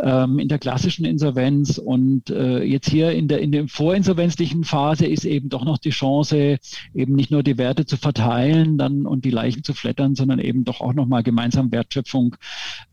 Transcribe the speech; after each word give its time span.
ähm, 0.00 0.38
in 0.38 0.48
der 0.48 0.58
klassischen 0.58 1.04
Insolvenz. 1.04 1.78
Und 1.78 2.30
äh, 2.30 2.62
jetzt 2.62 2.88
hier 2.88 3.12
in 3.12 3.28
der, 3.28 3.40
in 3.40 3.52
der 3.52 3.68
vorinsolvenzlichen 3.68 4.64
Phase 4.64 5.06
ist 5.06 5.24
eben 5.24 5.48
doch 5.48 5.64
noch 5.64 5.78
die 5.78 5.90
Chance, 5.90 6.58
eben 6.94 7.14
nicht 7.14 7.30
nur 7.30 7.42
die 7.42 7.58
Werte 7.58 7.86
zu 7.86 7.96
verteilen 7.96 8.78
dann 8.78 9.06
und 9.06 9.24
die 9.24 9.30
Leichen 9.30 9.64
zu 9.64 9.74
flattern, 9.74 10.14
sondern 10.14 10.38
eben 10.38 10.64
doch 10.64 10.80
auch 10.80 10.94
nochmal 10.94 11.22
gemeinsam 11.22 11.72
Wertschöpfung 11.72 12.36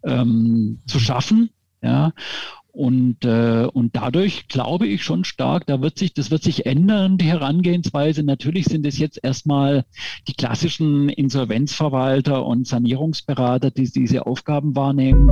ähm, 0.04 0.80
zu 0.86 1.00
schaffen. 1.00 1.50
Ja, 1.84 2.14
und, 2.76 3.24
äh, 3.24 3.70
und 3.72 3.96
dadurch 3.96 4.50
glaube 4.50 4.86
ich 4.86 5.02
schon 5.02 5.24
stark, 5.24 5.66
da 5.66 5.82
wird 5.82 5.98
sich, 5.98 6.14
das 6.14 6.30
wird 6.30 6.44
sich 6.44 6.66
ändern, 6.66 7.18
die 7.18 7.26
Herangehensweise. 7.26 8.22
Natürlich 8.22 8.66
sind 8.66 8.86
es 8.86 9.00
jetzt 9.00 9.18
erstmal 9.24 9.86
die 10.28 10.34
klassischen 10.34 11.08
Insolvenzverwalter 11.08 12.46
und 12.46 12.68
Sanierungsberater, 12.68 13.72
die 13.72 13.90
diese 13.90 14.26
Aufgaben 14.26 14.76
wahrnehmen. 14.76 15.32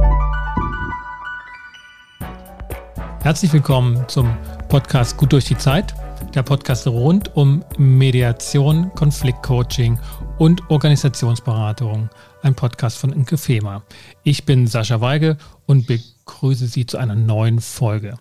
Herzlich 3.24 3.54
willkommen 3.54 4.04
zum 4.10 4.36
Podcast 4.68 5.16
Gut 5.16 5.32
durch 5.32 5.46
die 5.46 5.58
Zeit. 5.58 5.96
Der 6.36 6.44
Podcast 6.44 6.86
rund 6.88 7.34
um 7.38 7.64
Mediation, 7.78 8.94
Konfliktcoaching 8.96 9.98
und 10.40 10.70
Organisationsberatung. 10.70 12.10
Ein 12.42 12.54
Podcast 12.54 12.98
von 12.98 13.14
Inke 13.14 13.38
Fema. 13.38 13.84
Ich 14.24 14.44
bin 14.44 14.68
Sascha 14.68 15.00
Weige 15.00 15.38
und 15.66 15.88
begrüße 15.88 16.68
Sie 16.68 16.86
zu 16.86 16.98
einer 16.98 17.16
neuen 17.16 17.62
Folge. 17.62 18.18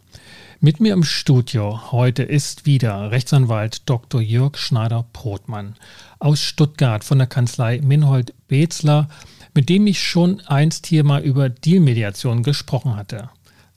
Mit 0.61 0.79
mir 0.79 0.93
im 0.93 1.03
Studio 1.03 1.91
heute 1.91 2.23
ist 2.23 2.65
wieder 2.65 3.11
Rechtsanwalt 3.11 3.91
Dr. 3.91 4.21
Jörg 4.21 4.57
Schneider-Brotmann 4.57 5.75
aus 6.21 6.41
Stuttgart 6.41 7.03
von 7.03 7.19
der 7.19 7.27
Kanzlei 7.27 7.81
Minhold 7.83 8.35
Bezler, 8.47 9.09
mit 9.53 9.69
dem 9.69 9.89
ich 9.89 10.01
schon 10.01 10.43
einst 10.47 10.87
hier 10.87 11.03
mal 11.03 11.23
über 11.23 11.49
Dealmediation 11.49 12.45
gesprochen 12.45 12.95
hatte. 12.95 13.31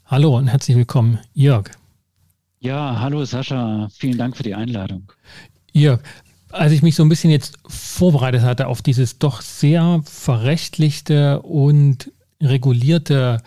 Hallo 0.08 0.38
und 0.38 0.48
herzlich 0.48 0.78
willkommen, 0.78 1.18
Jörg. 1.34 1.72
Ja, 2.60 3.00
hallo 3.00 3.26
Sascha, 3.26 3.90
vielen 3.92 4.20
Dank 4.20 4.38
für 4.38 4.44
die 4.44 4.54
Einladung. 4.54 5.12
Jörg, 5.72 6.00
als 6.52 6.74
ich 6.74 6.84
mich 6.84 6.94
so 6.94 7.02
ein 7.02 7.10
bisschen 7.10 7.32
jetzt 7.32 7.58
vorbereitet 7.68 8.44
hatte 8.44 8.68
auf 8.68 8.84
dieses 8.84 9.18
doch 9.18 9.42
sehr 9.42 10.04
verrechtlichte 10.06 11.42
und 11.42 12.12
regulierte 12.40 13.42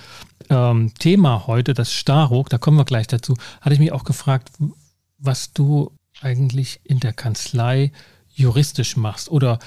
ähm, 0.51 0.93
Thema 0.99 1.47
heute, 1.47 1.75
das 1.75 1.93
Staruk, 1.93 2.51
da 2.51 2.59
kommen 2.59 2.77
wir 2.77 2.85
gleich 2.85 3.07
dazu, 3.07 3.37
hatte 3.61 3.75
ich 3.75 3.81
mich 3.81 3.93
auch 3.93 4.03
gefragt, 4.03 4.51
was 5.17 5.53
du 5.53 5.93
eigentlich 6.23 6.81
in 6.83 6.99
der 6.99 7.13
Kanzlei 7.13 7.93
juristisch 8.35 8.97
machst 8.97 9.31
oder 9.31 9.61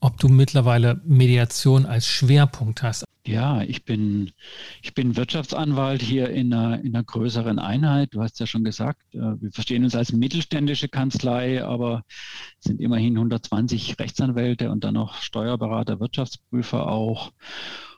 ob 0.00 0.18
du 0.18 0.28
mittlerweile 0.28 1.00
Mediation 1.06 1.86
als 1.86 2.06
Schwerpunkt 2.06 2.82
hast. 2.82 3.06
Ja, 3.26 3.62
ich 3.62 3.86
bin, 3.86 4.32
ich 4.82 4.92
bin 4.92 5.16
Wirtschaftsanwalt 5.16 6.02
hier 6.02 6.28
in 6.28 6.52
einer, 6.52 6.80
in 6.80 6.94
einer 6.94 7.04
größeren 7.04 7.58
Einheit. 7.58 8.12
Du 8.12 8.20
hast 8.22 8.38
ja 8.38 8.46
schon 8.46 8.64
gesagt, 8.64 9.00
äh, 9.14 9.18
wir 9.40 9.50
verstehen 9.50 9.82
uns 9.82 9.94
als 9.94 10.12
mittelständische 10.12 10.88
Kanzlei, 10.90 11.64
aber 11.64 12.02
sind 12.60 12.82
immerhin 12.82 13.16
120 13.16 13.98
Rechtsanwälte 13.98 14.70
und 14.70 14.84
dann 14.84 14.94
noch 14.94 15.14
Steuerberater, 15.22 16.00
Wirtschaftsprüfer 16.00 16.86
auch. 16.86 17.32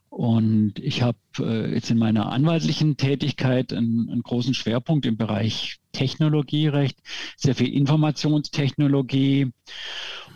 Und 0.09 0.79
ich 0.79 1.03
habe 1.03 1.19
äh, 1.41 1.75
jetzt 1.75 1.91
in 1.91 1.99
meiner 1.99 2.33
anwaltlichen 2.33 2.97
Tätigkeit 2.97 3.73
einen, 3.73 4.09
einen, 4.09 4.23
großen 4.23 4.55
Schwerpunkt 4.55 5.05
im 5.05 5.17
Bereich 5.17 5.77
Technologierecht, 5.93 6.99
sehr 7.37 7.55
viel 7.55 7.73
Informationstechnologie. 7.73 9.53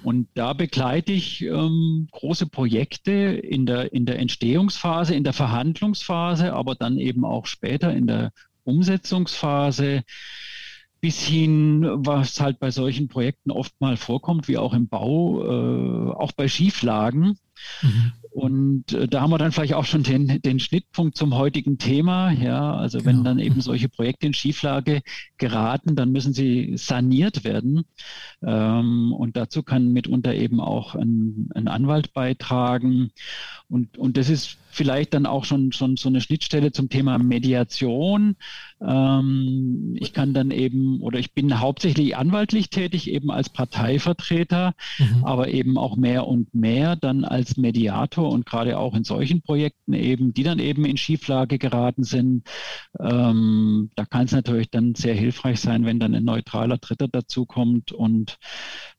Und 0.03 0.29
da 0.35 0.53
begleite 0.53 1.13
ich 1.13 1.43
ähm, 1.43 2.09
große 2.11 2.47
Projekte 2.47 3.13
in 3.13 3.67
der, 3.67 3.93
in 3.93 4.07
der 4.07 4.19
Entstehungsphase, 4.19 5.15
in 5.15 5.25
der 5.25 5.33
Verhandlungsphase, 5.35 6.53
aber 6.53 6.75
dann 6.75 6.99
eben 6.99 7.25
auch 7.25 7.47
später 7.47 7.95
in 7.95 8.07
der 8.07 8.33
Umsetzungsphase 8.65 10.03
bis 11.01 11.23
hin, 11.23 11.87
was 11.97 12.41
halt 12.41 12.61
bei 12.61 12.71
solchen 12.71 13.09
Projekten 13.09 13.51
oft 13.51 13.73
mal 13.81 13.97
vorkommt, 13.97 14.49
wie 14.49 14.59
auch 14.59 14.75
im 14.75 14.89
Bau, 14.89 15.43
äh, 15.43 16.13
auch 16.13 16.33
bei 16.33 16.49
Schieflagen. 16.49 17.39
Mhm. 17.83 18.13
Und 18.31 18.93
äh, 18.93 19.09
da 19.09 19.23
haben 19.23 19.31
wir 19.31 19.39
dann 19.39 19.51
vielleicht 19.51 19.75
auch 19.75 19.85
schon 19.85 20.05
den, 20.05 20.41
den 20.43 20.61
Schnittpunkt 20.61 21.17
zum 21.17 21.35
heutigen 21.35 21.79
Thema. 21.79 22.31
Ja, 22.31 22.75
also 22.75 22.99
genau. 22.99 23.09
wenn 23.09 23.25
dann 23.25 23.39
eben 23.41 23.61
solche 23.61 23.89
Projekte 23.89 24.27
in 24.27 24.35
Schieflage 24.35 25.03
geraten, 25.37 25.97
dann 25.97 26.13
müssen 26.13 26.33
sie 26.33 26.77
saniert 26.77 27.45
werden. 27.45 27.85
Ähm, 28.43 29.13
und 29.13 29.37
dazu 29.37 29.63
kann 29.65 29.93
mitunter 29.93 30.35
eben 30.35 30.61
auch 30.61 30.95
ein, 30.95 31.49
ein 31.55 31.67
Anwalt 31.67 32.13
beitragen. 32.13 33.11
Und, 33.69 33.99
und 33.99 34.17
das 34.17 34.29
ist 34.29 34.57
vielleicht 34.71 35.15
dann 35.15 35.27
auch 35.27 35.45
schon, 35.45 35.73
schon 35.73 35.97
so 35.97 36.09
eine 36.09 36.21
Schnittstelle 36.21 36.71
zum 36.71 36.89
Thema 36.89 37.19
Mediation. 37.19 38.37
Ähm, 38.83 39.95
ich 39.99 40.13
kann 40.13 40.33
dann 40.33 40.51
eben, 40.51 41.01
oder 41.03 41.19
ich 41.19 41.33
bin 41.33 41.61
hauptsächlich 41.61 42.17
anwaltlich 42.17 42.71
tätig, 42.71 43.11
eben 43.11 43.31
als 43.31 43.51
Parteivertreter, 43.51 44.75
mhm. 44.99 45.25
aber 45.25 45.49
eben 45.49 45.77
auch 45.77 45.97
mehr 45.97 46.27
und 46.27 46.55
mehr 46.55 46.97
dann 46.97 47.25
als 47.25 47.57
Mediator 47.57 48.31
und 48.31 48.47
gerade 48.47 48.79
auch 48.79 48.95
in 48.95 49.05
solchen 49.05 49.43
Projekten 49.43 49.93
eben, 49.93 50.33
die 50.33 50.43
dann 50.43 50.59
eben 50.59 50.85
in 50.85 50.97
Schieflage 50.97 51.59
geraten 51.59 52.05
sind. 52.05 52.45
Ähm, 52.99 53.91
da 53.97 54.05
kann 54.07 54.25
es 54.25 54.33
natürlich 54.33 54.71
dann 54.71 54.95
sehr 54.95 55.15
hilfreich 55.15 55.61
sein, 55.61 55.85
wenn 55.85 56.01
dann 56.01 56.15
ein 56.15 56.25
neutraler 56.25 56.79
Dritter 56.79 57.09
dazukommt 57.09 57.93
und 57.93 58.39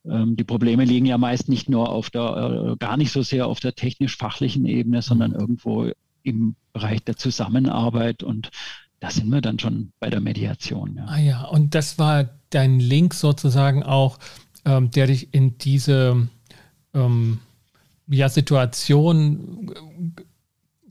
ähm, 0.05 0.35
die 0.35 0.43
Probleme 0.43 0.85
liegen 0.85 1.05
ja 1.05 1.17
meist 1.17 1.49
nicht 1.49 1.69
nur 1.69 1.89
auf 1.89 2.09
der, 2.09 2.73
äh, 2.73 2.77
gar 2.77 2.97
nicht 2.97 3.11
so 3.11 3.21
sehr 3.21 3.47
auf 3.47 3.59
der 3.59 3.73
technisch-fachlichen 3.73 4.65
Ebene, 4.65 5.01
sondern 5.01 5.31
mhm. 5.31 5.39
irgendwo 5.39 5.91
im 6.23 6.55
Bereich 6.73 7.03
der 7.03 7.17
Zusammenarbeit 7.17 8.23
und 8.23 8.51
da 9.01 9.09
sind 9.09 9.29
wir 9.29 9.41
dann 9.41 9.59
schon 9.59 9.91
bei 9.99 10.09
der 10.09 10.21
Mediation. 10.21 10.95
Ja. 10.95 11.05
Ah 11.07 11.19
ja, 11.19 11.43
und 11.45 11.75
das 11.75 11.97
war 11.97 12.29
dein 12.51 12.79
Link 12.79 13.15
sozusagen 13.15 13.83
auch, 13.83 14.19
ähm, 14.63 14.91
der 14.91 15.07
dich 15.07 15.33
in 15.33 15.57
diese 15.57 16.27
ähm, 16.93 17.39
ja, 18.07 18.29
Situation 18.29 19.73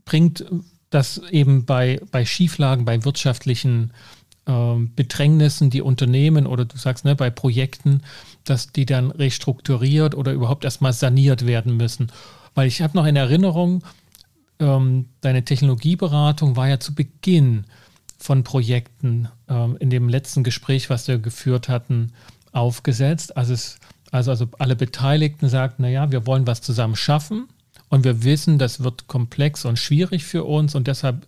bringt, 0.03 0.45
dass 0.89 1.19
eben 1.29 1.65
bei, 1.65 2.01
bei 2.11 2.25
Schieflagen, 2.25 2.83
bei 2.83 3.05
wirtschaftlichen 3.05 3.93
ähm, 4.45 4.91
Bedrängnissen 4.93 5.69
die 5.69 5.81
Unternehmen 5.81 6.47
oder 6.47 6.65
du 6.65 6.77
sagst, 6.77 7.05
ne, 7.05 7.15
bei 7.15 7.29
Projekten, 7.29 8.01
dass 8.43 8.73
die 8.73 8.85
dann 8.85 9.11
restrukturiert 9.11 10.15
oder 10.15 10.33
überhaupt 10.33 10.65
erstmal 10.65 10.91
saniert 10.91 11.47
werden 11.47 11.77
müssen. 11.77 12.11
Weil 12.55 12.67
ich 12.67 12.81
habe 12.81 12.97
noch 12.97 13.05
in 13.05 13.15
Erinnerung, 13.15 13.83
ähm, 14.59 15.05
deine 15.21 15.45
Technologieberatung 15.45 16.57
war 16.57 16.67
ja 16.67 16.77
zu 16.81 16.93
Beginn 16.93 17.63
von 18.21 18.43
Projekten 18.43 19.27
ähm, 19.49 19.77
in 19.79 19.89
dem 19.89 20.07
letzten 20.07 20.43
Gespräch, 20.43 20.89
was 20.89 21.07
wir 21.07 21.17
geführt 21.17 21.69
hatten, 21.69 22.13
aufgesetzt. 22.51 23.35
Also, 23.35 23.53
es, 23.53 23.79
also, 24.11 24.31
also 24.31 24.47
alle 24.59 24.75
Beteiligten 24.75 25.49
sagten, 25.49 25.81
naja, 25.81 26.11
wir 26.11 26.27
wollen 26.27 26.45
was 26.45 26.61
zusammen 26.61 26.95
schaffen 26.95 27.47
und 27.89 28.03
wir 28.03 28.23
wissen, 28.23 28.59
das 28.59 28.83
wird 28.83 29.07
komplex 29.07 29.65
und 29.65 29.79
schwierig 29.79 30.23
für 30.23 30.43
uns 30.43 30.75
und 30.75 30.87
deshalb 30.87 31.25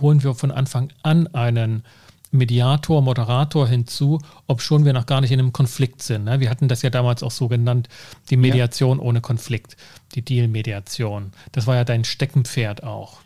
holen 0.00 0.22
wir 0.22 0.34
von 0.34 0.50
Anfang 0.50 0.90
an 1.02 1.26
einen 1.28 1.82
Mediator, 2.30 3.02
Moderator 3.02 3.68
hinzu, 3.68 4.18
ob 4.46 4.62
schon 4.62 4.86
wir 4.86 4.94
noch 4.94 5.04
gar 5.04 5.20
nicht 5.20 5.32
in 5.32 5.38
einem 5.38 5.52
Konflikt 5.52 6.02
sind. 6.02 6.24
Ne? 6.24 6.40
Wir 6.40 6.48
hatten 6.48 6.66
das 6.66 6.80
ja 6.80 6.88
damals 6.88 7.22
auch 7.22 7.30
so 7.30 7.46
genannt, 7.46 7.90
die 8.30 8.38
Mediation 8.38 8.98
ja. 8.98 9.04
ohne 9.04 9.20
Konflikt, 9.20 9.76
die 10.14 10.22
Deal-Mediation. 10.22 11.32
Das 11.52 11.66
war 11.66 11.76
ja 11.76 11.84
dein 11.84 12.04
Steckenpferd 12.04 12.84
auch. 12.84 13.21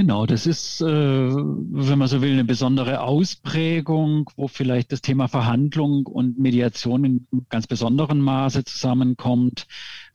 Genau, 0.00 0.24
das 0.24 0.46
ist, 0.46 0.80
äh, 0.80 0.86
wenn 0.86 1.98
man 1.98 2.08
so 2.08 2.22
will, 2.22 2.32
eine 2.32 2.46
besondere 2.46 3.02
Ausprägung, 3.02 4.30
wo 4.34 4.48
vielleicht 4.48 4.92
das 4.92 5.02
Thema 5.02 5.28
Verhandlung 5.28 6.06
und 6.06 6.38
Mediation 6.38 7.04
in 7.04 7.26
ganz 7.50 7.66
besonderem 7.66 8.20
Maße 8.20 8.64
zusammenkommt 8.64 9.66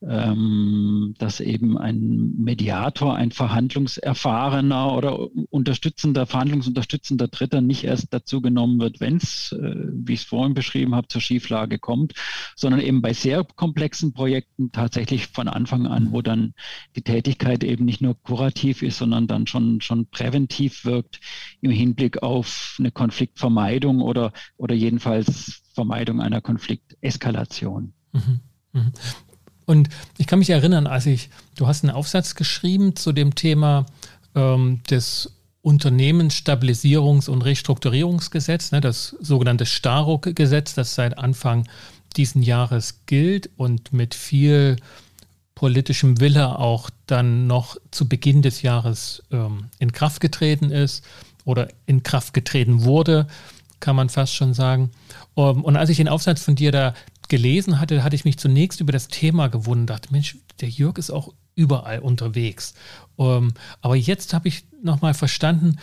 ähm, 0.02 1.16
dass 1.18 1.40
eben 1.40 1.78
ein 1.78 2.34
Mediator, 2.38 3.16
ein 3.16 3.32
verhandlungserfahrener 3.32 4.94
oder 4.94 5.28
unterstützender, 5.50 6.26
verhandlungsunterstützender 6.26 7.28
Dritter 7.28 7.62
nicht 7.62 7.84
erst 7.84 8.14
dazu 8.14 8.42
genommen 8.42 8.80
wird, 8.80 9.00
wenn 9.00 9.18
es, 9.18 9.52
äh, 9.54 9.76
wie 9.92 10.14
ich 10.14 10.22
es 10.22 10.26
vorhin 10.26 10.54
beschrieben 10.54 10.96
habe, 10.96 11.08
zur 11.08 11.22
Schieflage 11.22 11.80
kommt, 11.80 12.14
sondern 12.56 12.82
eben 12.82 13.02
bei 13.02 13.14
sehr 13.14 13.44
komplexen 13.44 14.14
Projekten 14.14 14.72
tatsächlich 14.72 15.28
von 15.28 15.48
Anfang 15.48 15.88
an, 15.88 16.12
wo 16.12 16.22
dann 16.22 16.54
die 16.96 17.02
Tätigkeit 17.02 17.64
eben 17.64 17.86
nicht 17.86 18.02
nur 18.02 18.16
kurativ 18.22 18.82
ist, 18.82 18.98
sondern 18.98 19.28
dann 19.28 19.48
schon, 19.48 19.82
schon 19.82 20.08
präventiv 20.08 20.86
wirkt 20.86 21.20
im 21.62 21.72
Hinblick 21.72 22.22
auf 22.22 22.76
eine 22.80 22.92
Konfliktvermeidung 22.92 24.02
oder, 24.02 24.34
oder 24.58 24.76
jedenfalls 24.76 25.64
Vermeidung 25.74 26.22
einer 26.22 26.42
Konflikteskalation. 26.42 27.94
Mhm. 28.14 28.40
Und 29.66 29.90
ich 30.18 30.28
kann 30.28 30.40
mich 30.40 30.50
erinnern, 30.50 30.88
als 30.88 31.06
ich, 31.06 31.30
du 31.56 31.68
hast 31.68 31.84
einen 31.84 31.96
Aufsatz 31.96 32.36
geschrieben 32.36 32.96
zu 32.96 33.12
dem 33.12 33.36
Thema 33.36 33.86
ähm, 34.36 34.82
des 34.90 35.32
Unternehmensstabilisierungs- 35.64 37.30
und 37.30 37.42
Restrukturierungsgesetz, 37.42 38.72
ne, 38.72 38.82
das 38.82 39.16
sogenannte 39.20 39.66
Staruk-Gesetz, 39.66 40.76
das 40.76 40.94
seit 40.94 41.18
Anfang 41.18 41.68
diesen 42.16 42.44
Jahres 42.44 43.02
gilt 43.08 43.50
und 43.58 43.92
mit 43.92 44.14
viel 44.14 44.78
politischem 45.56 46.20
Wille 46.20 46.60
auch 46.60 46.90
dann 47.08 47.48
noch 47.48 47.78
zu 47.90 48.08
Beginn 48.08 48.42
des 48.42 48.62
Jahres 48.62 49.24
ähm, 49.32 49.66
in 49.80 49.92
Kraft 49.92 50.22
getreten 50.22 50.70
ist 50.70 51.04
oder 51.46 51.70
in 51.86 52.04
Kraft 52.04 52.34
getreten 52.34 52.84
wurde, 52.84 53.28
kann 53.80 53.96
man 53.96 54.10
fast 54.10 54.36
schon 54.36 54.54
sagen. 54.54 54.92
Um, 55.34 55.64
und 55.64 55.76
als 55.76 55.90
ich 55.90 55.98
den 55.98 56.08
Aufsatz 56.08 56.42
von 56.42 56.56
dir 56.56 56.72
da 56.72 56.94
gelesen 57.36 57.82
hatte, 57.82 58.02
hatte 58.02 58.16
ich 58.16 58.24
mich 58.24 58.38
zunächst 58.38 58.80
über 58.80 58.94
das 58.94 59.10
Thema 59.10 59.50
gewundert. 59.50 60.10
Mensch, 60.10 60.38
der 60.62 60.70
Jörg 60.70 60.98
ist 60.98 61.12
auch 61.12 61.34
überall 61.54 62.00
unterwegs. 62.00 62.76
Um, 63.18 63.54
aber 63.82 63.98
jetzt 63.98 64.34
habe 64.34 64.48
ich 64.48 64.64
nochmal 64.82 65.14
verstanden, 65.14 65.76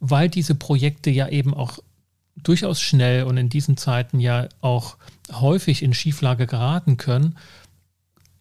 weil 0.00 0.30
diese 0.30 0.54
Projekte 0.54 1.10
ja 1.10 1.28
eben 1.28 1.52
auch 1.52 1.80
durchaus 2.34 2.80
schnell 2.80 3.24
und 3.24 3.36
in 3.36 3.50
diesen 3.50 3.76
Zeiten 3.76 4.20
ja 4.20 4.48
auch 4.62 4.96
häufig 5.30 5.82
in 5.82 5.92
Schieflage 5.92 6.46
geraten 6.46 6.96
können, 6.96 7.36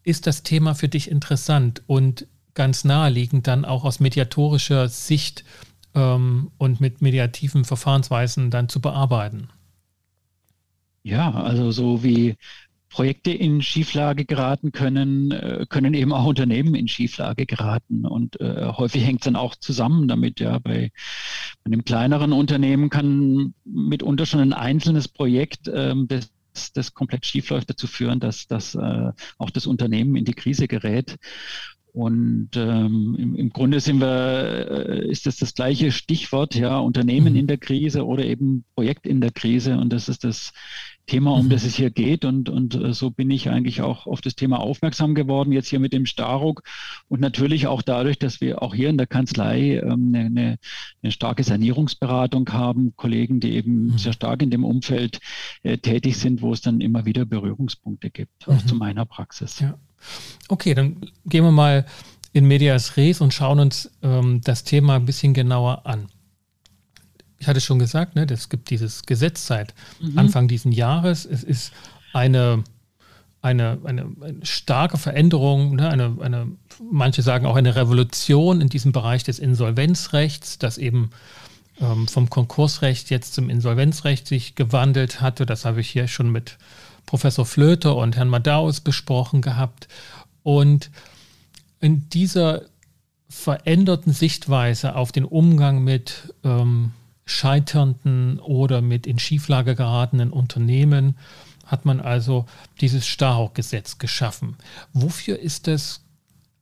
ist 0.03 0.25
das 0.25 0.43
Thema 0.43 0.75
für 0.75 0.87
dich 0.87 1.11
interessant 1.11 1.81
und 1.87 2.25
ganz 2.53 2.85
naheliegend 2.85 3.47
dann 3.47 3.65
auch 3.65 3.83
aus 3.83 3.99
mediatorischer 3.99 4.87
Sicht 4.87 5.43
ähm, 5.93 6.51
und 6.57 6.79
mit 6.79 7.01
mediativen 7.01 7.65
Verfahrensweisen 7.65 8.49
dann 8.49 8.69
zu 8.69 8.79
bearbeiten. 8.79 9.49
Ja, 11.05 11.31
also 11.31 11.69
so 11.69 12.03
wie 12.03 12.35
Projekte 12.89 13.29
in 13.29 13.61
Schieflage 13.61 14.25
geraten 14.25 14.71
können, 14.71 15.29
äh, 15.29 15.67
können 15.69 15.93
eben 15.93 16.11
auch 16.11 16.25
Unternehmen 16.25 16.73
in 16.73 16.87
Schieflage 16.87 17.45
geraten. 17.45 18.07
Und 18.07 18.41
äh, 18.41 18.71
häufig 18.75 19.05
hängt 19.05 19.21
es 19.21 19.25
dann 19.25 19.35
auch 19.35 19.53
zusammen 19.55 20.07
damit. 20.07 20.39
Ja, 20.39 20.57
bei, 20.57 20.91
bei 21.63 21.71
einem 21.71 21.85
kleineren 21.85 22.33
Unternehmen 22.33 22.89
kann 22.89 23.53
mitunter 23.65 24.25
schon 24.25 24.39
ein 24.39 24.53
einzelnes 24.53 25.07
Projekt 25.07 25.69
ähm, 25.71 26.07
das 26.07 26.31
das 26.73 26.93
komplett 26.93 27.25
schiefläuft, 27.25 27.69
dazu 27.69 27.85
führen, 27.85 28.21
dass, 28.21 28.47
dass 28.47 28.75
äh, 28.75 29.11
auch 29.37 29.49
das 29.49 29.67
Unternehmen 29.67 30.15
in 30.15 30.23
die 30.23 30.33
Krise 30.33 30.69
gerät. 30.69 31.17
Und 31.95 32.49
ähm, 32.57 33.15
im, 33.17 33.35
im, 33.35 33.49
Grunde 33.51 33.79
sind 33.79 34.01
wir, 34.01 34.67
äh, 34.69 35.09
ist 35.09 35.25
das 35.25 35.37
das 35.37 35.53
gleiche 35.53 35.93
Stichwort, 35.93 36.53
ja, 36.53 36.77
Unternehmen 36.77 37.31
mhm. 37.31 37.39
in 37.39 37.47
der 37.47 37.57
Krise 37.57 38.05
oder 38.05 38.25
eben 38.25 38.65
Projekt 38.75 39.07
in 39.07 39.21
der 39.21 39.31
Krise. 39.31 39.77
Und 39.77 39.93
das 39.93 40.09
ist 40.09 40.25
das 40.25 40.51
Thema, 41.05 41.33
um 41.33 41.45
mhm. 41.45 41.49
das 41.49 41.63
es 41.63 41.75
hier 41.75 41.91
geht. 41.91 42.25
Und, 42.25 42.49
und 42.49 42.75
äh, 42.75 42.93
so 42.93 43.11
bin 43.11 43.29
ich 43.29 43.49
eigentlich 43.49 43.81
auch 43.81 44.07
auf 44.07 44.21
das 44.21 44.35
Thema 44.35 44.59
aufmerksam 44.59 45.15
geworden, 45.15 45.51
jetzt 45.51 45.67
hier 45.67 45.79
mit 45.79 45.93
dem 45.93 46.05
Staruk. 46.05 46.63
Und 47.07 47.21
natürlich 47.21 47.67
auch 47.67 47.81
dadurch, 47.81 48.19
dass 48.19 48.41
wir 48.41 48.61
auch 48.61 48.73
hier 48.73 48.89
in 48.89 48.97
der 48.97 49.07
Kanzlei 49.07 49.77
ähm, 49.77 50.13
eine, 50.13 50.25
eine, 50.25 50.57
eine, 51.01 51.11
starke 51.11 51.43
Sanierungsberatung 51.43 52.51
haben, 52.51 52.93
Kollegen, 52.95 53.39
die 53.39 53.53
eben 53.55 53.87
mhm. 53.87 53.97
sehr 53.97 54.13
stark 54.13 54.41
in 54.41 54.49
dem 54.49 54.63
Umfeld 54.63 55.19
äh, 55.63 55.77
tätig 55.77 56.17
sind, 56.17 56.41
wo 56.41 56.53
es 56.53 56.61
dann 56.61 56.81
immer 56.81 57.05
wieder 57.05 57.25
Berührungspunkte 57.25 58.09
gibt, 58.09 58.47
auch 58.47 58.53
mhm. 58.53 58.67
zu 58.67 58.75
meiner 58.75 59.05
Praxis. 59.05 59.59
Ja. 59.59 59.77
Okay, 60.49 60.73
dann 60.73 61.01
gehen 61.25 61.43
wir 61.43 61.51
mal 61.51 61.85
in 62.33 62.45
Medias 62.45 62.97
Res 62.97 63.21
und 63.21 63.33
schauen 63.33 63.59
uns 63.59 63.91
ähm, 64.01 64.41
das 64.43 64.63
Thema 64.63 64.95
ein 64.95 65.05
bisschen 65.05 65.33
genauer 65.33 65.85
an. 65.85 66.07
Ich 67.39 67.47
hatte 67.47 67.61
schon 67.61 67.79
gesagt, 67.79 68.15
ne, 68.15 68.25
es 68.29 68.49
gibt 68.49 68.69
dieses 68.69 69.03
Gesetz 69.03 69.45
seit 69.45 69.73
mhm. 69.99 70.17
Anfang 70.17 70.47
dieses 70.47 70.75
Jahres. 70.75 71.25
Es 71.25 71.43
ist 71.43 71.73
eine, 72.13 72.63
eine, 73.41 73.79
eine, 73.83 74.07
eine 74.21 74.45
starke 74.45 74.97
Veränderung, 74.97 75.75
ne, 75.75 75.89
eine, 75.89 76.17
eine, 76.21 76.47
manche 76.91 77.21
sagen 77.21 77.45
auch 77.45 77.55
eine 77.55 77.75
Revolution 77.75 78.61
in 78.61 78.69
diesem 78.69 78.91
Bereich 78.91 79.23
des 79.23 79.39
Insolvenzrechts, 79.39 80.57
das 80.57 80.77
eben 80.77 81.09
ähm, 81.79 82.07
vom 82.07 82.29
Konkursrecht 82.29 83.09
jetzt 83.09 83.33
zum 83.33 83.49
Insolvenzrecht 83.49 84.27
sich 84.27 84.55
gewandelt 84.55 85.21
hatte. 85.21 85.45
Das 85.45 85.65
habe 85.65 85.81
ich 85.81 85.89
hier 85.89 86.07
schon 86.07 86.31
mit 86.31 86.57
Professor 87.05 87.45
Flöter 87.45 87.95
und 87.95 88.15
Herrn 88.15 88.29
Madaus 88.29 88.79
besprochen 88.79 89.41
gehabt. 89.41 89.87
Und 90.43 90.89
in 91.81 92.09
dieser 92.09 92.61
veränderten 93.29 94.13
Sichtweise 94.13 94.95
auf 94.95 95.11
den 95.11 95.25
Umgang 95.25 95.83
mit 95.83 96.33
ähm, 96.43 96.91
scheiternden 97.25 98.39
oder 98.39 98.81
mit 98.81 99.07
in 99.07 99.19
Schieflage 99.19 99.75
geratenen 99.75 100.31
Unternehmen 100.31 101.17
hat 101.65 101.85
man 101.85 101.99
also 101.99 102.45
dieses 102.79 103.07
Starhawk-Gesetz 103.07 103.97
geschaffen. 103.97 104.55
Wofür 104.93 105.39
ist 105.39 105.67
das 105.67 106.03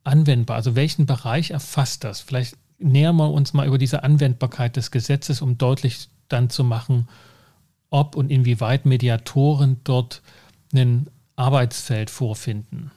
anwendbar? 0.06 0.56
Also 0.56 0.76
welchen 0.76 1.06
Bereich 1.06 1.52
erfasst 1.52 2.06
das? 2.06 2.22
Vielleicht 2.22 2.58
nähern 2.80 3.18
wir 3.18 3.30
uns 3.30 3.54
mal 3.54 3.68
über 3.68 3.78
diese 3.78 4.04
Anwendbarkeit 4.04 4.78
des 4.78 4.92
Gesetzes, 4.92 5.42
um 5.42 5.58
deutlich 5.58 6.08
dann 6.30 6.50
zu 6.50 6.64
machen, 6.64 7.10
ob 7.90 8.16
und 8.16 8.32
inwieweit 8.32 8.86
Mediatoren 8.86 9.82
dort 9.84 10.22
ein 10.74 11.08
Arbeitsfeld 11.36 12.10
vorfinden. 12.10 12.92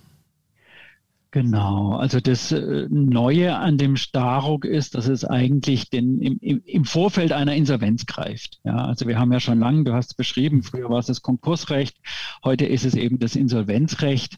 Genau, 1.33 1.97
also 1.97 2.21
das 2.21 2.53
äh, 2.53 2.87
Neue 2.89 3.57
an 3.57 3.79
dem 3.79 3.97
Staruk 3.97 4.65
ist, 4.65 4.95
dass 4.95 5.09
es 5.09 5.25
eigentlich 5.25 5.91
den, 5.91 6.21
im, 6.23 6.63
im 6.65 6.85
Vorfeld 6.85 7.33
einer 7.33 7.55
Insolvenz 7.55 8.07
greift. 8.07 8.61
Ja, 8.65 8.77
also 8.77 9.07
wir 9.07 9.19
haben 9.19 9.33
ja 9.33 9.41
schon 9.41 9.59
lange, 9.59 9.85
du 9.85 9.93
hast 9.93 10.13
es 10.13 10.15
beschrieben, 10.15 10.63
früher 10.63 10.89
war 10.89 11.01
es 11.01 11.07
das 11.07 11.23
Konkursrecht, 11.23 11.97
heute 12.45 12.65
ist 12.65 12.87
es 12.87 12.95
eben 12.95 13.19
das 13.19 13.37
Insolvenzrecht. 13.37 14.37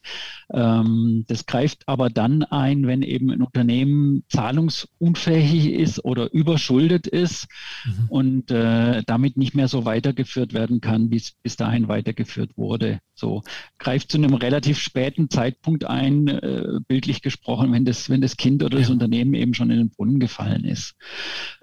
Ähm, 0.52 1.24
das 1.28 1.46
greift 1.46 1.86
aber 1.86 2.08
dann 2.10 2.42
ein, 2.42 2.86
wenn 2.86 3.02
eben 3.02 3.30
ein 3.30 3.42
Unternehmen 3.42 4.24
zahlungsunfähig 4.28 5.70
ist 5.70 6.04
oder 6.04 6.32
überschuldet 6.32 7.06
ist 7.06 7.48
mhm. 7.84 8.06
und 8.08 8.50
äh, 8.50 9.02
damit 9.06 9.36
nicht 9.36 9.54
mehr 9.54 9.68
so 9.68 9.84
weitergeführt 9.84 10.54
werden 10.54 10.80
kann, 10.80 11.10
wie 11.10 11.16
es 11.16 11.34
bis 11.42 11.56
dahin 11.56 11.86
weitergeführt 11.86 12.56
wurde. 12.56 13.00
So 13.14 13.42
greift 13.78 14.10
zu 14.10 14.18
einem 14.18 14.34
relativ 14.34 14.78
späten 14.78 15.28
Zeitpunkt 15.28 15.84
ein. 15.84 16.28
Äh, 16.28 16.78
bildlich 16.88 17.22
gesprochen, 17.22 17.72
wenn 17.72 17.84
das, 17.84 18.10
wenn 18.10 18.20
das 18.20 18.36
Kind 18.36 18.62
oder 18.62 18.78
das 18.78 18.90
Unternehmen 18.90 19.34
eben 19.34 19.54
schon 19.54 19.70
in 19.70 19.78
den 19.78 19.90
Brunnen 19.90 20.18
gefallen 20.18 20.64
ist. 20.64 20.96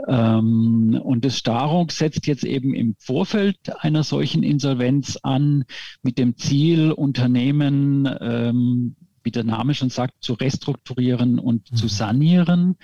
Ähm, 0.08 1.00
und 1.04 1.26
das 1.26 1.38
Starung 1.38 1.90
setzt 1.90 2.28
jetzt 2.28 2.46
eben 2.46 2.74
im 2.74 2.96
Vorfeld 3.00 3.58
einer 3.80 4.04
solchen 4.04 4.44
Insolvenz 4.44 5.18
an, 5.24 5.66
mit 6.04 6.18
dem 6.18 6.38
Ziel, 6.38 6.92
Unternehmen 6.92 8.08
ähm, 8.22 8.96
wie 9.26 9.32
der 9.32 9.44
Name 9.44 9.74
schon 9.74 9.90
sagt, 9.90 10.24
zu 10.24 10.34
restrukturieren 10.34 11.40
und 11.40 11.72
mhm. 11.72 11.76
zu 11.76 11.88
sanieren. 11.88 12.76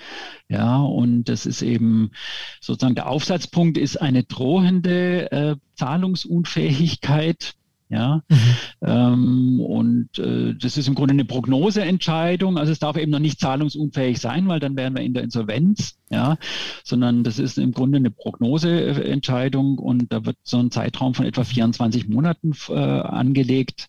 Ja, 0.48 0.78
und 0.78 1.24
das 1.24 1.46
ist 1.46 1.62
eben 1.62 2.10
sozusagen 2.60 2.96
der 2.96 3.08
Aufsatzpunkt 3.08 3.78
ist 3.78 3.96
eine 3.96 4.24
drohende 4.24 5.30
äh, 5.30 5.56
Zahlungsunfähigkeit 5.76 7.54
ja, 7.92 8.22
mhm. 8.26 8.36
ähm, 8.80 9.60
und 9.60 10.18
äh, 10.18 10.54
das 10.54 10.78
ist 10.78 10.88
im 10.88 10.94
Grunde 10.94 11.12
eine 11.12 11.26
Prognoseentscheidung. 11.26 12.56
Also 12.56 12.72
es 12.72 12.78
darf 12.78 12.96
eben 12.96 13.10
noch 13.10 13.18
nicht 13.18 13.38
zahlungsunfähig 13.38 14.18
sein, 14.18 14.48
weil 14.48 14.60
dann 14.60 14.76
wären 14.76 14.96
wir 14.96 15.02
in 15.02 15.12
der 15.12 15.22
Insolvenz 15.22 15.98
ja, 16.12 16.36
sondern 16.84 17.24
das 17.24 17.38
ist 17.38 17.58
im 17.58 17.72
Grunde 17.72 17.96
eine 17.96 18.10
Prognoseentscheidung 18.10 19.78
und 19.78 20.12
da 20.12 20.24
wird 20.26 20.36
so 20.42 20.58
ein 20.58 20.70
Zeitraum 20.70 21.14
von 21.14 21.24
etwa 21.24 21.42
24 21.42 22.08
Monaten 22.08 22.52
äh, 22.68 22.74
angelegt. 22.74 23.88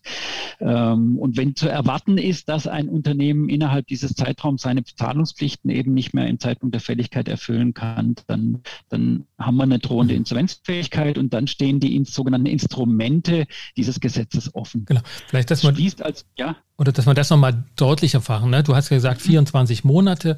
Ähm, 0.58 1.18
und 1.18 1.36
wenn 1.36 1.54
zu 1.54 1.68
erwarten 1.68 2.16
ist, 2.16 2.48
dass 2.48 2.66
ein 2.66 2.88
Unternehmen 2.88 3.50
innerhalb 3.50 3.86
dieses 3.86 4.14
Zeitraums 4.14 4.62
seine 4.62 4.84
Zahlungspflichten 4.84 5.70
eben 5.70 5.92
nicht 5.92 6.14
mehr 6.14 6.26
im 6.26 6.40
Zeitpunkt 6.40 6.74
der 6.74 6.80
Fälligkeit 6.80 7.28
erfüllen 7.28 7.74
kann, 7.74 8.14
dann, 8.26 8.62
dann 8.88 9.26
haben 9.38 9.56
wir 9.56 9.64
eine 9.64 9.78
drohende 9.78 10.14
Insolvenzfähigkeit 10.14 11.18
und 11.18 11.34
dann 11.34 11.46
stehen 11.46 11.80
die 11.80 12.02
sogenannten 12.04 12.46
Instrumente 12.46 13.46
dieses 13.76 13.98
Gesetzes 13.98 14.54
offen. 14.54 14.84
Genau. 14.86 15.00
Vielleicht, 15.28 15.50
dass 15.50 15.62
man, 15.64 15.76
als, 16.00 16.24
ja. 16.38 16.56
Oder 16.78 16.92
dass 16.92 17.06
man 17.06 17.16
das 17.16 17.30
nochmal 17.30 17.64
deutlicher 17.76 18.20
fachen. 18.20 18.50
Ne? 18.50 18.62
Du 18.62 18.76
hast 18.76 18.90
ja 18.90 18.96
gesagt, 18.96 19.20
24 19.22 19.82
mhm. 19.82 19.90
Monate. 19.90 20.36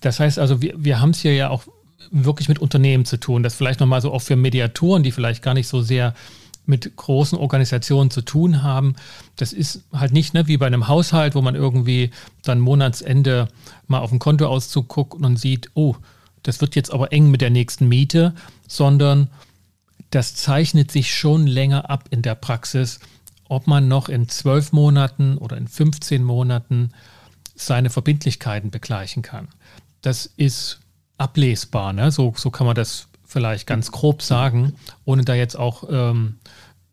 Das 0.00 0.20
heißt 0.20 0.38
also, 0.38 0.60
wir, 0.60 0.74
wir 0.76 1.00
haben 1.00 1.10
es 1.10 1.20
hier 1.20 1.34
ja 1.34 1.48
auch 1.48 1.64
wirklich 2.10 2.48
mit 2.48 2.58
Unternehmen 2.58 3.06
zu 3.06 3.18
tun. 3.18 3.42
Das 3.42 3.54
vielleicht 3.54 3.80
nochmal 3.80 4.02
so 4.02 4.12
auch 4.12 4.22
für 4.22 4.36
Mediatoren, 4.36 5.02
die 5.02 5.12
vielleicht 5.12 5.42
gar 5.42 5.54
nicht 5.54 5.68
so 5.68 5.80
sehr 5.80 6.14
mit 6.66 6.96
großen 6.96 7.38
Organisationen 7.38 8.10
zu 8.10 8.22
tun 8.22 8.62
haben. 8.62 8.94
Das 9.36 9.52
ist 9.52 9.84
halt 9.92 10.12
nicht 10.12 10.34
ne, 10.34 10.46
wie 10.46 10.56
bei 10.56 10.66
einem 10.66 10.88
Haushalt, 10.88 11.34
wo 11.34 11.42
man 11.42 11.54
irgendwie 11.54 12.10
dann 12.42 12.60
Monatsende 12.60 13.48
mal 13.86 13.98
auf 13.98 14.10
den 14.10 14.18
Kontoauszug 14.18 14.88
guckt 14.88 15.14
und 15.14 15.36
sieht, 15.36 15.70
oh, 15.74 15.96
das 16.44 16.60
wird 16.60 16.76
jetzt 16.76 16.92
aber 16.92 17.12
eng 17.12 17.30
mit 17.30 17.40
der 17.40 17.50
nächsten 17.50 17.88
Miete, 17.88 18.34
sondern 18.68 19.28
das 20.10 20.36
zeichnet 20.36 20.92
sich 20.92 21.12
schon 21.12 21.46
länger 21.46 21.90
ab 21.90 22.04
in 22.10 22.22
der 22.22 22.36
Praxis, 22.36 23.00
ob 23.48 23.66
man 23.66 23.88
noch 23.88 24.08
in 24.08 24.28
zwölf 24.28 24.72
Monaten 24.72 25.36
oder 25.36 25.56
in 25.56 25.66
15 25.66 26.22
Monaten 26.22 26.92
seine 27.56 27.90
Verbindlichkeiten 27.90 28.70
begleichen 28.70 29.22
kann 29.22 29.48
das 30.04 30.26
ist 30.36 30.80
ablesbar. 31.18 31.92
Ne? 31.92 32.10
So, 32.10 32.34
so 32.36 32.50
kann 32.50 32.66
man 32.66 32.76
das 32.76 33.08
vielleicht 33.24 33.66
ganz 33.66 33.90
grob 33.90 34.22
sagen, 34.22 34.74
ohne 35.04 35.24
da 35.24 35.34
jetzt 35.34 35.56
auch 35.56 35.84
ähm, 35.90 36.36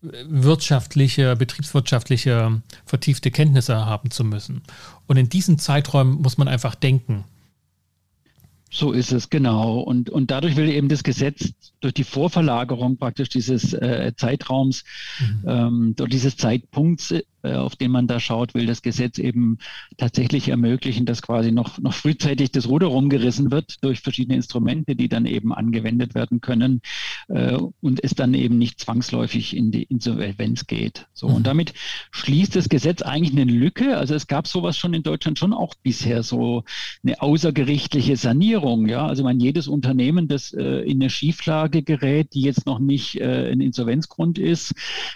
wirtschaftliche, 0.00 1.36
betriebswirtschaftliche 1.36 2.62
vertiefte 2.86 3.30
Kenntnisse 3.30 3.86
haben 3.86 4.10
zu 4.10 4.24
müssen. 4.24 4.62
Und 5.06 5.16
in 5.16 5.28
diesen 5.28 5.58
Zeiträumen 5.58 6.20
muss 6.22 6.38
man 6.38 6.48
einfach 6.48 6.74
denken. 6.74 7.24
So 8.74 8.92
ist 8.92 9.12
es, 9.12 9.28
genau. 9.28 9.80
Und, 9.80 10.08
und 10.08 10.30
dadurch 10.30 10.56
will 10.56 10.70
eben 10.70 10.88
das 10.88 11.02
Gesetz 11.02 11.52
durch 11.80 11.92
die 11.92 12.04
Vorverlagerung 12.04 12.96
praktisch 12.96 13.28
dieses 13.28 13.74
äh, 13.74 14.12
Zeitraums, 14.16 14.84
mhm. 15.20 15.44
ähm, 15.46 15.94
durch 15.94 16.08
dieses 16.08 16.38
Zeitpunkts 16.38 17.14
auf 17.50 17.76
den 17.76 17.90
man 17.90 18.06
da 18.06 18.20
schaut, 18.20 18.54
will 18.54 18.66
das 18.66 18.82
Gesetz 18.82 19.18
eben 19.18 19.58
tatsächlich 19.96 20.48
ermöglichen, 20.48 21.06
dass 21.06 21.22
quasi 21.22 21.52
noch, 21.52 21.78
noch 21.78 21.94
frühzeitig 21.94 22.52
das 22.52 22.68
Ruder 22.68 22.86
rumgerissen 22.86 23.50
wird 23.50 23.82
durch 23.82 24.00
verschiedene 24.00 24.36
Instrumente, 24.36 24.94
die 24.94 25.08
dann 25.08 25.26
eben 25.26 25.52
angewendet 25.52 26.14
werden 26.14 26.40
können 26.40 26.82
äh, 27.28 27.56
und 27.80 28.02
es 28.04 28.14
dann 28.14 28.34
eben 28.34 28.58
nicht 28.58 28.80
zwangsläufig 28.80 29.56
in 29.56 29.72
die 29.72 29.82
Insolvenz 29.82 30.66
geht. 30.66 31.06
So, 31.12 31.28
mhm. 31.28 31.34
und 31.34 31.46
damit 31.46 31.74
schließt 32.12 32.54
das 32.54 32.68
Gesetz 32.68 33.02
eigentlich 33.02 33.32
eine 33.32 33.50
Lücke. 33.50 33.96
Also 33.96 34.14
es 34.14 34.26
gab 34.26 34.46
sowas 34.46 34.76
schon 34.76 34.94
in 34.94 35.02
Deutschland 35.02 35.38
schon 35.38 35.52
auch 35.52 35.74
bisher, 35.74 36.22
so 36.22 36.64
eine 37.02 37.20
außergerichtliche 37.20 38.16
Sanierung. 38.16 38.88
Ja, 38.88 39.06
also 39.06 39.24
man 39.24 39.40
jedes 39.40 39.66
Unternehmen, 39.68 40.28
das 40.28 40.52
äh, 40.52 40.82
in 40.82 41.00
eine 41.00 41.10
Schieflage 41.10 41.82
gerät, 41.82 42.34
die 42.34 42.42
jetzt 42.42 42.66
noch 42.66 42.78
nicht 42.78 43.20
äh, 43.20 43.50
ein 43.50 43.60
Insolvenzgrund 43.60 44.38
ist, 44.38 44.74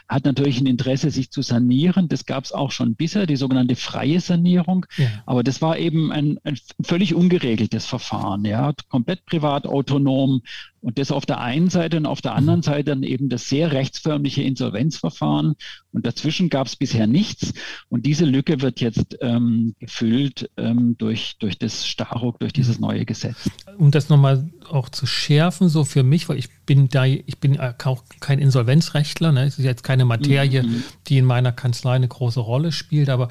hat 0.09 0.25
natürlich 0.25 0.61
ein 0.61 0.67
Interesse, 0.67 1.11
sich 1.11 1.31
zu 1.31 1.43
sanieren 1.43 2.09
das 2.16 2.16
gab 2.25 2.45
es 2.45 2.53
auch 2.53 2.71
schon 2.71 2.95
bisher, 2.95 3.27
die 3.27 3.37
sogenannte 3.37 3.77
freie 3.77 4.21
Sanierung. 4.21 4.87
Ja. 4.97 5.09
Aber 5.27 5.43
das 5.43 5.61
war 5.61 5.77
eben 5.77 6.13
ein, 6.13 6.39
ein, 6.45 6.59
völlig 6.83 7.15
ungeregeltes 7.15 7.85
Verfahren, 7.85 8.45
ja, 8.45 8.73
komplett 8.89 9.27
privat, 9.27 9.67
autonom. 9.67 10.43
Und 10.87 10.99
das 10.99 11.11
auf 11.11 11.27
der 11.27 11.41
einen 11.41 11.69
Seite 11.69 11.97
und 11.97 12.07
auf 12.07 12.21
der 12.21 12.37
anderen 12.37 12.61
mhm. 12.61 12.63
Seite 12.63 12.85
dann 12.85 13.03
eben 13.03 13.29
das 13.29 13.49
sehr 13.49 13.73
rechtsförmliche 13.73 14.43
Insolvenzverfahren. 14.43 15.57
Und 15.91 16.07
dazwischen 16.07 16.49
gab 16.49 16.69
es 16.69 16.77
bisher 16.77 17.09
nichts. 17.09 17.55
Und 17.89 18.07
diese 18.07 18.25
Lücke 18.25 18.63
wird 18.63 18.81
jetzt 18.81 19.19
ähm, 19.21 19.75
gefüllt 19.81 20.49
ähm, 20.57 20.95
durch, 20.97 21.39
durch 21.41 21.59
das 21.59 21.89
Staruk, 21.89 22.39
durch 22.39 22.53
dieses 22.53 22.79
neue 22.79 23.05
Gesetz. 23.05 23.51
Um 23.79 23.91
das 23.91 24.11
nochmal 24.11 24.49
auch 24.71 24.89
zu 24.89 25.07
schärfen, 25.07 25.69
so 25.69 25.83
für 25.83 26.05
mich, 26.05 26.29
weil 26.29 26.39
ich 26.39 26.51
bin 26.67 26.89
da, 26.89 27.05
ich 27.05 27.39
bin 27.41 27.59
auch 27.59 28.05
kein 28.21 28.39
Insolvenzrechtler, 28.39 29.33
ne? 29.33 29.43
es 29.43 29.59
ist 29.59 29.65
jetzt 29.65 29.83
keine 29.83 30.05
Materie, 30.05 30.63
mhm. 30.63 30.85
die 31.09 31.19
in 31.19 31.25
meiner 31.25 31.51
Kanzlei 31.51 31.97
eine 31.97 32.07
große 32.07 32.39
Rolle 32.39 32.71
spielt, 32.71 33.09
aber 33.09 33.27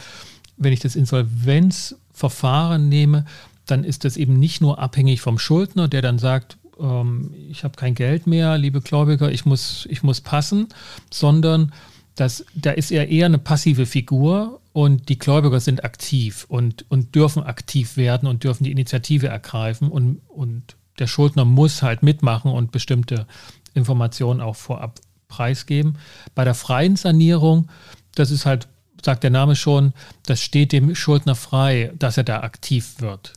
wenn 0.58 0.74
ich 0.74 0.82
das 0.82 0.98
Insolvenzverfahren 0.98 2.90
nehme, 2.90 3.24
dann 3.66 3.86
ist 3.86 4.04
das 4.04 4.18
eben 4.18 4.38
nicht 4.40 4.60
nur 4.60 4.80
abhängig 4.80 5.22
vom 5.22 5.40
Schuldner, 5.40 5.88
der 5.88 6.02
dann 6.02 6.20
sagt, 6.20 6.58
ähm, 6.80 7.34
ich 7.50 7.64
habe 7.64 7.76
kein 7.76 7.96
Geld 7.96 8.28
mehr, 8.28 8.58
liebe 8.58 8.82
Gläubiger, 8.82 9.32
ich 9.32 9.46
muss, 9.46 9.88
ich 9.90 10.04
muss 10.04 10.22
passen, 10.22 10.68
sondern 11.12 11.74
das, 12.16 12.46
da 12.56 12.72
ist 12.72 12.92
er 12.92 13.10
eher 13.10 13.26
eine 13.26 13.38
passive 13.38 13.86
Figur 13.86 14.62
und 14.72 15.10
die 15.10 15.20
Gläubiger 15.20 15.60
sind 15.60 15.84
aktiv 15.84 16.46
und, 16.48 16.86
und 16.90 17.14
dürfen 17.14 17.44
aktiv 17.44 17.98
werden 17.98 18.28
und 18.28 18.44
dürfen 18.44 18.64
die 18.64 18.72
Initiative 18.72 19.28
ergreifen 19.28 19.90
und, 19.90 20.22
und 20.28 20.76
der 21.00 21.08
Schuldner 21.08 21.46
muss 21.46 21.82
halt 21.82 22.04
mitmachen 22.04 22.52
und 22.52 22.72
bestimmte 22.72 23.28
Informationen 23.74 24.40
auch 24.40 24.56
vorab 24.56 25.00
preisgeben. 25.28 25.98
Bei 26.34 26.46
der 26.46 26.54
freien 26.54 26.96
Sanierung, 26.96 27.70
das 28.16 28.32
ist 28.32 28.46
halt, 28.46 28.68
sagt 29.04 29.24
der 29.24 29.32
Name 29.32 29.56
schon, 29.56 29.94
das 30.26 30.42
steht 30.42 30.72
dem 30.72 30.96
Schuldner 30.96 31.36
frei, 31.36 31.92
dass 32.00 32.18
er 32.18 32.24
da 32.24 32.42
aktiv 32.42 32.96
wird. 33.00 33.34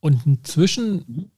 Und 0.00 0.26
inzwischen 0.26 1.30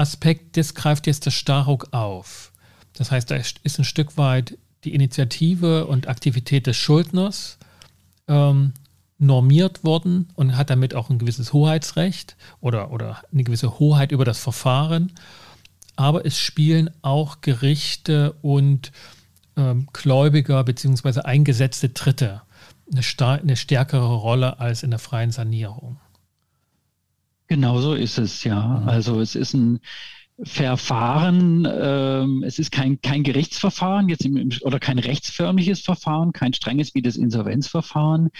Aspekt, 0.00 0.56
das 0.56 0.74
greift 0.74 1.06
jetzt 1.06 1.26
der 1.26 1.30
Staruk 1.30 1.88
auf. 1.92 2.52
Das 2.94 3.10
heißt, 3.10 3.30
da 3.30 3.36
ist 3.36 3.78
ein 3.78 3.84
Stück 3.84 4.16
weit 4.16 4.58
die 4.84 4.94
Initiative 4.94 5.86
und 5.86 6.08
Aktivität 6.08 6.66
des 6.66 6.76
Schuldners 6.76 7.58
ähm, 8.26 8.72
normiert 9.18 9.84
worden 9.84 10.30
und 10.34 10.56
hat 10.56 10.70
damit 10.70 10.94
auch 10.94 11.10
ein 11.10 11.18
gewisses 11.18 11.52
Hoheitsrecht 11.52 12.36
oder, 12.60 12.90
oder 12.90 13.22
eine 13.32 13.44
gewisse 13.44 13.78
Hoheit 13.78 14.12
über 14.12 14.24
das 14.24 14.38
Verfahren. 14.38 15.12
Aber 15.96 16.24
es 16.24 16.38
spielen 16.38 16.90
auch 17.02 17.42
Gerichte 17.42 18.32
und 18.40 18.90
ähm, 19.56 19.88
Gläubiger 19.92 20.64
bzw. 20.64 21.20
eingesetzte 21.20 21.90
Dritte 21.90 22.42
eine, 22.92 23.40
eine 23.40 23.56
stärkere 23.56 24.14
Rolle 24.14 24.58
als 24.58 24.82
in 24.82 24.90
der 24.90 24.98
freien 24.98 25.30
Sanierung. 25.30 25.98
Genau 27.50 27.80
so 27.80 27.94
ist 27.94 28.16
es, 28.16 28.44
ja. 28.44 28.62
Mhm. 28.62 28.88
Also 28.88 29.20
es 29.20 29.34
ist 29.34 29.54
ein 29.54 29.80
Verfahren, 30.42 31.68
ähm, 31.70 32.44
es 32.46 32.60
ist 32.60 32.70
kein, 32.70 33.00
kein 33.02 33.24
Gerichtsverfahren 33.24 34.08
jetzt 34.08 34.24
im, 34.24 34.50
oder 34.62 34.78
kein 34.78 35.00
rechtsförmliches 35.00 35.80
Verfahren, 35.80 36.32
kein 36.32 36.54
strenges 36.54 36.94
wie 36.94 37.02
das 37.02 37.16
Insolvenzverfahren, 37.16 38.30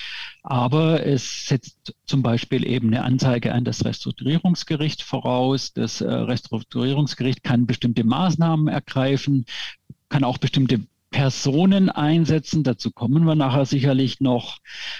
aber 0.44 1.04
es 1.04 1.48
setzt 1.48 1.92
zum 2.06 2.22
Beispiel 2.22 2.64
eben 2.64 2.86
eine 2.86 3.02
Anzeige 3.02 3.52
an 3.52 3.64
das 3.64 3.84
Restrukturierungsgericht 3.84 5.02
voraus. 5.02 5.72
Das 5.74 6.00
äh, 6.00 6.10
Restrukturierungsgericht 6.10 7.42
kann 7.42 7.66
bestimmte 7.66 8.04
Maßnahmen 8.04 8.68
ergreifen, 8.68 9.44
kann 10.08 10.22
auch 10.22 10.38
bestimmte 10.38 10.86
Personen 11.10 11.88
einsetzen, 11.88 12.62
dazu 12.62 12.92
kommen 12.92 13.24
wir 13.24 13.34
nachher 13.34 13.66
sicherlich 13.66 14.20
noch, 14.20 14.58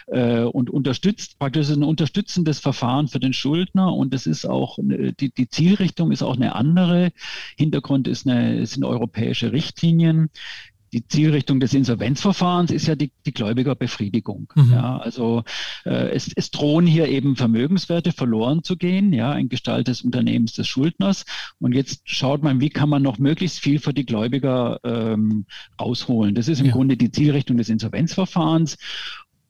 äh, 0.09 0.43
und 0.43 0.69
unterstützt, 0.69 1.39
praktisch 1.39 1.71
ein 1.71 1.85
unterstützendes 1.85 2.59
Verfahren 2.59 3.09
für 3.09 3.21
den 3.21 3.33
Schuldner 3.33 3.95
und 3.95 4.13
es 4.13 4.27
ist 4.27 4.45
auch, 4.45 4.79
die, 4.81 5.33
die 5.33 5.49
Zielrichtung 5.49 6.11
ist 6.11 6.23
auch 6.23 6.37
eine 6.37 6.55
andere. 6.55 7.13
Hintergrund 7.57 8.09
ist 8.09 8.27
eine, 8.27 8.67
sind 8.67 8.85
europäische 8.85 9.53
Richtlinien 9.53 10.31
die 10.93 11.07
Zielrichtung 11.07 11.61
des 11.61 11.73
Insolvenzverfahrens 11.75 12.71
ist 12.71 12.87
ja 12.87 12.97
die, 12.97 13.13
die 13.25 13.33
Gläubigerbefriedigung. 13.33 14.53
Mhm. 14.55 14.73
Ja, 14.73 14.99
also 14.99 15.45
äh, 15.85 16.11
es, 16.11 16.33
es 16.35 16.51
drohen 16.51 16.87
hier 16.87 17.09
eben 17.09 17.37
Vermögenswerte 17.37 18.13
verloren 18.13 18.65
zu 18.65 18.77
gehen, 18.77 19.13
ja, 19.13 19.35
in 19.35 19.49
Gestalt 19.49 19.89
des 19.89 20.03
Unternehmens 20.03 20.53
des 20.53 20.67
Schuldners. 20.67 21.25
Und 21.59 21.75
jetzt 21.75 22.03
schaut 22.05 22.43
man, 22.43 22.61
wie 22.61 22.71
kann 22.71 22.89
man 22.89 23.03
noch 23.03 23.19
möglichst 23.19 23.61
viel 23.61 23.79
für 23.79 23.95
die 23.95 24.07
Gläubiger 24.07 24.81
ähm, 24.85 25.47
rausholen. 25.81 26.35
Das 26.35 26.49
ist 26.49 26.61
im 26.61 26.67
ja. 26.67 26.73
Grunde 26.73 26.97
die 26.97 27.11
Zielrichtung 27.11 27.57
des 27.57 27.69
Insolvenzverfahrens. 27.69 28.77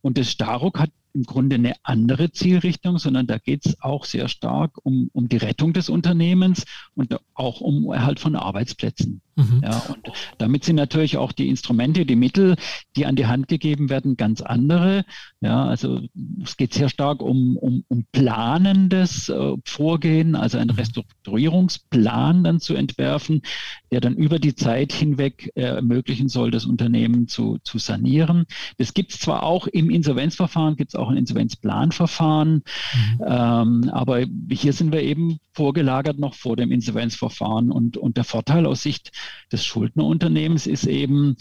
Und 0.02 0.18
das 0.18 0.30
Staruk 0.30 0.78
hat 0.78 0.90
im 1.14 1.24
Grunde 1.24 1.56
eine 1.56 1.74
andere 1.82 2.32
Zielrichtung, 2.32 2.98
sondern 2.98 3.26
da 3.26 3.38
geht 3.38 3.66
es 3.66 3.80
auch 3.80 4.04
sehr 4.04 4.28
stark 4.28 4.78
um, 4.84 5.10
um 5.12 5.28
die 5.28 5.36
Rettung 5.36 5.72
des 5.72 5.88
Unternehmens 5.88 6.64
und 6.94 7.16
auch 7.34 7.60
um 7.60 7.92
Erhalt 7.92 8.20
von 8.20 8.36
Arbeitsplätzen. 8.36 9.20
Mhm. 9.36 9.60
Ja, 9.62 9.78
und 9.88 10.12
damit 10.38 10.64
sind 10.64 10.76
natürlich 10.76 11.16
auch 11.16 11.32
die 11.32 11.48
Instrumente, 11.48 12.04
die 12.04 12.16
Mittel, 12.16 12.56
die 12.96 13.06
an 13.06 13.16
die 13.16 13.26
Hand 13.26 13.48
gegeben 13.48 13.88
werden, 13.88 14.16
ganz 14.16 14.42
andere. 14.42 15.04
Ja, 15.40 15.64
also 15.64 16.00
es 16.42 16.56
geht 16.56 16.74
sehr 16.74 16.88
stark 16.88 17.22
um, 17.22 17.56
um, 17.56 17.84
um 17.88 18.04
planendes 18.12 19.28
äh, 19.28 19.54
Vorgehen, 19.64 20.34
also 20.34 20.58
einen 20.58 20.70
mhm. 20.70 20.76
Restrukturierungsplan 20.76 22.44
dann 22.44 22.60
zu 22.60 22.74
entwerfen, 22.74 23.42
der 23.90 24.00
dann 24.00 24.16
über 24.16 24.38
die 24.38 24.54
Zeit 24.54 24.92
hinweg 24.92 25.52
äh, 25.54 25.62
ermöglichen 25.62 26.28
soll, 26.28 26.50
das 26.50 26.66
Unternehmen 26.66 27.28
zu, 27.28 27.58
zu 27.64 27.78
sanieren. 27.78 28.46
Das 28.78 28.94
gibt 28.94 29.12
es 29.12 29.20
zwar 29.20 29.42
auch 29.42 29.66
im 29.66 29.90
Insolvenzverfahren, 29.90 30.76
gibt 30.76 30.90
es 30.90 30.96
auch 31.00 31.10
ein 31.10 31.16
Insolvenzplanverfahren, 31.16 32.54
mhm. 32.54 33.24
ähm, 33.26 33.90
aber 33.92 34.24
hier 34.50 34.72
sind 34.72 34.92
wir 34.92 35.02
eben 35.02 35.38
vorgelagert 35.52 36.18
noch 36.18 36.34
vor 36.34 36.56
dem 36.56 36.70
Insolvenzverfahren 36.70 37.70
und, 37.70 37.96
und 37.96 38.16
der 38.16 38.24
Vorteil 38.24 38.66
aus 38.66 38.82
Sicht 38.82 39.10
des 39.52 39.64
Schuldnerunternehmens 39.64 40.66
ist 40.66 40.86
eben, 40.86 41.36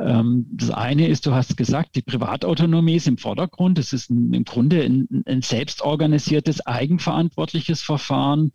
ähm, 0.00 0.46
das 0.50 0.70
eine 0.70 1.08
ist, 1.08 1.26
du 1.26 1.34
hast 1.34 1.56
gesagt, 1.56 1.94
die 1.94 2.02
Privatautonomie 2.02 2.96
ist 2.96 3.08
im 3.08 3.18
Vordergrund. 3.18 3.78
Es 3.78 3.92
ist 3.92 4.10
ein, 4.10 4.32
im 4.32 4.44
Grunde 4.44 4.82
ein, 4.82 5.24
ein 5.26 5.42
selbstorganisiertes, 5.42 6.66
eigenverantwortliches 6.66 7.80
Verfahren 7.80 8.52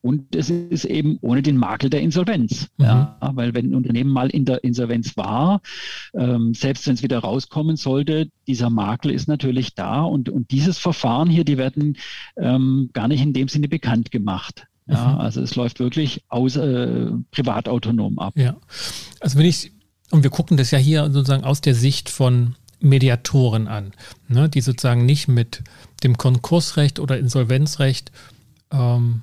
und 0.00 0.34
es 0.34 0.50
ist 0.50 0.84
eben 0.84 1.18
ohne 1.20 1.42
den 1.42 1.56
Makel 1.56 1.90
der 1.90 2.00
Insolvenz. 2.00 2.68
Mhm. 2.76 2.84
Ja, 2.84 3.18
weil 3.20 3.54
wenn 3.54 3.70
ein 3.70 3.74
Unternehmen 3.74 4.10
mal 4.10 4.30
in 4.30 4.44
der 4.44 4.62
Insolvenz 4.64 5.16
war, 5.16 5.60
ähm, 6.14 6.54
selbst 6.54 6.86
wenn 6.86 6.94
es 6.94 7.02
wieder 7.02 7.18
rauskommen 7.18 7.76
sollte, 7.76 8.28
dieser 8.46 8.70
Makel 8.70 9.10
ist 9.10 9.28
natürlich 9.28 9.74
da. 9.74 10.02
Und, 10.02 10.28
und 10.28 10.50
dieses 10.50 10.78
Verfahren 10.78 11.28
hier, 11.28 11.44
die 11.44 11.58
werden 11.58 11.96
ähm, 12.36 12.90
gar 12.92 13.08
nicht 13.08 13.22
in 13.22 13.32
dem 13.32 13.48
Sinne 13.48 13.68
bekannt 13.68 14.10
gemacht. 14.10 14.66
Ja, 14.86 15.14
mhm. 15.14 15.18
also 15.18 15.42
es 15.42 15.54
läuft 15.54 15.80
wirklich 15.80 16.22
aus, 16.28 16.56
äh, 16.56 17.10
privatautonom 17.30 18.18
ab. 18.18 18.34
Ja, 18.36 18.56
also 19.20 19.38
wenn 19.38 19.46
ich, 19.46 19.72
und 20.10 20.22
wir 20.22 20.30
gucken 20.30 20.56
das 20.56 20.70
ja 20.70 20.78
hier 20.78 21.10
sozusagen 21.10 21.44
aus 21.44 21.60
der 21.60 21.74
Sicht 21.74 22.08
von 22.08 22.54
Mediatoren 22.80 23.68
an, 23.68 23.92
ne, 24.28 24.48
die 24.48 24.60
sozusagen 24.60 25.04
nicht 25.04 25.28
mit 25.28 25.62
dem 26.02 26.16
Konkursrecht 26.16 27.00
oder 27.00 27.18
Insolvenzrecht 27.18 28.12
ähm, 28.70 29.22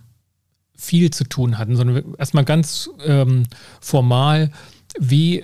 viel 0.76 1.12
zu 1.12 1.24
tun 1.24 1.58
hatten, 1.58 1.76
sondern 1.76 2.16
erstmal 2.18 2.46
ganz 2.46 2.90
ähm, 3.04 3.44
formal, 3.82 4.52
wie, 5.00 5.44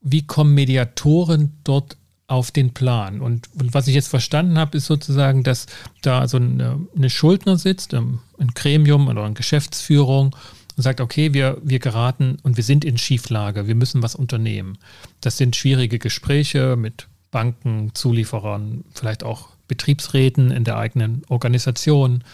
wie 0.00 0.26
kommen 0.26 0.54
Mediatoren 0.54 1.54
dort 1.64 1.96
auf 2.28 2.50
den 2.50 2.74
Plan. 2.74 3.20
Und, 3.20 3.48
und, 3.54 3.72
was 3.72 3.86
ich 3.86 3.94
jetzt 3.94 4.08
verstanden 4.08 4.58
habe, 4.58 4.76
ist 4.76 4.86
sozusagen, 4.86 5.44
dass 5.44 5.66
da 6.02 6.26
so 6.26 6.38
eine, 6.38 6.80
eine 6.96 7.10
Schuldner 7.10 7.56
sitzt, 7.56 7.92
ähm, 7.92 8.20
ein 8.38 8.48
Gremium 8.48 9.08
oder 9.08 9.24
eine 9.24 9.34
Geschäftsführung 9.34 10.34
und 10.76 10.82
sagt, 10.82 11.00
okay, 11.00 11.32
wir, 11.34 11.58
wir 11.62 11.78
geraten 11.78 12.38
und 12.42 12.56
wir 12.56 12.64
sind 12.64 12.84
in 12.84 12.98
Schieflage, 12.98 13.66
wir 13.66 13.74
müssen 13.74 14.02
was 14.02 14.14
unternehmen. 14.14 14.78
Das 15.20 15.36
sind 15.36 15.56
schwierige 15.56 15.98
Gespräche 15.98 16.76
mit 16.76 17.06
Banken, 17.30 17.94
Zulieferern, 17.94 18.84
vielleicht 18.92 19.22
auch 19.22 19.50
Betriebsräten 19.68 20.50
in 20.50 20.64
der 20.64 20.78
eigenen 20.78 21.22
Organisation. 21.28 22.24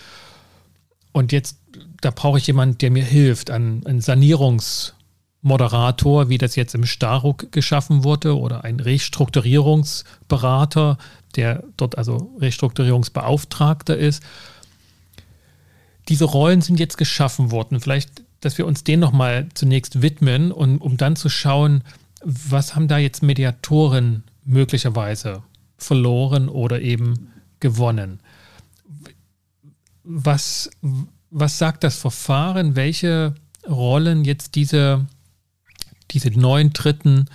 Und 1.13 1.33
jetzt, 1.33 1.59
da 2.01 2.11
brauche 2.11 2.39
ich 2.39 2.47
jemanden, 2.47 2.79
der 2.79 2.91
mir 2.91 3.05
hilft, 3.05 3.51
ein, 3.51 3.87
ein 3.87 4.01
Sanierungsmoderator, 4.01 6.31
wie 6.31 6.39
das 6.39 6.57
jetzt 6.57 6.75
im 6.75 6.87
Staruk 6.87 7.53
geschaffen 7.53 8.03
wurde, 8.03 8.39
oder 8.39 8.65
ein 8.65 8.81
Restrukturierungsberater, 8.81 10.97
der 11.37 11.63
dort 11.77 11.99
also 11.99 12.35
Restrukturierungsbeauftragter 12.41 13.95
ist. 13.97 14.25
Diese 16.09 16.25
Rollen 16.25 16.63
sind 16.63 16.81
jetzt 16.81 16.97
geschaffen 16.97 17.53
worden. 17.53 17.79
Vielleicht, 17.81 18.25
dass 18.41 18.59
wir 18.59 18.67
uns 18.67 18.83
denen 18.85 19.01
nochmal 19.01 19.49
zunächst 19.55 20.03
widmen, 20.03 20.51
und, 20.51 20.79
um 20.79 20.97
dann 20.97 21.17
zu 21.17 21.29
schauen, 21.29 21.83
was 22.25 22.75
haben 22.75 22.89
da 22.89 22.97
jetzt 22.99 23.23
Mediatoren 23.23 24.25
möglicherweise 24.45 25.43
verloren 25.77 26.49
oder 26.49 26.81
eben 26.81 27.31
gewonnen? 27.61 28.19
Was, 30.05 30.71
was 31.31 31.59
sagt 31.59 31.85
das 31.85 31.97
Verfahren? 31.97 32.77
Welche 32.77 33.35
Rollen 33.69 34.25
jetzt 34.25 34.55
diese, 34.55 35.07
diese 36.11 36.31
neuen 36.31 36.73
Dritten, 36.73 37.27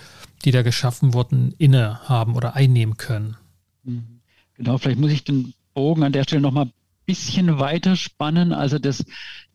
die 0.44 0.50
da 0.50 0.62
geschaffen 0.62 1.14
wurden, 1.14 1.54
innehaben 1.58 2.36
oder 2.36 2.54
einnehmen 2.54 2.96
können? 2.96 3.36
Mhm. 3.84 4.20
Genau, 4.54 4.76
vielleicht 4.78 4.98
muss 4.98 5.12
ich 5.12 5.24
den 5.24 5.54
Bogen 5.72 6.02
an 6.02 6.12
der 6.12 6.24
Stelle 6.24 6.42
nochmal 6.42 6.66
ein 6.66 6.72
bisschen 7.06 7.58
weiter 7.58 7.96
spannen. 7.96 8.52
Also 8.52 8.78
das, 8.78 9.04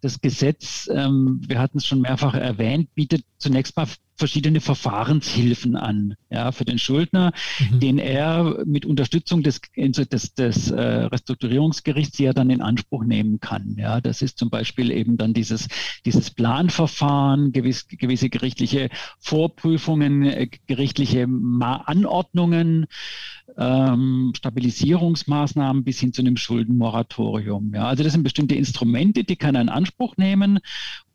das 0.02 0.22
Gesetz, 0.22 0.90
ähm, 0.92 1.42
wir 1.46 1.60
hatten 1.60 1.80
es 1.80 1.86
schon 1.86 2.02
mehrfach 2.02 2.34
erwähnt, 2.34 2.94
bietet 2.96 3.26
zunächst 3.38 3.76
mal 3.76 3.88
verschiedene 4.16 4.62
Verfahrenshilfen 4.62 5.76
an, 5.76 6.16
ja, 6.30 6.52
für 6.52 6.66
den 6.66 6.78
Schuldner, 6.78 7.34
mhm. 7.60 7.80
den 7.80 7.98
er 7.98 8.64
mit 8.66 8.86
Unterstützung 8.86 9.44
des, 9.44 9.62
des, 9.76 10.34
des 10.34 10.72
äh, 10.72 10.82
Restrukturierungsgerichts 10.82 12.20
ja 12.20 12.34
dann 12.34 12.50
in 12.50 12.62
Anspruch 12.62 13.04
nehmen 13.04 13.40
kann. 13.40 13.76
Ja, 13.78 14.02
das 14.02 14.22
ist 14.22 14.38
zum 14.38 14.50
Beispiel 14.50 14.92
eben 14.92 15.18
dann 15.18 15.34
dieses, 15.34 15.68
dieses 16.06 16.32
Planverfahren, 16.32 17.52
gewiss, 17.52 17.88
gewisse 17.88 18.30
gerichtliche 18.30 18.90
Vorprüfungen, 19.20 20.24
äh, 20.24 20.48
gerichtliche 20.68 21.28
Ma 21.28 21.78
Anordnungen, 21.78 22.86
ähm, 23.58 24.34
Stabilisierungsmaßnahmen 24.36 25.84
bis 25.84 26.00
hin 26.00 26.14
zu 26.14 26.22
einem 26.22 26.38
Schuldenmoratorium. 26.38 27.74
Ja, 27.74 27.88
also 27.88 28.04
das 28.04 28.14
sind 28.14 28.24
bestimmte 28.24 28.56
Instrumente, 28.56 29.24
die 29.24 29.36
kann 29.36 29.56
er 29.56 29.62
in 29.62 29.70
Anspruch 29.70 30.18
nehmen 30.18 30.60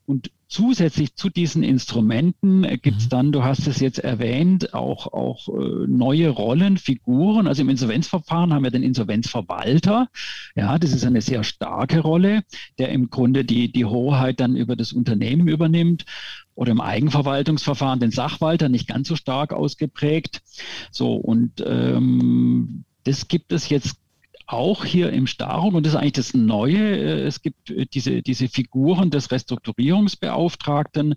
und 0.09 0.31
zusätzlich 0.49 1.17
zu 1.17 1.29
diesen 1.29 1.63
Instrumenten 1.63 2.63
gibt 2.81 2.97
es 2.97 3.05
mhm. 3.05 3.11
dann, 3.11 3.33
du 3.33 3.45
hast 3.45 3.67
es 3.67 3.79
jetzt 3.79 3.99
erwähnt, 3.99 4.73
auch, 4.73 5.13
auch 5.13 5.49
äh, 5.49 5.87
neue 5.87 6.31
Rollen, 6.31 6.79
Figuren. 6.79 7.47
Also 7.47 7.61
im 7.61 7.69
Insolvenzverfahren 7.69 8.55
haben 8.55 8.65
wir 8.65 8.71
den 8.71 8.83
Insolvenzverwalter. 8.83 10.09
Ja, 10.57 10.79
das 10.79 10.93
ist 10.93 11.05
eine 11.05 11.21
sehr 11.21 11.45
starke 11.45 12.01
Rolle, 12.01 12.43
der 12.79 12.89
im 12.89 13.11
Grunde 13.11 13.45
die, 13.45 13.71
die 13.71 13.85
Hoheit 13.85 14.41
dann 14.41 14.57
über 14.57 14.77
das 14.77 14.95
Unternehmen 14.95 15.47
übernimmt. 15.47 16.07
Oder 16.55 16.73
im 16.73 16.81
Eigenverwaltungsverfahren 16.81 18.01
den 18.01 18.11
Sachwalter, 18.11 18.71
nicht 18.71 18.89
ganz 18.89 19.09
so 19.09 19.15
stark 19.15 19.53
ausgeprägt. 19.53 20.41
So, 20.91 21.17
und 21.17 21.63
ähm, 21.67 22.85
das 23.05 23.29
gibt 23.29 23.53
es 23.53 23.69
jetzt 23.69 23.99
auch 24.49 24.85
hier 24.85 25.13
im 25.13 25.27
Starung, 25.27 25.75
und 25.75 25.85
das 25.85 25.93
ist 25.93 25.99
eigentlich 25.99 26.13
das 26.15 26.35
Neue, 26.35 26.79
äh, 26.79 27.27
es 27.27 27.43
gibt 27.43 27.71
äh, 27.71 27.87
diese, 27.87 28.23
diese 28.23 28.49
Figuren 28.49 29.11
des 29.11 29.31
Restrukturierungsbeauftragten 29.31 31.15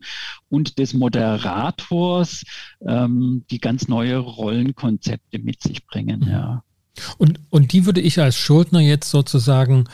und 0.50 0.78
des 0.78 0.94
Moderators, 0.94 2.44
ähm, 2.86 3.46
die 3.50 3.60
ganz 3.60 3.88
neue 3.88 4.18
Rollenkonzepte 4.18 5.40
mit 5.40 5.64
sich 5.64 5.88
bringen. 5.88 6.28
Ja. 6.30 6.64
Und, 7.18 7.40
und 7.50 7.72
die 7.72 7.86
würde 7.86 8.02
ich 8.02 8.20
als 8.20 8.36
Schuldner 8.36 8.82
jetzt 8.82 9.10
sozusagen 9.10 9.86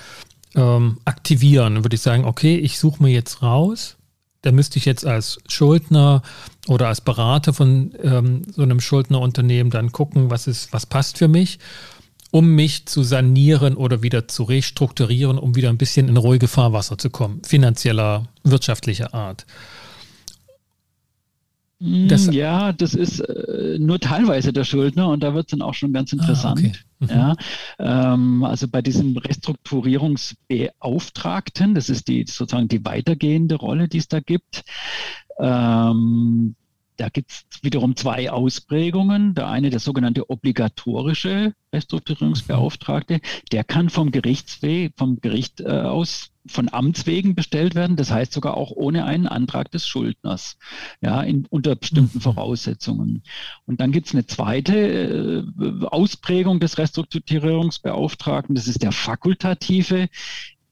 ähm, 0.55 0.97
aktivieren. 1.05 1.83
Würde 1.83 1.95
ich 1.95 2.01
sagen, 2.01 2.25
okay, 2.25 2.57
ich 2.57 2.79
suche 2.79 3.03
mir 3.03 3.11
jetzt 3.11 3.43
raus. 3.43 3.97
Da 4.41 4.51
müsste 4.51 4.79
ich 4.79 4.85
jetzt 4.85 5.05
als 5.05 5.37
Schuldner 5.47 6.23
oder 6.67 6.87
als 6.87 7.01
Berater 7.01 7.53
von 7.53 7.93
ähm, 8.01 8.41
so 8.51 8.63
einem 8.63 8.79
Schuldnerunternehmen 8.79 9.69
dann 9.69 9.91
gucken, 9.91 10.31
was 10.31 10.47
ist, 10.47 10.73
was 10.73 10.87
passt 10.87 11.19
für 11.19 11.27
mich 11.27 11.59
um 12.31 12.55
mich 12.55 12.85
zu 12.85 13.03
sanieren 13.03 13.75
oder 13.75 14.01
wieder 14.03 14.27
zu 14.27 14.43
restrukturieren, 14.43 15.37
um 15.37 15.55
wieder 15.55 15.69
ein 15.69 15.77
bisschen 15.77 16.09
in 16.09 16.17
ruhige 16.17 16.47
Fahrwasser 16.47 16.97
zu 16.97 17.09
kommen, 17.09 17.41
finanzieller, 17.43 18.27
wirtschaftlicher 18.43 19.13
Art. 19.13 19.45
Mm, 21.79 22.07
das, 22.07 22.33
ja, 22.33 22.73
das 22.73 22.95
ist 22.95 23.19
äh, 23.19 23.77
nur 23.79 23.99
teilweise 23.99 24.51
der 24.51 24.63
Schuldner 24.63 25.09
und 25.09 25.21
da 25.21 25.35
wird 25.35 25.47
es 25.47 25.51
dann 25.51 25.61
auch 25.61 25.73
schon 25.73 25.91
ganz 25.93 26.11
interessant. 26.11 26.59
Ah, 26.59 26.63
okay. 26.63 26.73
mhm. 26.99 27.09
ja, 27.09 27.35
ähm, 28.13 28.43
also 28.43 28.67
bei 28.67 28.81
diesem 28.81 29.15
Restrukturierungsbeauftragten, 29.17 31.75
das 31.75 31.89
ist 31.89 32.07
die 32.07 32.25
sozusagen 32.27 32.67
die 32.67 32.83
weitergehende 32.83 33.55
Rolle, 33.55 33.87
die 33.87 33.99
es 33.99 34.07
da 34.07 34.19
gibt, 34.19 34.63
ähm, 35.39 36.55
da 36.97 37.09
gibt 37.09 37.31
es 37.31 37.45
wiederum 37.61 37.95
zwei 37.95 38.31
Ausprägungen. 38.31 39.35
Der 39.35 39.47
eine, 39.47 39.69
der 39.69 39.79
sogenannte 39.79 40.29
obligatorische 40.29 41.53
Restrukturierungsbeauftragte, 41.71 43.21
der 43.51 43.63
kann 43.63 43.89
vom 43.89 44.11
Gerichtsweg, 44.11 44.93
vom 44.97 45.21
Gericht 45.21 45.61
äh, 45.61 45.67
aus, 45.67 46.31
von 46.47 46.73
Amts 46.73 47.05
wegen 47.05 47.35
bestellt 47.35 47.75
werden. 47.75 47.97
Das 47.97 48.11
heißt 48.11 48.33
sogar 48.33 48.57
auch 48.57 48.71
ohne 48.71 49.05
einen 49.05 49.27
Antrag 49.27 49.69
des 49.71 49.87
Schuldners, 49.87 50.57
ja, 51.01 51.21
in, 51.21 51.45
unter 51.49 51.75
bestimmten 51.75 52.17
mhm. 52.17 52.21
Voraussetzungen. 52.21 53.23
Und 53.65 53.79
dann 53.79 53.91
gibt 53.91 54.07
es 54.07 54.13
eine 54.13 54.25
zweite 54.25 54.75
äh, 54.75 55.85
Ausprägung 55.85 56.59
des 56.59 56.77
Restrukturierungsbeauftragten. 56.77 58.55
Das 58.55 58.67
ist 58.67 58.81
der 58.81 58.91
fakultative 58.91 60.09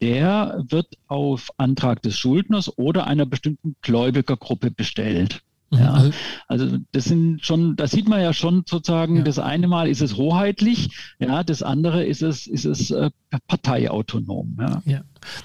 der 0.02 0.62
wird 0.68 0.98
auf 1.06 1.48
Antrag 1.56 2.02
des 2.02 2.18
Schuldners 2.18 2.76
oder 2.76 3.06
einer 3.06 3.24
bestimmten 3.24 3.76
Gläubigergruppe 3.80 4.70
bestellt. 4.70 5.42
Mhm. 5.70 5.78
Ja, 5.78 5.92
also, 5.92 6.10
also 6.48 6.78
das 6.92 7.04
sind 7.04 7.44
schon, 7.44 7.76
da 7.76 7.86
sieht 7.86 8.08
man 8.08 8.20
ja 8.20 8.32
schon 8.32 8.64
sozusagen, 8.66 9.16
ja. 9.16 9.22
das 9.22 9.38
eine 9.38 9.68
Mal 9.68 9.88
ist 9.88 10.00
es 10.00 10.16
hoheitlich, 10.16 10.90
ja, 11.18 11.42
das 11.42 11.62
andere 11.62 12.04
ist 12.04 12.22
es, 12.22 12.46
ist 12.46 12.64
es 12.64 12.90
äh, 12.90 13.10
parteiautonom. 13.48 14.56
Ja. 14.60 14.82
ja. 14.84 15.00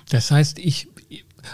Das 0.10 0.32
heißt, 0.32 0.60
ich 0.60 0.88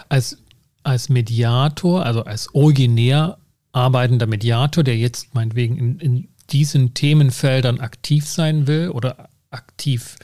als, 0.08 0.38
als 0.82 1.08
Mediator, 1.08 2.04
also 2.04 2.24
als 2.24 2.54
originär 2.54 3.38
arbeitender 3.72 4.26
Mediator, 4.26 4.84
der 4.84 4.96
jetzt 4.96 5.34
meinetwegen 5.34 5.76
in, 5.76 5.98
in 5.98 6.28
diesen 6.50 6.94
Themenfeldern 6.94 7.80
aktiv 7.80 8.26
sein 8.26 8.66
will 8.66 8.90
oder 8.90 9.28
aktiv 9.50 10.16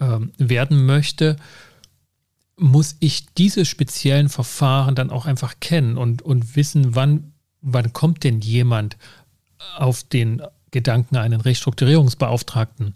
ähm, 0.00 0.32
werden 0.38 0.86
möchte, 0.86 1.36
muss 2.56 2.96
ich 3.00 3.26
diese 3.34 3.64
speziellen 3.64 4.28
Verfahren 4.28 4.94
dann 4.94 5.10
auch 5.10 5.26
einfach 5.26 5.54
kennen 5.60 5.96
und, 5.96 6.22
und 6.22 6.56
wissen, 6.56 6.94
wann 6.94 7.33
wann 7.64 7.92
kommt 7.92 8.22
denn 8.24 8.40
jemand 8.40 8.96
auf 9.76 10.04
den 10.04 10.42
Gedanken, 10.70 11.16
einen 11.16 11.40
Restrukturierungsbeauftragten 11.40 12.94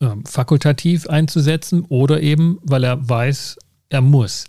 äh, 0.00 0.08
fakultativ 0.24 1.06
einzusetzen 1.08 1.84
oder 1.88 2.20
eben, 2.22 2.58
weil 2.62 2.84
er 2.84 3.08
weiß, 3.08 3.56
er 3.88 4.00
muss. 4.00 4.46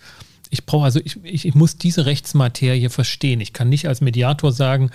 Ich 0.49 0.65
brauche 0.65 0.85
also, 0.85 0.99
ich, 1.03 1.23
ich, 1.23 1.45
ich 1.45 1.55
muss 1.55 1.77
diese 1.77 2.05
Rechtsmaterie 2.05 2.89
verstehen. 2.89 3.39
Ich 3.39 3.53
kann 3.53 3.69
nicht 3.69 3.87
als 3.87 4.01
Mediator 4.01 4.51
sagen, 4.51 4.91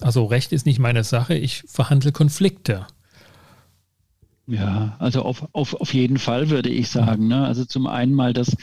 also 0.00 0.26
Recht 0.26 0.52
ist 0.52 0.66
nicht 0.66 0.78
meine 0.78 1.04
Sache, 1.04 1.34
ich 1.34 1.64
verhandle 1.66 2.12
Konflikte. 2.12 2.86
Ja, 4.46 4.96
also 4.98 5.22
auf, 5.22 5.48
auf, 5.52 5.74
auf 5.74 5.94
jeden 5.94 6.18
Fall 6.18 6.50
würde 6.50 6.68
ich 6.68 6.90
sagen. 6.90 7.28
Ne? 7.28 7.46
Also 7.46 7.64
zum 7.64 7.86
einen 7.86 8.12
mal 8.12 8.32
das 8.32 8.56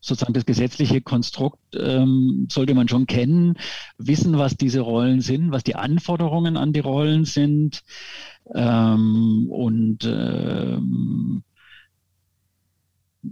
sozusagen 0.00 0.32
das 0.32 0.46
gesetzliche 0.46 1.00
Konstrukt 1.00 1.58
ähm, 1.74 2.48
sollte 2.50 2.74
man 2.74 2.88
schon 2.88 3.06
kennen, 3.06 3.56
wissen, 3.98 4.38
was 4.38 4.56
diese 4.56 4.80
Rollen 4.80 5.20
sind, 5.20 5.52
was 5.52 5.64
die 5.64 5.76
Anforderungen 5.76 6.56
an 6.56 6.72
die 6.72 6.80
Rollen 6.80 7.24
sind 7.24 7.82
ähm, 8.54 9.46
und, 9.50 10.04
ähm, 10.04 11.42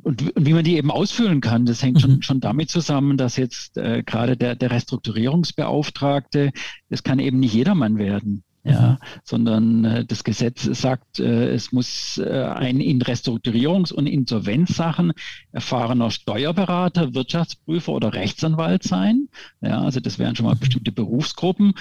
und, 0.02 0.36
und, 0.36 0.46
wie 0.46 0.52
man 0.52 0.64
die 0.64 0.76
eben 0.76 0.90
ausfüllen 0.90 1.40
kann. 1.40 1.64
Das 1.64 1.82
hängt 1.82 2.00
schon, 2.00 2.16
mhm. 2.16 2.22
schon 2.22 2.40
damit 2.40 2.70
zusammen, 2.70 3.16
dass 3.16 3.36
jetzt 3.36 3.78
äh, 3.78 4.02
gerade 4.04 4.36
der, 4.36 4.54
der 4.54 4.70
Restrukturierungsbeauftragte, 4.70 6.52
das 6.90 7.02
kann 7.02 7.18
eben 7.18 7.40
nicht 7.40 7.54
jedermann 7.54 7.96
werden 7.96 8.44
ja, 8.64 8.92
mhm. 8.92 8.96
sondern 9.24 9.84
äh, 9.84 10.04
das 10.04 10.24
Gesetz 10.24 10.62
sagt, 10.64 11.20
äh, 11.20 11.50
es 11.50 11.72
muss 11.72 12.18
äh, 12.18 12.28
ein 12.28 12.80
in 12.80 13.00
Restrukturierungs- 13.02 13.92
und 13.92 14.06
Insolvenzsachen 14.06 15.12
erfahrener 15.52 16.10
Steuerberater, 16.10 17.14
Wirtschaftsprüfer 17.14 17.92
oder 17.92 18.14
Rechtsanwalt 18.14 18.82
sein. 18.82 19.28
Ja, 19.60 19.82
also 19.82 20.00
das 20.00 20.18
wären 20.18 20.36
schon 20.36 20.46
mal 20.46 20.54
mhm. 20.54 20.60
bestimmte 20.60 20.92
Berufsgruppen 20.92 21.74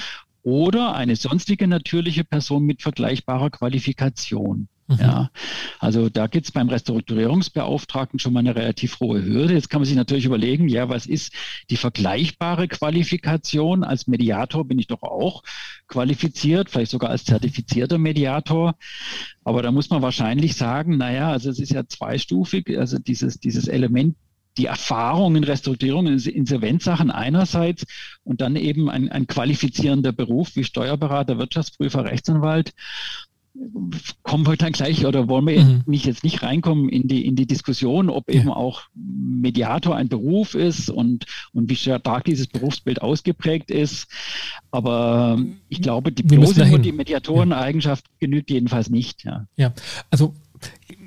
oder 0.44 0.96
eine 0.96 1.16
sonstige 1.16 1.68
natürliche 1.68 2.24
Person 2.24 2.64
mit 2.66 2.82
vergleichbarer 2.82 3.50
Qualifikation. 3.50 4.70
Mhm. 4.88 5.00
Ja, 5.00 5.32
also 5.80 6.08
da 6.10 6.28
gibt 6.28 6.46
es 6.46 6.52
beim 6.54 6.70
Restrukturierungsbeauftragten 6.70 8.20
schon 8.20 8.32
mal 8.32 8.40
eine 8.40 8.56
relativ 8.56 9.00
hohe 9.02 9.24
Hürde. 9.24 9.54
Jetzt 9.54 9.70
kann 9.70 9.82
man 9.82 9.86
sich 9.86 9.98
natürlich 9.98 10.26
überlegen, 10.26 10.70
ja, 10.70 10.88
was 10.88 11.06
ist 11.06 11.34
die 11.70 11.76
vergleichbare 11.76 12.70
Qualifikation? 12.70 13.84
Als 13.84 14.08
Mediator 14.08 14.66
bin 14.66 14.80
ich 14.80 14.88
doch 14.88 15.04
auch 15.04 15.44
qualifiziert, 15.88 16.70
vielleicht 16.70 16.92
sogar 16.92 17.10
als 17.10 17.26
zertifizierter 17.26 17.98
Mediator. 17.98 18.76
Aber 19.44 19.62
da 19.62 19.72
muss 19.72 19.90
man 19.90 20.02
wahrscheinlich 20.02 20.56
sagen, 20.56 20.98
naja, 20.98 21.32
also 21.32 21.50
es 21.50 21.60
ist 21.60 21.72
ja 21.72 21.86
zweistufig, 21.86 22.78
also 22.78 22.98
dieses, 22.98 23.40
dieses 23.40 23.68
Element 23.68 24.16
die 24.58 24.66
Erfahrung 24.66 25.36
in 25.36 25.44
Restrukturierung, 25.44 26.08
in 26.08 26.18
Insolvenzsachen 26.18 27.12
einerseits 27.12 27.86
und 28.24 28.42
dann 28.42 28.56
eben 28.56 28.90
ein, 28.90 29.10
ein 29.10 29.28
qualifizierender 29.28 30.14
Beruf 30.14 30.56
wie 30.56 30.64
Steuerberater, 30.64 31.38
Wirtschaftsprüfer, 31.38 32.06
Rechtsanwalt 32.06 32.74
kommen 34.24 34.46
wir 34.46 34.56
dann 34.58 34.74
gleich 34.74 35.06
oder 35.06 35.28
wollen 35.28 35.48
wir 35.48 35.64
mhm. 35.64 35.84
nicht 35.86 36.06
jetzt 36.06 36.24
nicht 36.24 36.44
reinkommen 36.44 36.90
in 36.90 37.08
die, 37.08 37.26
in 37.26 37.36
die 37.36 37.46
Diskussion, 37.46 38.10
ob 38.10 38.30
ja. 38.30 38.42
eben 38.42 38.50
auch 38.50 38.84
Mediator 38.94 39.96
ein 39.96 40.10
Beruf 40.10 40.54
ist 40.54 40.90
und, 40.90 41.26
und 41.54 41.70
wie 41.70 41.76
stark 41.76 42.26
dieses 42.26 42.48
Berufsbild 42.48 43.02
ausgeprägt 43.02 43.72
ist. 43.72 44.08
Aber 44.72 45.40
ich 45.70 45.82
glaube, 45.82 46.12
die 46.12 46.24
bloße 46.24 46.66
nur 46.68 46.80
die 46.80 46.92
Mediatoreneigenschaft 46.92 48.06
ja. 48.08 48.28
genügt 48.28 48.50
jedenfalls 48.50 48.90
nicht. 48.90 49.24
Ja, 49.24 49.46
ja. 49.56 49.74
also 50.10 50.34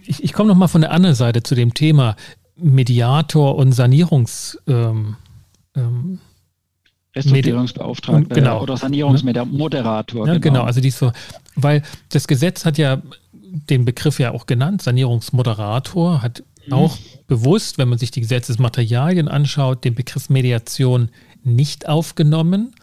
ich, 0.03 0.23
ich 0.23 0.33
komme 0.33 0.49
nochmal 0.49 0.69
von 0.69 0.81
der 0.81 0.93
anderen 0.93 1.15
Seite 1.15 1.43
zu 1.43 1.55
dem 1.55 1.75
Thema 1.75 2.17
Mediator 2.57 3.57
und 3.57 3.73
Sanierungs. 3.73 4.59
Ähm, 4.67 5.17
ähm, 5.77 6.21
Restrukturierungsbeauftragter 7.15 8.35
genau. 8.35 8.63
oder 8.63 8.77
Sanierungsmoderator. 8.77 10.27
Ja, 10.27 10.35
genau. 10.35 10.41
genau, 10.41 10.63
also 10.63 10.81
dies 10.81 10.97
so, 10.97 11.11
weil 11.63 11.83
das 12.11 12.27
Gesetz 12.27 12.65
hat 12.65 12.79
ja 12.79 13.03
den 13.33 13.85
Begriff 13.85 14.19
ja 14.19 14.33
auch 14.33 14.47
genannt, 14.47 14.83
Sanierungsmoderator, 14.83 16.23
hat 16.23 16.43
mhm. 16.67 16.73
auch 16.73 16.99
bewusst, 17.27 17.79
wenn 17.79 17.89
man 17.89 17.99
sich 17.99 18.11
die 18.11 18.21
Gesetzesmaterialien 18.21 19.29
anschaut, 19.29 19.85
den 19.85 19.95
Begriff 19.95 20.29
Mediation 20.29 21.11
nicht 21.43 21.89
aufgenommen, 21.89 22.75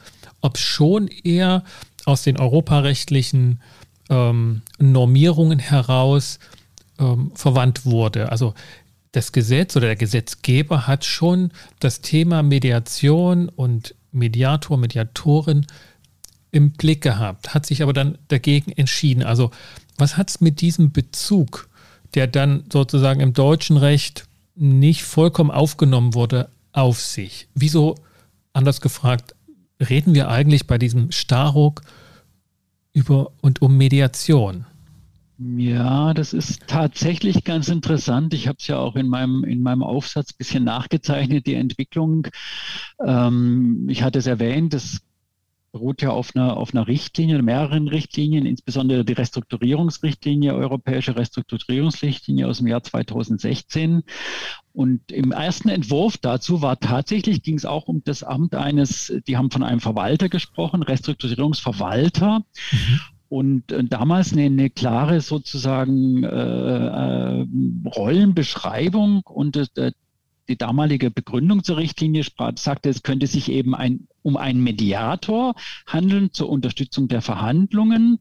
ob 0.41 0.57
schon 0.57 1.07
eher 1.07 1.63
aus 2.05 2.23
den 2.23 2.37
europarechtlichen 2.37 3.61
ähm, 4.09 4.61
Normierungen 4.79 5.59
heraus 5.59 6.39
ähm, 6.99 7.31
verwandt 7.35 7.85
wurde. 7.85 8.31
Also 8.31 8.53
das 9.11 9.31
Gesetz 9.31 9.75
oder 9.75 9.87
der 9.87 9.95
Gesetzgeber 9.95 10.87
hat 10.87 11.05
schon 11.05 11.51
das 11.79 12.01
Thema 12.01 12.43
Mediation 12.43 13.49
und 13.49 13.95
Mediator, 14.11 14.77
Mediatorin 14.77 15.65
im 16.57 16.71
Blick 16.71 17.01
gehabt, 17.01 17.53
hat 17.53 17.65
sich 17.65 17.81
aber 17.81 17.93
dann 17.93 18.17
dagegen 18.27 18.71
entschieden. 18.71 19.23
Also 19.23 19.51
was 19.97 20.17
hat 20.17 20.29
es 20.29 20.41
mit 20.41 20.61
diesem 20.61 20.91
Bezug, 20.91 21.69
der 22.13 22.27
dann 22.27 22.63
sozusagen 22.71 23.19
im 23.21 23.33
deutschen 23.33 23.77
Recht 23.77 24.25
nicht 24.55 25.03
vollkommen 25.03 25.51
aufgenommen 25.51 26.13
wurde, 26.13 26.49
auf 26.71 26.99
sich? 26.99 27.47
Wieso, 27.53 27.95
anders 28.53 28.81
gefragt, 28.81 29.35
reden 29.79 30.13
wir 30.13 30.29
eigentlich 30.29 30.67
bei 30.67 30.77
diesem 30.77 31.11
Starruck 31.11 31.81
über 32.93 33.31
und 33.41 33.61
um 33.61 33.77
Mediation? 33.77 34.65
Ja, 35.39 36.15
das 36.15 36.33
ist 36.33 36.63
tatsächlich 36.65 37.43
ganz 37.43 37.67
interessant. 37.67 38.33
Ich 38.33 38.47
habe 38.47 38.57
es 38.59 38.67
ja 38.67 38.77
auch 38.77 38.95
in 38.95 39.07
meinem, 39.07 39.43
in 39.43 39.61
meinem 39.61 39.83
Aufsatz 39.83 40.31
ein 40.31 40.37
bisschen 40.39 40.63
nachgezeichnet, 40.63 41.45
die 41.45 41.53
Entwicklung. 41.53 42.27
Ähm, 43.05 43.87
ich 43.87 44.01
hatte 44.01 44.17
es 44.17 44.25
erwähnt, 44.25 44.73
das 44.73 44.99
beruht 45.71 46.01
ja 46.01 46.09
auf 46.09 46.35
einer, 46.35 46.57
auf 46.57 46.73
einer 46.73 46.87
Richtlinie, 46.87 47.41
mehreren 47.41 47.87
Richtlinien, 47.87 48.45
insbesondere 48.45 49.05
die 49.05 49.13
Restrukturierungsrichtlinie, 49.13 50.53
Europäische 50.53 51.15
Restrukturierungsrichtlinie 51.15 52.47
aus 52.47 52.57
dem 52.59 52.67
Jahr 52.67 52.83
2016. 52.83 54.03
Und 54.73 55.11
im 55.11 55.31
ersten 55.31 55.69
Entwurf 55.69 56.17
dazu 56.17 56.61
war 56.61 56.79
tatsächlich, 56.79 57.43
ging 57.43 57.55
es 57.55 57.65
auch 57.65 57.87
um 57.87 58.03
das 58.03 58.23
Amt 58.23 58.55
eines, 58.55 59.13
die 59.27 59.37
haben 59.37 59.51
von 59.51 59.63
einem 59.63 59.79
Verwalter 59.79 60.29
gesprochen, 60.29 60.83
Restrukturierungsverwalter. 60.83 62.39
Mhm. 62.71 62.99
Und 63.29 63.71
äh, 63.71 63.83
damals 63.83 64.31
eine, 64.31 64.43
eine, 64.43 64.69
klare 64.69 65.19
sozusagen 65.19 66.23
äh, 66.23 66.27
äh, 66.29 67.45
Rollenbeschreibung 67.93 69.21
und 69.25 69.57
äh, 69.57 69.91
die 70.47 70.57
damalige 70.57 71.11
Begründung 71.11 71.63
zur 71.63 71.77
Richtlinie 71.77 72.23
sprach, 72.23 72.57
sagte, 72.57 72.89
es 72.89 73.03
könnte 73.03 73.27
sich 73.27 73.51
eben 73.51 73.75
ein, 73.75 74.07
um 74.21 74.37
einen 74.37 74.61
Mediator 74.61 75.55
handeln 75.85 76.31
zur 76.31 76.49
Unterstützung 76.49 77.07
der 77.07 77.21
Verhandlungen 77.21 78.19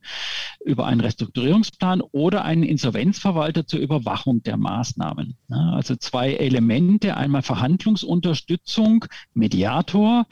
über 0.65 0.87
einen 0.87 1.01
Restrukturierungsplan 1.01 2.01
oder 2.01 2.45
einen 2.45 2.63
Insolvenzverwalter 2.63 3.67
zur 3.67 3.81
Überwachung 3.81 4.43
der 4.43 4.57
Maßnahmen. 4.57 5.37
Also 5.49 5.97
zwei 5.97 6.35
Elemente, 6.35 7.17
einmal 7.17 7.43
Verhandlungsunterstützung, 7.43 9.07
Mediator, 9.35 10.27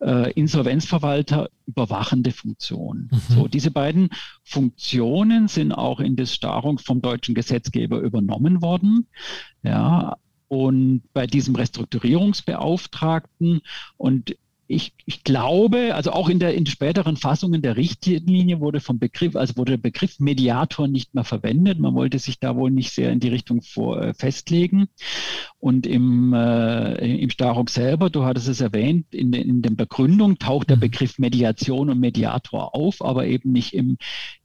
äh, 0.00 0.32
Insolvenzverwalter, 0.32 1.48
überwachende 1.66 2.30
Funktion. 2.30 3.08
Mhm. 3.10 3.34
So, 3.34 3.48
diese 3.48 3.70
beiden 3.70 4.10
Funktionen 4.42 5.48
sind 5.48 5.72
auch 5.72 6.00
in 6.00 6.16
das 6.16 6.34
Starrung 6.34 6.78
vom 6.78 7.00
deutschen 7.00 7.34
Gesetzgeber 7.34 8.00
übernommen 8.00 8.60
worden. 8.62 9.06
Ja, 9.62 10.16
und 10.48 11.02
bei 11.12 11.26
diesem 11.26 11.54
Restrukturierungsbeauftragten 11.54 13.60
und 13.96 14.36
ich, 14.66 14.94
ich, 15.04 15.24
glaube, 15.24 15.94
also 15.94 16.12
auch 16.12 16.28
in 16.28 16.38
der 16.38 16.54
in 16.54 16.64
späteren 16.64 17.16
Fassungen 17.16 17.60
der 17.60 17.76
Richtlinie 17.76 18.60
wurde 18.60 18.80
vom 18.80 18.98
Begriff, 18.98 19.36
also 19.36 19.56
wurde 19.56 19.72
der 19.72 19.78
Begriff 19.78 20.20
Mediator 20.20 20.88
nicht 20.88 21.14
mehr 21.14 21.24
verwendet. 21.24 21.78
Man 21.78 21.94
wollte 21.94 22.18
sich 22.18 22.40
da 22.40 22.56
wohl 22.56 22.70
nicht 22.70 22.92
sehr 22.92 23.12
in 23.12 23.20
die 23.20 23.28
Richtung 23.28 23.60
vor, 23.60 24.00
äh, 24.00 24.14
festlegen. 24.14 24.88
Und 25.58 25.86
im, 25.86 26.32
äh, 26.32 26.94
im 26.94 27.28
Staruk 27.28 27.68
selber, 27.68 28.08
du 28.08 28.24
hattest 28.24 28.48
es 28.48 28.62
erwähnt, 28.62 29.12
in, 29.12 29.32
de, 29.32 29.42
in 29.42 29.60
der 29.60 29.70
Begründung 29.70 30.38
taucht 30.38 30.70
der 30.70 30.76
mhm. 30.76 30.82
Begriff 30.82 31.18
Mediation 31.18 31.90
und 31.90 32.00
Mediator 32.00 32.74
auf, 32.74 33.04
aber 33.04 33.26
eben 33.26 33.52
nicht 33.52 33.74
im 33.74 33.98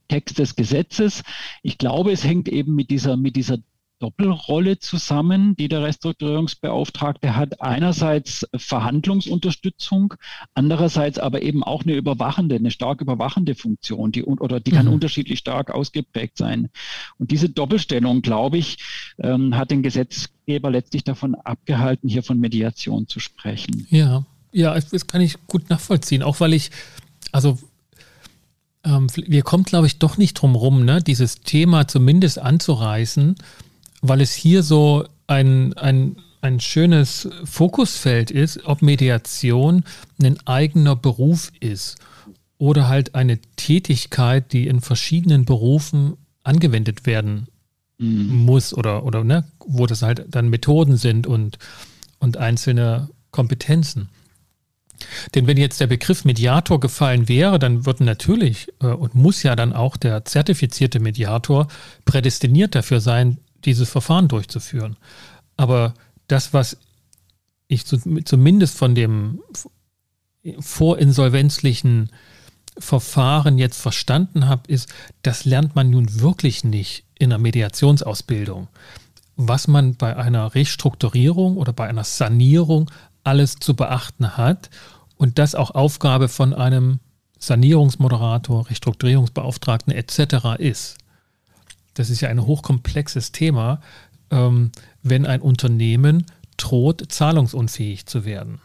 Text 0.08 0.38
des 0.38 0.54
Gesetzes. 0.54 1.22
Ich 1.62 1.78
glaube, 1.78 2.12
es 2.12 2.24
hängt 2.24 2.48
eben 2.48 2.74
mit 2.74 2.90
dieser, 2.90 3.16
mit 3.16 3.36
dieser 3.36 3.58
Doppelrolle 4.00 4.78
zusammen, 4.78 5.54
die 5.56 5.68
der 5.68 5.82
Restrukturierungsbeauftragte 5.82 7.36
hat. 7.36 7.60
Einerseits 7.60 8.46
Verhandlungsunterstützung, 8.56 10.14
andererseits 10.54 11.18
aber 11.18 11.42
eben 11.42 11.62
auch 11.62 11.84
eine 11.84 11.94
überwachende, 11.94 12.56
eine 12.56 12.70
stark 12.70 13.02
überwachende 13.02 13.54
Funktion, 13.54 14.10
die 14.10 14.24
oder 14.24 14.58
die 14.58 14.70
kann 14.70 14.86
mhm. 14.86 14.94
unterschiedlich 14.94 15.38
stark 15.38 15.70
ausgeprägt 15.70 16.38
sein. 16.38 16.70
Und 17.18 17.30
diese 17.30 17.50
Doppelstellung, 17.50 18.22
glaube 18.22 18.56
ich, 18.56 18.78
ähm, 19.18 19.54
hat 19.56 19.70
den 19.70 19.82
Gesetzgeber 19.82 20.70
letztlich 20.70 21.04
davon 21.04 21.34
abgehalten, 21.34 22.08
hier 22.08 22.22
von 22.22 22.40
Mediation 22.40 23.06
zu 23.06 23.20
sprechen. 23.20 23.86
Ja, 23.90 24.24
ja, 24.50 24.80
das 24.80 25.06
kann 25.06 25.20
ich 25.20 25.36
gut 25.46 25.68
nachvollziehen, 25.68 26.22
auch 26.22 26.40
weil 26.40 26.54
ich, 26.54 26.70
also 27.32 27.58
ähm, 28.82 29.08
wir 29.14 29.42
kommen, 29.42 29.64
glaube 29.64 29.86
ich, 29.86 29.98
doch 29.98 30.16
nicht 30.16 30.34
drum 30.34 30.54
rum, 30.54 30.86
ne, 30.86 31.02
dieses 31.02 31.42
Thema 31.42 31.86
zumindest 31.86 32.38
anzureißen 32.38 33.36
weil 34.00 34.20
es 34.20 34.32
hier 34.32 34.62
so 34.62 35.04
ein, 35.26 35.74
ein, 35.74 36.16
ein 36.40 36.60
schönes 36.60 37.28
Fokusfeld 37.44 38.30
ist, 38.30 38.64
ob 38.64 38.82
Mediation 38.82 39.84
ein 40.22 40.38
eigener 40.46 40.96
Beruf 40.96 41.52
ist 41.60 41.98
oder 42.58 42.88
halt 42.88 43.14
eine 43.14 43.38
Tätigkeit, 43.56 44.52
die 44.52 44.66
in 44.66 44.80
verschiedenen 44.80 45.44
Berufen 45.44 46.16
angewendet 46.42 47.06
werden 47.06 47.46
mhm. 47.98 48.44
muss 48.44 48.74
oder, 48.74 49.04
oder 49.04 49.24
ne, 49.24 49.44
wo 49.64 49.86
das 49.86 50.02
halt 50.02 50.26
dann 50.28 50.48
Methoden 50.48 50.96
sind 50.96 51.26
und, 51.26 51.58
und 52.18 52.36
einzelne 52.36 53.08
Kompetenzen. 53.30 54.08
Denn 55.34 55.46
wenn 55.46 55.56
jetzt 55.56 55.80
der 55.80 55.86
Begriff 55.86 56.24
Mediator 56.24 56.78
gefallen 56.78 57.28
wäre, 57.28 57.58
dann 57.58 57.86
wird 57.86 58.00
natürlich 58.00 58.68
äh, 58.82 58.86
und 58.86 59.14
muss 59.14 59.42
ja 59.42 59.56
dann 59.56 59.72
auch 59.72 59.96
der 59.96 60.24
zertifizierte 60.24 61.00
Mediator 61.00 61.68
prädestiniert 62.04 62.74
dafür 62.74 63.00
sein, 63.00 63.38
dieses 63.64 63.90
Verfahren 63.90 64.28
durchzuführen. 64.28 64.96
Aber 65.56 65.94
das, 66.28 66.52
was 66.52 66.76
ich 67.68 67.84
zumindest 67.86 68.76
von 68.76 68.94
dem 68.94 69.40
vorinsolvenzlichen 70.58 72.10
Verfahren 72.78 73.58
jetzt 73.58 73.80
verstanden 73.80 74.48
habe, 74.48 74.62
ist, 74.68 74.88
das 75.22 75.44
lernt 75.44 75.76
man 75.76 75.90
nun 75.90 76.20
wirklich 76.20 76.64
nicht 76.64 77.04
in 77.18 77.30
der 77.30 77.38
Mediationsausbildung. 77.38 78.68
Was 79.36 79.68
man 79.68 79.96
bei 79.96 80.16
einer 80.16 80.54
Restrukturierung 80.54 81.56
oder 81.56 81.72
bei 81.72 81.88
einer 81.88 82.04
Sanierung 82.04 82.90
alles 83.22 83.56
zu 83.56 83.74
beachten 83.74 84.36
hat 84.36 84.70
und 85.16 85.38
das 85.38 85.54
auch 85.54 85.72
Aufgabe 85.72 86.28
von 86.28 86.54
einem 86.54 87.00
Sanierungsmoderator, 87.38 88.68
Restrukturierungsbeauftragten 88.68 89.92
etc. 89.92 90.58
ist 90.58 90.96
das 91.94 92.10
ist 92.10 92.20
ja 92.20 92.28
ein 92.28 92.46
hochkomplexes 92.46 93.32
Thema, 93.32 93.80
ähm, 94.30 94.70
wenn 95.02 95.26
ein 95.26 95.40
Unternehmen 95.40 96.26
droht, 96.56 97.10
zahlungsunfähig 97.10 98.06
zu 98.06 98.24
werden. 98.24 98.60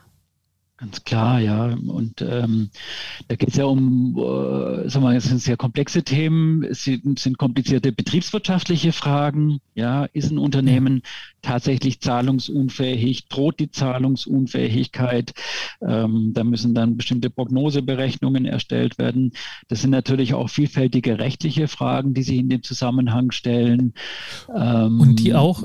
Ganz 0.77 1.05
klar, 1.05 1.39
ja. 1.39 1.73
Und 1.87 2.21
ähm, 2.21 2.69
da 3.29 3.35
geht 3.37 3.49
es 3.49 3.55
ja 3.55 3.63
um, 3.63 4.17
äh, 4.17 4.89
sagen 4.89 4.93
wir, 4.93 4.99
mal, 4.99 5.15
es 5.15 5.23
sind 5.23 5.41
sehr 5.41 5.55
komplexe 5.55 6.03
Themen, 6.03 6.65
es 6.65 6.83
sind, 6.83 7.17
sind, 7.17 7.37
komplizierte 7.37 7.93
betriebswirtschaftliche 7.93 8.91
Fragen. 8.91 9.59
Ja, 9.73 10.03
ist 10.11 10.31
ein 10.31 10.37
Unternehmen 10.37 11.01
tatsächlich 11.41 12.01
zahlungsunfähig? 12.01 13.29
Droht 13.29 13.61
die 13.61 13.71
Zahlungsunfähigkeit? 13.71 15.33
Ähm, 15.81 16.31
da 16.33 16.43
müssen 16.43 16.75
dann 16.75 16.97
bestimmte 16.97 17.29
Prognoseberechnungen 17.29 18.45
erstellt 18.45 18.97
werden. 18.97 19.31
Das 19.69 19.81
sind 19.81 19.91
natürlich 19.91 20.33
auch 20.33 20.49
vielfältige 20.49 21.19
rechtliche 21.19 21.69
Fragen, 21.69 22.13
die 22.13 22.23
sich 22.23 22.37
in 22.37 22.49
dem 22.49 22.63
Zusammenhang 22.63 23.31
stellen. 23.31 23.93
Ähm, 24.53 24.99
und 24.99 25.19
die 25.21 25.35
auch, 25.35 25.63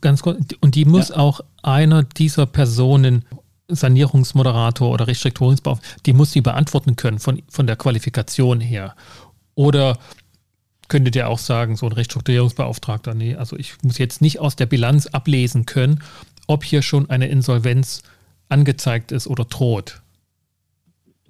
ganz 0.00 0.22
kurz, 0.22 0.40
und 0.60 0.74
die 0.74 0.84
muss 0.84 1.10
ja. 1.10 1.16
auch 1.18 1.42
einer 1.62 2.02
dieser 2.02 2.46
Personen 2.46 3.24
Sanierungsmoderator 3.68 4.90
oder 4.90 5.06
Restrukturierungsbeauftragter, 5.06 6.00
die 6.06 6.12
muss 6.12 6.32
sie 6.32 6.40
beantworten 6.40 6.96
können 6.96 7.18
von, 7.18 7.42
von 7.48 7.66
der 7.66 7.76
Qualifikation 7.76 8.60
her. 8.60 8.94
Oder 9.54 9.98
könntet 10.88 11.16
ihr 11.16 11.28
auch 11.28 11.38
sagen, 11.38 11.76
so 11.76 11.86
ein 11.86 11.92
Restrukturierungsbeauftragter, 11.92 13.14
nee, 13.14 13.34
also 13.34 13.56
ich 13.56 13.74
muss 13.82 13.98
jetzt 13.98 14.22
nicht 14.22 14.38
aus 14.40 14.56
der 14.56 14.66
Bilanz 14.66 15.06
ablesen 15.06 15.66
können, 15.66 16.02
ob 16.46 16.64
hier 16.64 16.82
schon 16.82 17.10
eine 17.10 17.28
Insolvenz 17.28 18.02
angezeigt 18.48 19.12
ist 19.12 19.26
oder 19.26 19.44
droht. 19.44 20.00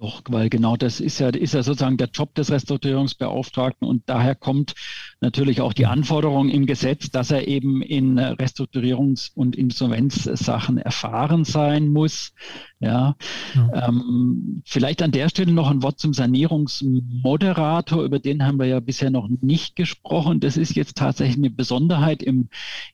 Doch, 0.01 0.21
weil 0.29 0.49
genau 0.49 0.77
das 0.77 1.01
ist 1.01 1.19
ja, 1.19 1.27
ist 1.27 1.53
ja 1.53 1.61
sozusagen 1.61 1.97
der 1.97 2.07
Job 2.07 2.33
des 2.33 2.51
Restrukturierungsbeauftragten 2.51 3.85
und 3.85 4.03
daher 4.05 4.33
kommt 4.33 4.73
natürlich 5.19 5.59
auch 5.59 5.73
die 5.73 5.87
Anforderung 5.87 6.47
im 6.47 6.65
Gesetz, 6.65 7.09
dass 7.11 7.31
er 7.31 7.49
eben 7.49 7.81
in 7.81 8.17
Restrukturierungs- 8.17 9.31
und 9.35 9.57
Insolvenzsachen 9.57 10.77
erfahren 10.77 11.43
sein 11.43 11.89
muss. 11.89 12.31
Ja, 12.81 13.17
ja. 13.55 13.89
Ähm, 13.89 14.61
vielleicht 14.65 15.01
an 15.01 15.11
der 15.11 15.27
Stelle 15.27 15.51
noch 15.51 15.69
ein 15.69 15.83
Wort 15.83 15.99
zum 15.99 16.13
Sanierungsmoderator, 16.13 18.03
über 18.03 18.19
den 18.19 18.45
haben 18.45 18.57
wir 18.57 18.67
ja 18.67 18.79
bisher 18.79 19.09
noch 19.09 19.27
nicht 19.27 19.75
gesprochen. 19.75 20.39
Das 20.39 20.55
ist 20.55 20.77
jetzt 20.77 20.95
tatsächlich 20.95 21.37
eine 21.37 21.49
Besonderheit 21.49 22.23
im, 22.23 22.47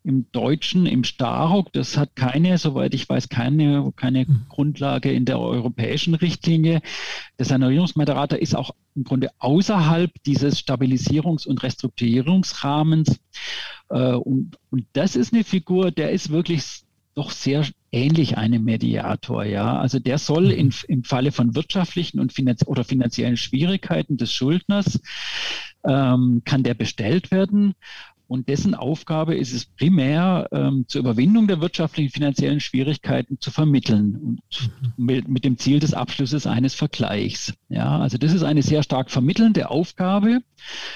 im 0.03 0.25
Deutschen, 0.31 0.87
im 0.87 1.03
Staruk. 1.03 1.71
Das 1.73 1.97
hat 1.97 2.15
keine, 2.15 2.57
soweit 2.57 2.95
ich 2.95 3.07
weiß, 3.07 3.29
keine, 3.29 3.93
keine 3.95 4.25
mhm. 4.25 4.45
Grundlage 4.49 5.11
in 5.11 5.25
der 5.25 5.39
europäischen 5.39 6.15
Richtlinie. 6.15 6.81
Der 7.37 7.45
Sanierungsmoderator 7.45 8.39
ist 8.39 8.55
auch 8.55 8.71
im 8.95 9.03
Grunde 9.03 9.29
außerhalb 9.37 10.11
dieses 10.25 10.57
Stabilisierungs- 10.57 11.47
und 11.47 11.61
Restrukturierungsrahmens. 11.61 13.19
Äh, 13.89 14.13
und, 14.13 14.57
und 14.71 14.87
das 14.93 15.15
ist 15.15 15.31
eine 15.31 15.43
Figur, 15.43 15.91
der 15.91 16.11
ist 16.11 16.31
wirklich 16.31 16.84
doch 17.15 17.31
sehr 17.31 17.65
ähnlich 17.91 18.37
einem 18.37 18.63
Mediator, 18.63 19.45
ja. 19.45 19.79
Also 19.79 19.99
der 19.99 20.17
soll 20.17 20.51
in, 20.51 20.73
im 20.87 21.03
Falle 21.03 21.31
von 21.31 21.55
wirtschaftlichen 21.55 22.19
und 22.19 22.33
finanz 22.33 22.65
oder 22.65 22.83
finanziellen 22.83 23.37
Schwierigkeiten 23.37 24.17
des 24.17 24.33
Schuldners 24.33 24.99
ähm, 25.85 26.41
kann 26.45 26.63
der 26.63 26.73
bestellt 26.73 27.31
werden 27.31 27.73
und 28.27 28.49
dessen 28.49 28.75
Aufgabe 28.75 29.35
ist 29.35 29.53
es 29.53 29.65
primär, 29.65 30.47
ähm, 30.51 30.85
zur 30.87 31.01
Überwindung 31.01 31.47
der 31.47 31.61
wirtschaftlichen 31.61 32.11
finanziellen 32.11 32.59
Schwierigkeiten 32.59 33.39
zu 33.39 33.51
vermitteln 33.51 34.15
und 34.15 34.71
mit, 34.97 35.27
mit, 35.27 35.45
dem 35.45 35.57
Ziel 35.57 35.79
des 35.79 35.93
Abschlusses 35.93 36.47
eines 36.47 36.73
Vergleichs. 36.73 37.53
Ja, 37.69 37.99
also 37.99 38.17
das 38.17 38.33
ist 38.33 38.43
eine 38.43 38.61
sehr 38.61 38.83
stark 38.83 39.11
vermittelnde 39.11 39.69
Aufgabe. 39.69 40.39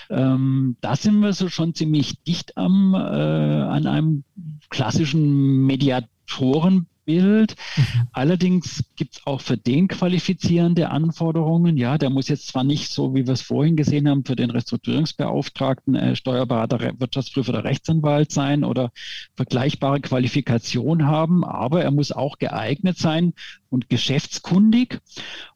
Ähm, 0.09 0.77
da 0.81 0.95
sind 0.95 1.19
wir 1.19 1.33
so 1.33 1.49
schon 1.49 1.73
ziemlich 1.75 2.21
dicht 2.23 2.57
am, 2.57 2.93
äh, 2.93 2.97
an 2.97 3.87
einem 3.87 4.23
klassischen 4.69 5.65
Mediatoren 5.65 6.87
Bild. 7.09 7.55
Mhm. 7.75 8.07
Allerdings 8.11 8.83
gibt 8.95 9.15
es 9.15 9.25
auch 9.25 9.41
für 9.41 9.57
den 9.57 9.87
qualifizierende 9.87 10.91
Anforderungen. 10.91 11.75
Ja, 11.75 11.97
der 11.97 12.11
muss 12.11 12.27
jetzt 12.27 12.49
zwar 12.49 12.63
nicht 12.63 12.91
so, 12.91 13.15
wie 13.15 13.25
wir 13.25 13.33
es 13.33 13.41
vorhin 13.41 13.75
gesehen 13.75 14.07
haben, 14.07 14.23
für 14.23 14.35
den 14.35 14.51
Restrukturierungsbeauftragten 14.51 15.95
äh, 15.95 16.15
Steuerberater, 16.15 16.93
Wirtschaftsprüfer 16.99 17.49
oder 17.49 17.63
Rechtsanwalt 17.63 18.31
sein 18.31 18.63
oder 18.63 18.91
vergleichbare 19.35 20.01
Qualifikation 20.01 21.07
haben, 21.07 21.43
aber 21.43 21.81
er 21.81 21.89
muss 21.89 22.11
auch 22.11 22.37
geeignet 22.37 22.99
sein 22.99 23.33
und 23.69 23.89
geschäftskundig. 23.89 24.99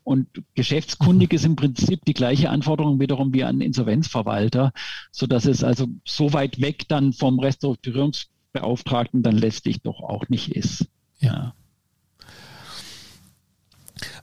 Und 0.03 0.27
geschäftskundig 0.55 1.33
mhm. 1.33 1.35
ist 1.35 1.45
im 1.45 1.55
Prinzip 1.55 2.03
die 2.05 2.15
gleiche 2.15 2.49
Anforderung 2.49 2.99
wiederum 2.99 3.31
wie 3.31 3.43
ein 3.43 3.61
Insolvenzverwalter, 3.61 4.71
sodass 5.11 5.45
es 5.45 5.63
also 5.63 5.85
so 6.03 6.33
weit 6.33 6.59
weg 6.59 6.87
dann 6.87 7.13
vom 7.13 7.39
Restrukturierungsbeauftragten 7.39 9.21
dann 9.21 9.37
letztlich 9.37 9.81
doch 9.83 10.01
auch 10.01 10.29
nicht 10.29 10.55
ist. 10.55 10.87
Ja. 11.23 11.53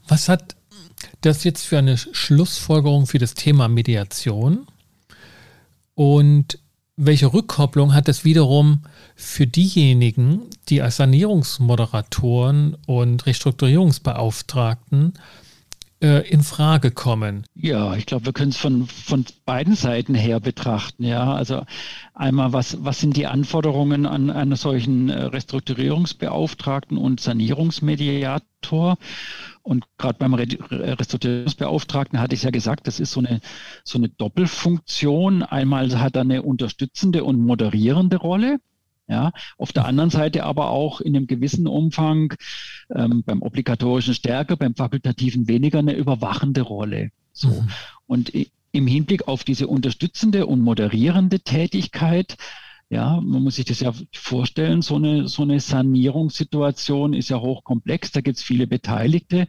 Was 0.07 0.29
hat 0.29 0.57
das 1.23 1.45
jetzt 1.45 1.65
für 1.65 1.79
eine 1.79 1.97
Schlussfolgerung 1.97 3.07
für 3.07 3.19
das 3.19 3.35
Thema 3.35 3.69
Mediation? 3.69 4.67
Und 5.95 6.59
welche 6.97 7.33
Rückkopplung 7.33 7.95
hat 7.95 8.09
das 8.09 8.25
wiederum 8.25 8.83
für 9.17 9.47
diejenigen, 9.47 10.43
die 10.69 10.83
als 10.83 10.97
Sanierungsmoderatoren 10.97 12.77
und 12.87 13.25
Restrukturierungsbeauftragten 13.25 15.15
äh, 15.15 15.19
in 16.01 16.43
Frage 16.43 16.91
kommen? 16.93 17.45
Ja, 17.55 17.95
ich 17.95 18.07
glaube, 18.07 18.25
wir 18.25 18.33
können 18.33 18.53
es 18.53 18.57
von, 18.57 18.87
von 18.87 19.27
beiden 19.45 19.75
Seiten 19.75 20.15
her 20.15 20.41
betrachten. 20.41 21.05
Ja, 21.05 21.35
also 21.35 21.65
einmal, 22.15 22.55
was, 22.55 22.83
was 22.83 23.01
sind 23.01 23.17
die 23.17 23.27
Anforderungen 23.27 24.07
an 24.07 24.31
einen 24.31 24.57
solchen 24.57 25.11
äh, 25.11 25.25
Restrukturierungsbeauftragten 25.25 26.97
und 26.97 27.21
Sanierungsmediator? 27.21 28.97
Und 29.63 29.85
gerade 29.99 30.19
beim 30.19 30.33
Restrukturierungsbeauftragten 30.33 32.19
hatte 32.19 32.35
ich 32.35 32.45
ja 32.45 32.51
gesagt, 32.51 32.87
das 32.87 32.99
ist 32.99 33.13
so 33.13 33.21
eine, 33.21 33.41
so 33.85 33.99
eine 33.99 34.09
Doppelfunktion. 34.09 35.43
Einmal 35.43 36.01
hat 36.01 36.17
er 36.17 36.23
eine 36.23 36.43
unterstützende 36.43 37.25
und 37.25 37.45
moderierende 37.45 38.17
Rolle. 38.17 38.59
Ja, 39.11 39.33
auf 39.59 39.73
der 39.73 39.87
anderen 39.87 40.11
Seite 40.11 40.45
aber 40.45 40.71
auch 40.71 41.01
in 41.01 41.17
einem 41.17 41.27
gewissen 41.27 41.67
Umfang 41.67 42.33
ähm, 42.95 43.25
beim 43.27 43.43
obligatorischen 43.43 44.15
stärker, 44.15 44.57
beim 44.57 44.77
fakultativen 44.77 45.49
weniger 45.49 45.81
eine 45.81 45.95
überwachende 45.95 46.61
Rolle. 46.61 47.11
So. 47.33 47.49
Mhm. 47.49 47.69
Und 48.07 48.33
im 48.71 48.87
Hinblick 48.87 49.27
auf 49.27 49.43
diese 49.43 49.67
unterstützende 49.67 50.47
und 50.47 50.61
moderierende 50.61 51.41
Tätigkeit 51.41 52.37
ja, 52.93 53.21
man 53.21 53.45
muss 53.45 53.55
sich 53.55 53.65
das 53.67 53.79
ja 53.79 53.93
vorstellen, 54.13 54.83
so 54.83 54.97
eine, 54.97 55.29
so 55.29 55.43
eine 55.43 55.61
Sanierungssituation 55.61 57.15
ist 57.15 57.29
ja 57.29 57.39
hochkomplex, 57.41 58.11
da 58.11 58.21
gibt 58.21 58.39
es 58.39 58.43
viele 58.43 58.67
Beteiligte, 58.67 59.47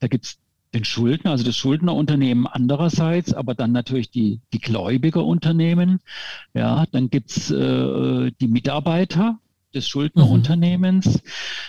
da 0.00 0.08
gibt 0.08 0.24
es 0.24 0.38
den 0.74 0.84
Schuldner, 0.84 1.32
also 1.32 1.44
das 1.44 1.56
Schuldnerunternehmen 1.56 2.46
andererseits, 2.46 3.34
aber 3.34 3.54
dann 3.54 3.72
natürlich 3.72 4.10
die, 4.10 4.40
die 4.52 4.60
Gläubigerunternehmen. 4.60 6.00
Ja, 6.54 6.86
dann 6.92 7.10
gibt's 7.10 7.50
äh, 7.50 8.30
die 8.40 8.48
Mitarbeiter 8.48 9.38
des 9.74 9.88
Schuldnerunternehmens. 9.88 11.22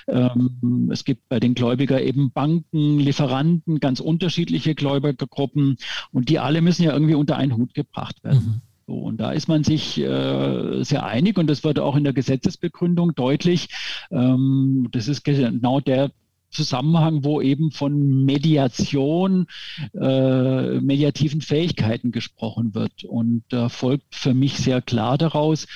Mhm. 0.08 0.14
Ähm, 0.14 0.90
es 0.92 1.04
gibt 1.04 1.28
bei 1.30 1.40
den 1.40 1.54
Gläubiger 1.54 2.02
eben 2.02 2.32
Banken, 2.32 3.00
Lieferanten, 3.00 3.80
ganz 3.80 4.00
unterschiedliche 4.00 4.76
Gläubigergruppen 4.76 5.78
und 6.12 6.30
die 6.30 6.40
alle 6.40 6.62
müssen 6.62 6.84
ja 6.84 6.94
irgendwie 6.94 7.16
unter 7.16 7.38
einen 7.38 7.56
Hut 7.56 7.74
gebracht 7.74 8.24
werden. 8.24 8.44
Mhm. 8.44 8.62
So, 8.88 8.98
und 8.98 9.18
da 9.18 9.32
ist 9.32 9.48
man 9.48 9.64
sich 9.64 10.00
äh, 10.00 10.84
sehr 10.84 11.06
einig 11.06 11.38
und 11.38 11.48
das 11.48 11.64
wird 11.64 11.80
auch 11.80 11.96
in 11.96 12.04
der 12.04 12.14
Gesetzesbegründung 12.14 13.14
deutlich. 13.16 13.70
Ähm, 14.12 14.90
das 14.92 15.08
ist 15.08 15.24
genau 15.24 15.80
der 15.80 16.12
Zusammenhang, 16.52 17.24
wo 17.24 17.42
eben 17.42 17.72
von 17.72 18.26
Mediation, 18.26 19.48
äh, 19.94 20.80
mediativen 20.80 21.42
Fähigkeiten 21.42 22.12
gesprochen 22.12 22.76
wird. 22.76 23.04
Und 23.04 23.44
da 23.50 23.70
folgt 23.70 24.16
für 24.16 24.34
mich 24.34 24.58
sehr 24.58 24.82
klar 24.82 25.18
daraus, 25.18 25.68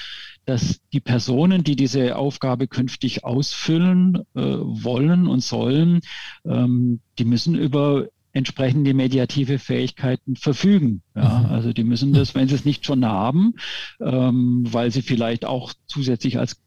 dass 0.46 0.80
die 0.94 1.00
Personen, 1.00 1.64
die 1.64 1.76
diese 1.76 2.16
Aufgabe 2.18 2.68
künftig 2.68 3.24
ausfüllen 3.24 4.20
äh, 4.36 4.42
wollen 4.42 5.28
und 5.28 5.42
sollen, 5.42 6.02
ähm, 6.46 7.00
die 7.18 7.26
müssen 7.26 7.56
über 7.56 8.08
entsprechende 8.36 8.94
mediative 8.94 9.60
Fähigkeiten 9.60 10.36
verfügen. 10.36 11.02
Ja, 11.16 11.40
mhm. 11.40 11.46
also 11.48 11.74
die 11.74 11.86
müssen 11.86 12.14
das, 12.14 12.36
wenn 12.36 12.48
sie 12.48 12.56
es 12.56 12.66
nicht 12.66 12.86
schon 12.86 13.06
haben, 13.06 13.56
ähm, 14.02 14.66
weil 14.70 14.92
sie 14.92 15.02
vielleicht 15.02 15.46
auch 15.46 15.74
zusätzlich 15.88 16.38
als 16.38 16.58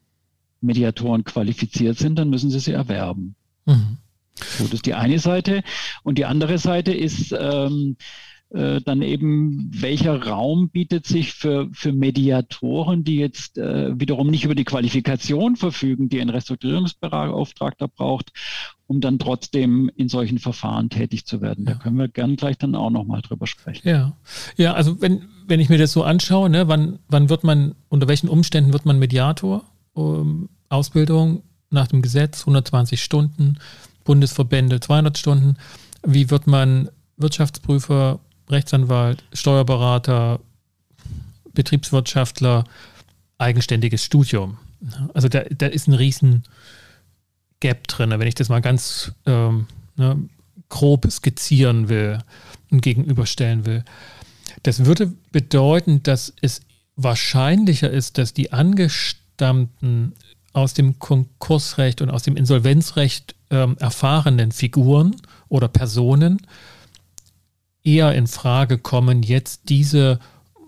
Mediatoren 0.61 1.25
qualifiziert 1.25 1.99
sind, 1.99 2.19
dann 2.19 2.31
müssen 2.31 2.51
sie 2.51 2.59
sie 2.59 2.73
erwerben. 2.73 3.37
Mhm. 3.69 3.99
So, 4.41 4.65
das 4.65 4.75
ist 4.75 4.87
die 4.87 4.95
eine 4.95 5.19
Seite. 5.19 5.63
Und 6.03 6.19
die 6.19 6.25
andere 6.25 6.59
Seite 6.59 6.93
ist 6.93 7.35
ähm, 7.39 7.97
äh, 8.51 8.81
dann 8.81 9.03
eben, 9.03 9.69
welcher 9.73 10.23
Raum 10.23 10.71
bietet 10.71 11.07
sich 11.07 11.35
für, 11.35 11.69
für 11.73 11.93
Mediatoren, 11.93 13.05
die 13.05 13.17
jetzt 13.17 13.59
äh, 13.59 13.99
wiederum 13.99 14.29
nicht 14.29 14.45
über 14.45 14.55
die 14.55 14.65
Qualifikation 14.65 15.57
verfügen, 15.57 16.09
die 16.09 16.21
ein 16.21 16.31
Restrukturierungsbeauftragter 16.31 17.89
braucht, 17.89 18.33
um 18.87 19.01
dann 19.01 19.19
trotzdem 19.19 19.91
in 19.97 20.09
solchen 20.09 20.39
Verfahren 20.39 20.89
tätig 20.89 21.27
zu 21.27 21.43
werden. 21.43 21.67
Ja. 21.67 21.75
Da 21.75 21.79
können 21.79 21.99
wir 21.99 22.09
gern 22.09 22.37
gleich 22.37 22.57
dann 22.57 22.75
auch 22.75 22.91
nochmal 22.91 23.21
drüber 23.21 23.47
sprechen. 23.47 23.87
Ja, 23.87 24.17
ja 24.57 24.73
also 24.73 25.01
wenn, 25.03 25.25
wenn 25.47 25.61
ich 25.61 25.69
mir 25.69 25.79
das 25.79 25.93
so 25.93 26.03
anschaue, 26.03 26.49
ne, 26.49 26.69
wann, 26.69 27.01
wann 27.09 27.29
wird 27.29 27.45
man, 27.45 27.75
unter 27.91 28.09
welchen 28.09 28.29
Umständen 28.29 28.73
wird 28.73 28.87
man 28.87 28.99
Mediator? 28.99 29.65
Um, 29.93 30.49
Ausbildung 30.71 31.43
nach 31.71 31.89
dem 31.89 32.03
Gesetz, 32.03 32.41
120 32.41 33.03
Stunden, 33.03 33.59
Bundesverbände 34.05 34.81
200 34.81 35.19
Stunden. 35.19 35.57
Wie 36.07 36.31
wird 36.31 36.47
man 36.47 36.89
Wirtschaftsprüfer, 37.17 38.21
Rechtsanwalt, 38.49 39.23
Steuerberater, 39.33 40.41
Betriebswirtschaftler, 41.53 42.65
eigenständiges 43.37 44.05
Studium? 44.05 44.59
Also 45.13 45.29
da, 45.29 45.43
da 45.43 45.67
ist 45.67 45.89
ein 45.89 45.95
riesen 45.95 46.45
Gap 47.61 47.89
drin, 47.89 48.11
wenn 48.11 48.29
ich 48.29 48.35
das 48.35 48.49
mal 48.49 48.61
ganz 48.61 49.13
ähm, 49.27 49.67
ne, 49.97 50.29
grob 50.69 51.11
skizzieren 51.11 51.89
will 51.89 52.19
und 52.71 52.81
gegenüberstellen 52.81 53.67
will. 53.67 53.85
Das 54.63 54.85
würde 54.85 55.13
bedeuten, 55.33 56.03
dass 56.03 56.33
es 56.41 56.61
wahrscheinlicher 56.97 57.91
ist, 57.91 58.19
dass 58.19 58.35
die 58.35 58.53
angestammten 58.53 60.15
aus 60.59 60.75
dem 60.75 60.99
Konkursrecht 60.99 62.03
und 62.03 62.11
aus 62.11 62.23
dem 62.23 62.37
Insolvenzrecht 62.37 63.35
ähm, 63.51 63.77
erfahrenen 63.79 64.53
Figuren 64.53 65.17
oder 65.49 65.69
Personen 65.69 66.47
eher 67.83 68.15
in 68.15 68.27
Frage 68.27 68.77
kommen, 68.79 69.23
jetzt 69.23 69.71
diese 69.71 70.19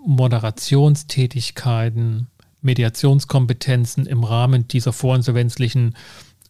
Moderationstätigkeiten, 0.06 2.28
Mediationskompetenzen 2.62 4.06
im 4.06 4.24
Rahmen 4.24 4.66
dieser 4.68 4.92
vorinsolvenzlichen 4.92 5.96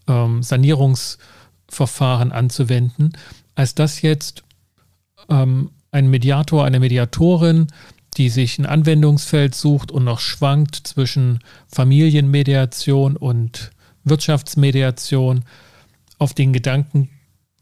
ähm, 0.07 0.43
Sanierungsverfahren 0.43 2.33
anzuwenden, 2.33 3.13
als 3.55 3.75
dass 3.75 4.03
jetzt 4.03 4.45
ähm, 5.29 5.71
ein 5.91 6.09
Mediator, 6.09 6.65
eine 6.65 6.81
Mediatorin, 6.81 7.67
die 8.17 8.29
sich 8.29 8.59
ein 8.59 8.67
Anwendungsfeld 8.67 9.55
sucht 9.55 9.91
und 9.91 10.05
noch 10.05 10.21
schwankt 10.21 10.77
zwischen 10.77 11.41
Familienmediation 11.69 13.17
und 13.17 13.71
Wirtschaftsmediation, 14.05 15.45
auf 16.19 16.35
den 16.35 16.53
Gedanken 16.53 17.09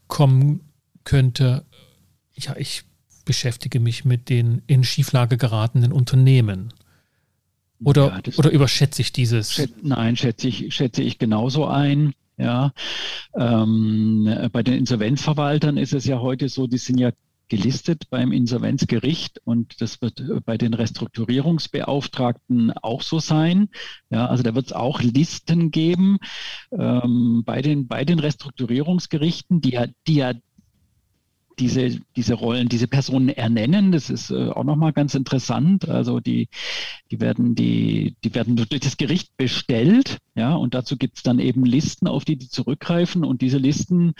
kommen 0.07 0.61
könnte, 1.03 1.65
ja, 2.35 2.55
ich 2.57 2.83
beschäftige 3.25 3.79
mich 3.79 4.05
mit 4.05 4.29
den 4.29 4.61
in 4.67 4.83
Schieflage 4.83 5.37
geratenen 5.37 5.91
Unternehmen. 5.91 6.73
Oder, 7.83 8.21
ja, 8.25 8.33
oder 8.37 8.49
überschätze 8.49 9.01
ich 9.01 9.13
dieses? 9.13 9.69
Nein, 9.81 10.17
schätze 10.17 10.47
ich, 10.47 10.73
schätze 10.73 11.01
ich 11.01 11.19
genauso 11.19 11.65
ein. 11.65 12.13
Ja, 12.37 12.71
ähm, 13.35 14.49
bei 14.53 14.63
den 14.63 14.75
Insolvenzverwaltern 14.75 15.77
ist 15.77 15.93
es 15.93 16.05
ja 16.05 16.19
heute 16.19 16.47
so, 16.47 16.67
die 16.67 16.77
sind 16.77 16.97
ja 16.97 17.11
gelistet 17.49 18.09
beim 18.09 18.31
Insolvenzgericht 18.31 19.41
und 19.43 19.81
das 19.81 20.01
wird 20.01 20.23
bei 20.45 20.57
den 20.57 20.73
Restrukturierungsbeauftragten 20.73 22.71
auch 22.71 23.01
so 23.01 23.19
sein. 23.19 23.69
Ja, 24.09 24.27
also 24.27 24.43
da 24.43 24.55
wird 24.55 24.67
es 24.67 24.73
auch 24.73 25.01
Listen 25.01 25.71
geben 25.71 26.19
ähm, 26.71 27.43
bei, 27.45 27.61
den, 27.61 27.87
bei 27.87 28.05
den 28.05 28.19
Restrukturierungsgerichten, 28.19 29.61
die 29.61 29.71
ja, 29.71 29.87
die 30.07 30.15
ja 30.15 30.33
diese, 31.59 31.99
diese 32.15 32.33
Rollen, 32.33 32.69
diese 32.69 32.87
Personen 32.87 33.29
ernennen. 33.29 33.91
Das 33.91 34.09
ist 34.09 34.31
äh, 34.31 34.49
auch 34.49 34.63
nochmal 34.63 34.93
ganz 34.93 35.15
interessant. 35.15 35.87
Also 35.87 36.19
die, 36.19 36.49
die 37.11 37.19
werden, 37.19 37.55
die, 37.55 38.15
die 38.23 38.33
werden 38.33 38.55
durch 38.55 38.81
das 38.81 38.97
Gericht 38.97 39.35
bestellt, 39.37 40.19
ja, 40.39 40.55
und 40.55 40.73
dazu 40.73 40.95
gibt 40.95 41.17
es 41.17 41.23
dann 41.23 41.39
eben 41.39 41.65
Listen, 41.65 42.07
auf 42.07 42.23
die 42.23 42.37
die 42.37 42.47
zurückgreifen. 42.47 43.25
Und 43.25 43.41
diese 43.41 43.57
Listen 43.57 44.13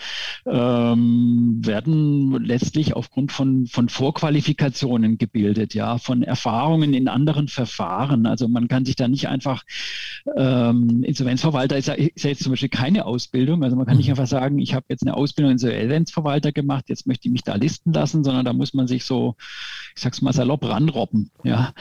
ähm, 0.44 1.60
werden 1.64 2.44
letztlich 2.44 2.94
aufgrund 2.94 3.32
von, 3.32 3.66
von 3.66 3.88
Vorqualifikationen 3.88 5.16
gebildet, 5.16 5.72
ja, 5.72 5.96
von 5.96 6.22
Erfahrungen 6.22 6.92
in 6.92 7.08
anderen 7.08 7.48
Verfahren. 7.48 8.26
Also 8.26 8.48
man 8.48 8.68
kann 8.68 8.84
sich 8.84 8.96
da 8.96 9.08
nicht 9.08 9.28
einfach, 9.28 9.62
ähm, 10.36 11.02
Insolvenzverwalter 11.02 11.76
ist 11.76 11.88
ja, 11.88 11.94
ist 11.94 12.24
ja 12.24 12.30
jetzt 12.30 12.42
zum 12.42 12.52
Beispiel 12.52 12.68
keine 12.68 13.06
Ausbildung. 13.06 13.62
Also 13.64 13.76
man 13.76 13.86
kann 13.86 13.96
nicht 13.96 14.06
mhm. 14.06 14.12
einfach 14.12 14.26
sagen, 14.26 14.58
ich 14.58 14.74
habe 14.74 14.86
jetzt 14.88 15.02
eine 15.02 15.16
Ausbildung 15.16 15.52
Insolvenzverwalter 15.52 16.52
gemacht, 16.52 16.86
jetzt 16.88 17.06
möchte 17.06 17.28
ich 17.28 17.32
mich 17.32 17.42
da 17.42 17.54
listen 17.54 17.92
lassen, 17.92 18.24
sondern 18.24 18.44
da 18.44 18.52
muss 18.52 18.74
man 18.74 18.86
sich 18.86 19.04
so, 19.04 19.36
ich 19.94 20.02
sag's 20.02 20.22
mal 20.22 20.32
salopp, 20.32 20.64
ranrobben. 20.64 21.30
Ja. 21.44 21.72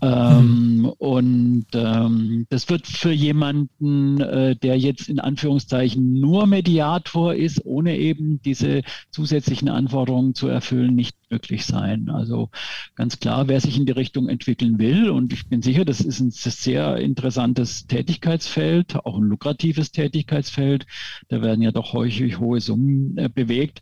Ähm, 0.00 0.92
und 0.98 1.66
ähm, 1.74 2.46
das 2.50 2.68
wird 2.68 2.86
für 2.86 3.12
jemanden, 3.12 4.20
äh, 4.20 4.56
der 4.56 4.78
jetzt 4.78 5.08
in 5.08 5.20
Anführungszeichen 5.20 6.20
nur 6.20 6.46
Mediator 6.46 7.34
ist, 7.34 7.64
ohne 7.64 7.98
eben 7.98 8.40
diese 8.42 8.82
zusätzlichen 9.10 9.68
Anforderungen 9.68 10.34
zu 10.34 10.48
erfüllen, 10.48 10.94
nicht 10.94 11.16
möglich 11.32 11.64
sein. 11.64 12.10
Also 12.10 12.50
ganz 12.94 13.18
klar, 13.18 13.48
wer 13.48 13.60
sich 13.60 13.76
in 13.76 13.86
die 13.86 13.92
Richtung 13.92 14.28
entwickeln 14.28 14.78
will, 14.78 15.10
und 15.10 15.32
ich 15.32 15.48
bin 15.48 15.62
sicher, 15.62 15.84
das 15.84 16.00
ist 16.00 16.20
ein 16.20 16.30
sehr 16.30 16.98
interessantes 16.98 17.86
Tätigkeitsfeld, 17.86 18.96
auch 19.04 19.16
ein 19.16 19.24
lukratives 19.24 19.90
Tätigkeitsfeld. 19.90 20.86
Da 21.28 21.42
werden 21.42 21.62
ja 21.62 21.72
doch 21.72 21.94
häufig 21.94 22.38
hohe 22.38 22.60
Summen 22.60 23.16
äh, 23.16 23.28
bewegt. 23.28 23.80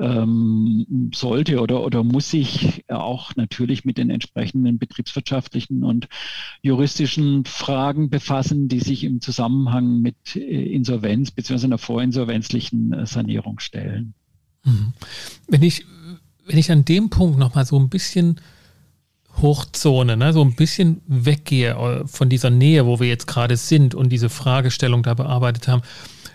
Ähm, 0.00 1.10
sollte 1.14 1.60
oder, 1.60 1.82
oder 1.82 2.04
muss 2.04 2.30
sich 2.30 2.84
auch 2.88 3.34
natürlich 3.36 3.84
mit 3.84 3.98
den 3.98 4.10
entsprechenden 4.10 4.78
betriebswirtschaftlichen 4.78 5.84
und 5.84 6.08
juristischen 6.62 7.44
Fragen 7.44 8.10
befassen, 8.10 8.68
die 8.68 8.80
sich 8.80 9.04
im 9.04 9.20
Zusammenhang 9.20 10.00
mit 10.00 10.36
äh, 10.36 10.74
Insolvenz 10.74 11.30
bzw. 11.30 11.66
einer 11.66 11.78
vorinsolvenzlichen 11.78 12.92
äh, 12.92 13.06
Sanierung 13.06 13.58
stellen. 13.60 14.14
Mhm. 14.64 14.92
Wenn 15.48 15.62
ich 15.62 15.84
wenn 16.52 16.58
ich 16.58 16.70
an 16.70 16.84
dem 16.84 17.08
Punkt 17.08 17.38
nochmal 17.38 17.64
so 17.64 17.78
ein 17.78 17.88
bisschen 17.88 18.38
Hochzone, 19.40 20.18
ne, 20.18 20.34
so 20.34 20.42
ein 20.42 20.54
bisschen 20.54 21.00
weggehe 21.06 21.70
äh, 21.70 22.06
von 22.06 22.28
dieser 22.28 22.50
Nähe, 22.50 22.84
wo 22.84 23.00
wir 23.00 23.08
jetzt 23.08 23.26
gerade 23.26 23.56
sind 23.56 23.94
und 23.94 24.10
diese 24.10 24.28
Fragestellung 24.28 25.02
da 25.02 25.14
bearbeitet 25.14 25.66
haben, 25.66 25.80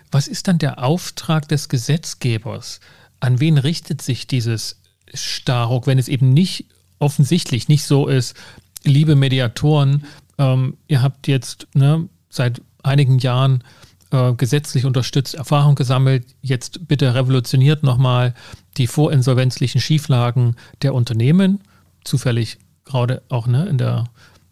was 0.10 0.28
ist 0.28 0.48
dann 0.48 0.58
der 0.58 0.84
Auftrag 0.84 1.48
des 1.48 1.70
Gesetzgebers? 1.70 2.80
An 3.20 3.40
wen 3.40 3.60
richtet 3.60 4.02
sich 4.02 4.26
dieses 4.26 4.82
Staruk, 5.14 5.86
wenn 5.86 6.00
es 6.00 6.08
eben 6.08 6.34
nicht 6.34 6.66
offensichtlich 6.98 7.68
nicht 7.68 7.84
so 7.84 8.08
ist, 8.08 8.36
liebe 8.84 9.16
Mediatoren, 9.16 10.04
ähm, 10.40 10.78
ihr 10.88 11.04
habt 11.04 11.28
jetzt 11.28 11.68
ne, 11.76 12.10
seit 12.28 12.64
einigen 12.82 13.20
Jahren 13.20 13.64
äh, 14.12 14.34
gesetzlich 14.34 14.86
unterstützt 14.86 15.36
Erfahrung 15.36 15.76
gesammelt, 15.76 16.26
jetzt 16.42 16.88
bitte 16.88 17.14
revolutioniert 17.14 17.84
nochmal 17.84 18.34
die 18.78 18.88
vorinsolvenzlichen 18.88 19.82
Schieflagen 19.82 20.56
der 20.82 20.94
Unternehmen, 20.94 21.62
zufällig 22.04 22.58
gerade 22.86 23.22
auch 23.30 23.48
ne, 23.48 23.66
in 23.66 23.78
der 23.78 24.06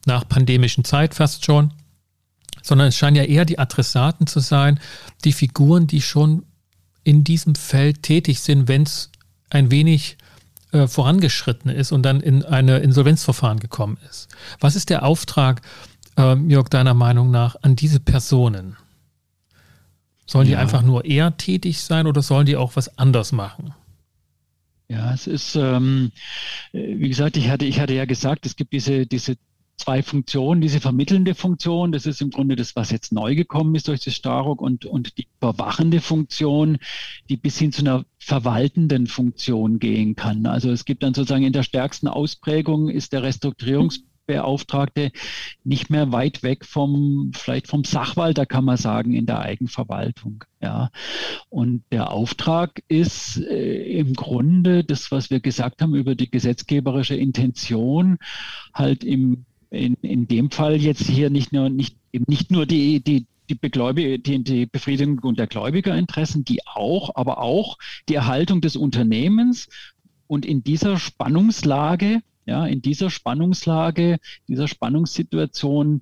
nachpandemischen 0.06 0.84
Zeit 0.84 1.14
fast 1.14 1.46
schon, 1.46 1.74
sondern 2.62 2.88
es 2.90 2.98
scheinen 2.98 3.16
ja 3.16 3.24
eher 3.24 3.46
die 3.46 3.60
Adressaten 3.60 4.28
zu 4.28 4.40
sein, 4.40 4.80
die 5.24 5.34
Figuren, 5.34 5.88
die 5.88 6.02
schon 6.02 6.44
in 7.04 7.24
diesem 7.24 7.56
Feld 7.56 8.04
tätig 8.04 8.42
sind, 8.42 8.68
wenn 8.68 8.84
es 8.84 9.12
ein 9.50 9.72
wenig 9.72 10.18
äh, 10.72 10.88
vorangeschritten 10.88 11.72
ist 11.72 11.92
und 11.92 12.04
dann 12.04 12.20
in 12.20 12.44
ein 12.44 12.68
Insolvenzverfahren 12.68 13.60
gekommen 13.60 13.98
ist. 14.10 14.28
Was 14.60 14.76
ist 14.76 14.90
der 14.90 15.04
Auftrag, 15.04 15.62
äh, 16.18 16.36
Jörg, 16.36 16.70
deiner 16.70 16.94
Meinung 16.94 17.32
nach, 17.32 17.56
an 17.62 17.76
diese 17.76 18.00
Personen? 18.00 18.76
Sollen 20.26 20.48
ja. 20.48 20.56
die 20.56 20.62
einfach 20.62 20.82
nur 20.82 21.06
eher 21.06 21.38
tätig 21.38 21.80
sein 21.82 22.08
oder 22.08 22.22
sollen 22.22 22.46
die 22.46 22.56
auch 22.56 22.76
was 22.76 22.98
anders 22.98 23.32
machen? 23.32 23.74
Ja, 24.88 25.14
es 25.14 25.28
ist, 25.28 25.56
ähm, 25.56 26.12
äh, 26.72 27.00
wie 27.00 27.10
gesagt, 27.10 27.38
ich 27.38 27.50
hatte, 27.50 27.66
ich 27.66 27.80
hatte 27.80 27.94
ja 27.94 28.06
gesagt, 28.06 28.46
es 28.46 28.56
gibt 28.56 28.74
diese, 28.74 29.06
diese 29.08 29.36
zwei 29.78 30.04
Funktionen, 30.04 30.62
diese 30.62 30.80
vermittelnde 30.80 31.36
Funktion, 31.36 31.92
das 31.92 32.06
ist 32.06 32.22
im 32.22 32.30
Grunde 32.30 32.56
das, 32.56 32.76
was 32.76 32.92
jetzt 32.92 33.12
neu 33.12 33.36
gekommen 33.36 33.76
ist 33.76 33.88
durch 33.88 34.02
das 34.04 34.16
Staruk 34.16 34.62
und, 34.62 34.86
und 34.86 35.18
die 35.18 35.28
überwachende 35.38 36.02
Funktion, 36.02 36.78
die 37.30 37.38
bis 37.38 37.58
hin 37.58 37.72
zu 37.72 37.82
einer 37.82 38.06
verwaltenden 38.18 39.08
Funktion 39.08 39.80
gehen 39.80 40.16
kann. 40.16 40.46
Also 40.46 40.72
es 40.72 40.86
gibt 40.86 41.04
dann 41.04 41.14
sozusagen 41.14 41.44
in 41.44 41.54
der 41.54 41.64
stärksten 41.64 42.08
Ausprägung 42.08 42.90
ist 42.90 43.12
der 43.12 43.24
Restrukturierungs 43.24 44.02
Beauftragte 44.26 45.12
nicht 45.64 45.90
mehr 45.90 46.12
weit 46.12 46.44
weg 46.44 46.66
vom, 46.66 47.32
vielleicht 47.34 47.68
vom 47.68 47.84
Sachwalter, 47.84 48.46
kann 48.46 48.66
man 48.66 48.78
sagen, 48.78 49.14
in 49.14 49.26
der 49.26 49.40
Eigenverwaltung. 49.40 50.44
Ja. 50.62 50.90
Und 51.50 51.84
der 51.92 52.12
Auftrag 52.12 52.82
ist 52.88 53.38
äh, 53.38 54.00
im 54.00 54.14
Grunde 54.14 54.84
das, 54.84 55.12
was 55.12 55.30
wir 55.30 55.40
gesagt 55.40 55.82
haben 55.82 55.96
über 55.96 56.16
die 56.16 56.30
gesetzgeberische 56.30 57.16
Intention, 57.16 58.18
halt 58.74 59.04
im, 59.04 59.46
in, 59.70 59.96
in 60.02 60.28
dem 60.28 60.52
Fall 60.52 60.78
jetzt 60.78 61.08
hier 61.08 61.30
nicht 61.30 61.54
nur, 61.54 61.70
nicht, 61.70 61.98
eben 62.12 62.26
nicht 62.28 62.52
nur 62.52 62.66
die, 62.66 63.02
die, 63.04 63.28
die, 63.50 63.56
Begläubige, 63.56 64.20
die, 64.20 64.44
die 64.44 64.66
Befriedigung 64.66 65.36
der 65.36 65.48
Gläubigerinteressen, 65.48 66.46
die 66.46 66.66
auch, 66.66 67.12
aber 67.16 67.40
auch 67.40 67.78
die 68.10 68.16
Erhaltung 68.16 68.62
des 68.62 68.76
Unternehmens 68.76 69.70
und 70.28 70.46
in 70.46 70.64
dieser 70.64 70.98
Spannungslage 70.98 72.22
ja, 72.46 72.66
in 72.66 72.82
dieser 72.82 73.10
Spannungslage, 73.10 74.18
dieser 74.48 74.68
Spannungssituation 74.68 76.02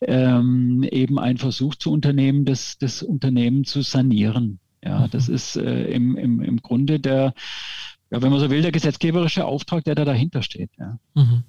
ähm, 0.00 0.84
eben 0.90 1.18
ein 1.18 1.38
Versuch 1.38 1.74
zu 1.74 1.92
unternehmen, 1.92 2.44
das, 2.44 2.78
das 2.78 3.02
Unternehmen 3.02 3.64
zu 3.64 3.82
sanieren. 3.82 4.58
Ja, 4.84 5.00
mhm. 5.00 5.10
das 5.10 5.28
ist 5.28 5.56
äh, 5.56 5.84
im, 5.84 6.16
im, 6.16 6.40
im 6.40 6.62
Grunde 6.62 6.98
der, 6.98 7.34
ja, 8.10 8.22
wenn 8.22 8.30
man 8.30 8.40
so 8.40 8.50
will, 8.50 8.62
der 8.62 8.72
gesetzgeberische 8.72 9.44
Auftrag, 9.44 9.84
der 9.84 9.94
da 9.94 10.04
dahinter 10.04 10.42
steht. 10.42 10.70
Ja. 10.78 10.98
Mhm. 11.14 11.44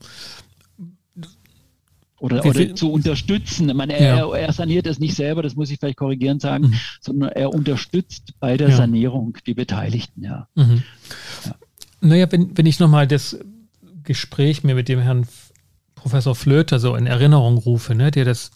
oder, 2.20 2.46
oder 2.46 2.76
zu 2.76 2.92
unterstützen. 2.92 3.70
Ich 3.70 3.76
meine, 3.76 3.98
er, 3.98 4.18
ja. 4.18 4.36
er, 4.36 4.54
saniert 4.54 4.88
es 4.88 5.00
nicht 5.00 5.16
selber, 5.16 5.42
das 5.42 5.56
muss 5.56 5.72
ich 5.72 5.80
vielleicht 5.80 5.98
korrigierend 5.98 6.42
sagen, 6.42 6.68
mhm. 6.68 6.74
sondern 7.02 7.30
er 7.30 7.54
unterstützt 7.54 8.34
bei 8.40 8.58
der 8.58 8.70
ja. 8.70 8.76
Sanierung 8.76 9.38
die 9.48 9.54
Beteiligten, 9.54 10.24
ja. 10.24 10.48
Mhm. 10.56 10.84
ja. 11.46 11.56
Naja, 12.02 12.32
wenn, 12.32 12.58
wenn 12.58 12.66
ich 12.66 12.80
nochmal 12.80 13.08
das 13.08 13.40
Gespräch 14.04 14.64
mir 14.64 14.76
mit 14.76 14.90
dem 14.90 15.00
Herrn 15.00 15.28
Professor 15.96 16.36
Flöter 16.36 16.80
so 16.80 16.96
in 16.96 17.08
Erinnerung 17.08 17.58
rufe, 17.58 17.96
ne, 17.96 18.12
der 18.12 18.26
das 18.26 18.52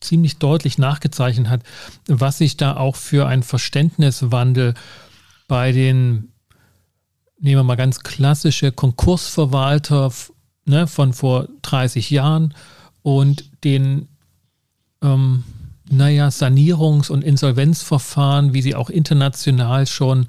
ziemlich 0.00 0.38
deutlich 0.38 0.78
nachgezeichnet 0.78 1.48
hat, 1.48 1.62
was 2.06 2.38
sich 2.38 2.56
da 2.56 2.76
auch 2.76 2.96
für 2.96 3.26
ein 3.26 3.42
Verständniswandel 3.42 4.74
bei 5.48 5.72
den, 5.72 6.32
nehmen 7.40 7.58
wir 7.58 7.64
mal 7.64 7.76
ganz 7.76 8.00
klassische 8.00 8.70
Konkursverwalter 8.70 10.12
ne, 10.66 10.86
von 10.86 11.12
vor 11.12 11.48
30 11.62 12.10
Jahren 12.10 12.54
und 13.02 13.50
den, 13.64 14.08
ähm, 15.02 15.44
naja, 15.90 16.28
Sanierungs- 16.28 17.10
und 17.10 17.24
Insolvenzverfahren, 17.24 18.54
wie 18.54 18.62
sie 18.62 18.74
auch 18.74 18.88
international 18.88 19.86
schon 19.86 20.26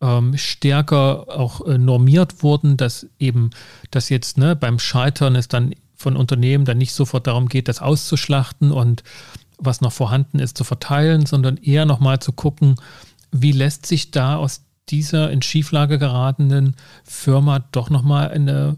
ähm, 0.00 0.36
stärker 0.36 1.26
auch 1.28 1.66
äh, 1.66 1.78
normiert 1.78 2.42
wurden, 2.42 2.76
dass 2.76 3.06
eben 3.18 3.50
das 3.90 4.08
jetzt 4.08 4.38
ne, 4.38 4.56
beim 4.56 4.78
Scheitern 4.78 5.36
es 5.36 5.48
dann 5.48 5.74
von 5.96 6.16
Unternehmen 6.16 6.64
dann 6.64 6.78
nicht 6.78 6.94
sofort 6.94 7.26
darum 7.26 7.48
geht, 7.48 7.68
das 7.68 7.80
auszuschlachten 7.80 8.72
und 8.72 9.02
was 9.58 9.82
noch 9.82 9.92
vorhanden 9.92 10.38
ist 10.38 10.56
zu 10.56 10.64
verteilen, 10.64 11.26
sondern 11.26 11.58
eher 11.58 11.84
nochmal 11.84 12.18
zu 12.18 12.32
gucken, 12.32 12.76
wie 13.30 13.52
lässt 13.52 13.84
sich 13.84 14.10
da 14.10 14.36
aus 14.36 14.62
dieser 14.88 15.30
in 15.30 15.42
Schieflage 15.42 15.98
geratenen 15.98 16.74
Firma 17.04 17.60
doch 17.70 17.90
nochmal 17.90 18.30
eine 18.30 18.76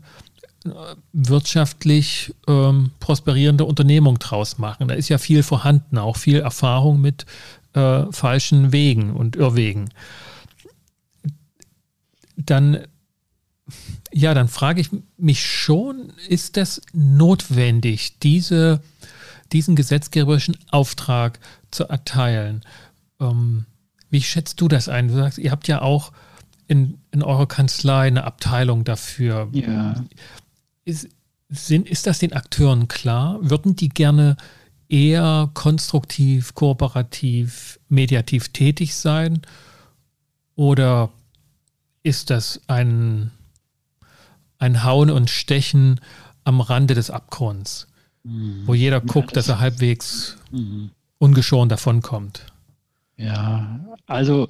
wirtschaftlich 1.13 2.35
ähm, 2.47 2.91
prosperierende 3.01 3.65
Unternehmung 3.65 4.19
draus 4.19 4.59
machen. 4.59 4.89
Da 4.89 4.95
ist 4.95 5.09
ja 5.09 5.19
viel 5.19 5.43
vorhanden, 5.43 5.99
auch 5.99 6.17
viel 6.17 6.41
Erfahrung 6.41 7.01
mit 7.01 7.27
äh, 7.75 8.05
falschen 8.11 8.73
Wegen 8.73 9.13
und 9.15 9.37
Irrwegen. 9.37 9.89
Dann, 12.47 12.87
ja, 14.13 14.35
dann 14.35 14.49
frage 14.49 14.81
ich 14.81 14.91
mich 15.17 15.47
schon, 15.47 16.13
ist 16.29 16.57
das 16.57 16.83
notwendig, 16.93 18.19
diese, 18.21 18.83
diesen 19.53 19.77
gesetzgeberischen 19.77 20.57
Auftrag 20.71 21.39
zu 21.71 21.85
erteilen? 21.85 22.63
Ähm, 23.21 23.67
wie 24.11 24.23
schätzt 24.23 24.61
du 24.61 24.69
das 24.69 24.89
ein? 24.89 25.09
Du 25.09 25.15
sagst, 25.15 25.39
ihr 25.39 25.51
habt 25.51 25.69
ja 25.69 25.81
auch 25.81 26.13
in, 26.69 26.99
in 27.11 27.23
eurer 27.23 27.47
Kanzlei 27.47 28.07
eine 28.07 28.25
Abteilung 28.25 28.85
dafür. 28.85 29.49
Ja. 29.53 30.05
Ist, 30.85 31.09
sind, 31.49 31.89
ist 31.89 32.07
das 32.07 32.19
den 32.19 32.33
Akteuren 32.33 32.89
klar? 32.89 33.39
Würden 33.43 33.77
die 33.77 33.89
gerne 33.89 34.37
eher 34.89 35.51
konstruktiv, 35.55 36.55
kooperativ, 36.55 37.79
mediativ 37.89 38.51
tätig 38.51 38.95
sein? 38.95 39.43
Oder 40.55 41.11
ist 42.03 42.31
das 42.31 42.61
ein, 42.67 43.31
ein 44.59 44.85
Hauen 44.85 45.11
und 45.11 45.31
Stechen 45.31 46.01
am 46.45 46.61
Rande 46.61 46.95
des 46.95 47.11
Abgrunds, 47.11 47.89
mhm. 48.25 48.63
wo 48.67 48.75
jeder 48.75 49.01
guckt, 49.01 49.37
dass 49.37 49.49
er 49.49 49.61
halbwegs 49.61 50.37
mhm. 50.51 50.91
ungeschoren 51.19 51.69
davonkommt? 51.69 52.47
Ja, 53.17 53.81
also 54.07 54.49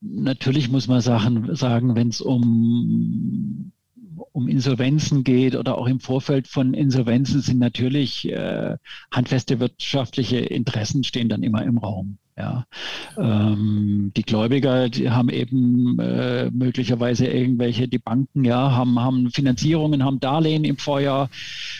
natürlich 0.00 0.68
muss 0.70 0.86
man 0.86 1.00
sagen, 1.00 1.54
sagen 1.54 1.94
wenn 1.94 2.08
es 2.08 2.20
um 2.20 3.72
um 4.32 4.48
Insolvenzen 4.48 5.24
geht 5.24 5.54
oder 5.56 5.78
auch 5.78 5.86
im 5.86 6.00
Vorfeld 6.00 6.48
von 6.48 6.74
Insolvenzen 6.74 7.40
sind 7.40 7.58
natürlich 7.58 8.28
äh, 8.28 8.76
handfeste 9.10 9.60
wirtschaftliche 9.60 10.38
Interessen 10.38 11.04
stehen 11.04 11.28
dann 11.28 11.42
immer 11.42 11.62
im 11.64 11.78
Raum. 11.78 12.18
Ja, 12.36 12.66
ähm, 13.16 14.10
die 14.16 14.24
Gläubiger, 14.24 14.88
die 14.88 15.08
haben 15.08 15.28
eben 15.28 16.00
äh, 16.00 16.50
möglicherweise 16.50 17.28
irgendwelche, 17.28 17.86
die 17.86 18.00
Banken, 18.00 18.44
ja, 18.44 18.72
haben, 18.72 18.98
haben 18.98 19.30
Finanzierungen, 19.30 20.04
haben 20.04 20.18
Darlehen 20.18 20.64
im 20.64 20.76
Vorjahr, 20.76 21.30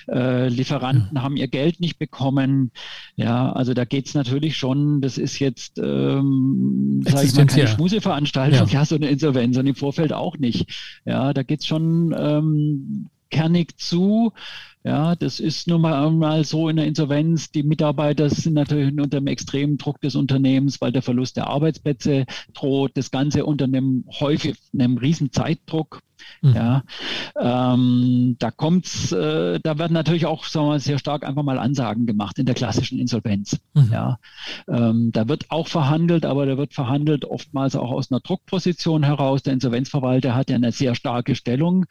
äh, 0.08 0.46
Lieferanten 0.46 1.16
ja. 1.16 1.22
haben 1.22 1.36
ihr 1.36 1.48
Geld 1.48 1.80
nicht 1.80 1.98
bekommen. 1.98 2.70
Ja, 3.16 3.50
also 3.50 3.74
da 3.74 3.84
geht 3.84 4.06
es 4.06 4.14
natürlich 4.14 4.56
schon, 4.56 5.00
das 5.00 5.18
ist 5.18 5.40
jetzt, 5.40 5.78
ähm, 5.78 7.02
sage 7.04 7.26
ich 7.26 7.34
mal, 7.34 7.46
keine 7.46 7.66
Schmuseveranstaltung, 7.66 8.68
ja. 8.68 8.80
ja, 8.80 8.84
so 8.84 8.94
eine 8.94 9.08
Insolvenz 9.08 9.56
und 9.56 9.66
im 9.66 9.74
Vorfeld 9.74 10.12
auch 10.12 10.38
nicht. 10.38 10.70
Ja, 11.04 11.34
da 11.34 11.42
geht 11.42 11.60
es 11.60 11.66
schon 11.66 12.14
ähm, 12.16 13.10
kernig 13.30 13.76
zu. 13.76 14.32
Ja, 14.86 15.16
das 15.16 15.40
ist 15.40 15.66
nun 15.66 15.80
mal, 15.80 16.10
mal 16.10 16.44
so 16.44 16.68
in 16.68 16.76
der 16.76 16.86
Insolvenz. 16.86 17.50
Die 17.50 17.62
Mitarbeiter 17.62 18.28
sind 18.28 18.52
natürlich 18.52 18.92
unter 18.92 19.18
dem 19.18 19.26
extremen 19.26 19.78
Druck 19.78 19.98
des 20.02 20.14
Unternehmens, 20.14 20.78
weil 20.82 20.92
der 20.92 21.00
Verlust 21.00 21.38
der 21.38 21.46
Arbeitsplätze 21.46 22.26
droht. 22.52 22.92
Das 22.94 23.10
Ganze 23.10 23.46
unter 23.46 23.64
einem 23.64 24.04
häufig 24.20 24.56
einem 24.74 24.98
riesen 24.98 25.32
Zeitdruck. 25.32 26.02
Mhm. 26.42 26.54
Ja, 26.54 26.82
ähm, 27.40 28.36
da 28.38 28.50
kommt's, 28.50 29.12
äh, 29.12 29.60
da 29.62 29.78
werden 29.78 29.92
natürlich 29.92 30.26
auch 30.26 30.44
sagen 30.44 30.68
wir, 30.68 30.80
sehr 30.80 30.98
stark 30.98 31.26
einfach 31.26 31.42
mal 31.42 31.58
Ansagen 31.58 32.06
gemacht 32.06 32.38
in 32.38 32.46
der 32.46 32.54
klassischen 32.54 32.98
Insolvenz. 32.98 33.58
Mhm. 33.74 33.88
Ja, 33.92 34.18
ähm, 34.68 35.10
da 35.12 35.28
wird 35.28 35.50
auch 35.50 35.68
verhandelt, 35.68 36.24
aber 36.24 36.46
da 36.46 36.56
wird 36.56 36.74
verhandelt 36.74 37.24
oftmals 37.24 37.76
auch 37.76 37.90
aus 37.90 38.10
einer 38.10 38.20
Druckposition 38.20 39.02
heraus. 39.02 39.42
Der 39.42 39.54
Insolvenzverwalter 39.54 40.34
hat 40.34 40.50
ja 40.50 40.56
eine 40.56 40.72
sehr 40.72 40.94
starke 40.94 41.34
Stellung. 41.34 41.86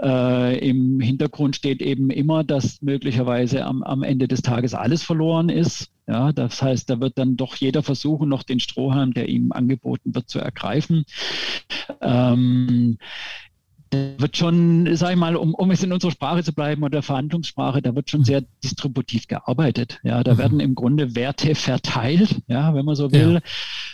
Äh, 0.00 0.58
Im 0.68 1.00
Hintergrund 1.00 1.56
steht 1.56 1.82
eben 1.82 2.10
immer, 2.10 2.27
dass 2.44 2.82
möglicherweise 2.82 3.64
am, 3.64 3.82
am 3.82 4.02
Ende 4.02 4.28
des 4.28 4.42
Tages 4.42 4.74
alles 4.74 5.02
verloren 5.02 5.48
ist. 5.48 5.90
Ja, 6.06 6.32
das 6.32 6.62
heißt, 6.62 6.88
da 6.88 7.00
wird 7.00 7.18
dann 7.18 7.36
doch 7.36 7.56
jeder 7.56 7.82
versuchen, 7.82 8.28
noch 8.28 8.42
den 8.42 8.60
Strohhalm, 8.60 9.12
der 9.12 9.28
ihm 9.28 9.52
angeboten 9.52 10.14
wird, 10.14 10.28
zu 10.28 10.38
ergreifen. 10.38 11.04
Ähm, 12.00 12.98
wird 13.92 14.36
schon, 14.36 14.94
sag 14.96 15.10
ich 15.12 15.16
mal, 15.16 15.36
um, 15.36 15.54
um 15.54 15.70
es 15.70 15.82
in 15.82 15.92
unserer 15.92 16.10
Sprache 16.10 16.42
zu 16.42 16.52
bleiben 16.52 16.82
oder 16.82 17.02
Verhandlungssprache, 17.02 17.82
da 17.82 17.94
wird 17.94 18.10
schon 18.10 18.24
sehr 18.24 18.42
distributiv 18.62 19.28
gearbeitet. 19.28 20.00
Ja, 20.02 20.22
da 20.22 20.34
mhm. 20.34 20.38
werden 20.38 20.60
im 20.60 20.74
Grunde 20.74 21.14
Werte 21.14 21.54
verteilt, 21.54 22.36
ja, 22.46 22.74
wenn 22.74 22.84
man 22.84 22.96
so 22.96 23.12
will, 23.12 23.40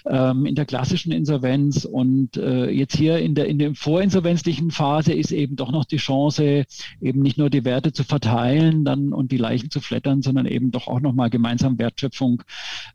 ja. 0.05 0.31
ähm, 0.31 0.47
in 0.47 0.55
der 0.55 0.67
klassischen 0.67 1.13
Insolvenz. 1.13 1.85
Und 1.85 2.37
äh, 2.37 2.71
jetzt 2.71 2.97
hier 2.97 3.19
in 3.19 3.35
der, 3.35 3.47
in 3.47 3.59
der 3.59 3.75
vorinsolvenzlichen 3.75 4.71
Phase 4.71 5.13
ist 5.13 5.33
eben 5.33 5.57
doch 5.57 5.71
noch 5.71 5.85
die 5.85 5.99
Chance, 5.99 6.65
eben 7.01 7.23
nicht 7.23 7.39
nur 7.39 7.51
die 7.51 7.65
Werte 7.65 7.93
zu 7.93 8.05
verteilen 8.05 8.85
dann 8.85 9.13
und 9.13 9.33
die 9.33 9.39
Leichen 9.39 9.71
zu 9.71 9.81
flattern, 9.81 10.23
sondern 10.23 10.47
eben 10.47 10.71
doch 10.71 10.89
auch 10.89 11.01
nochmal 11.01 11.31
gemeinsam 11.31 11.79
Wertschöpfung 11.79 12.43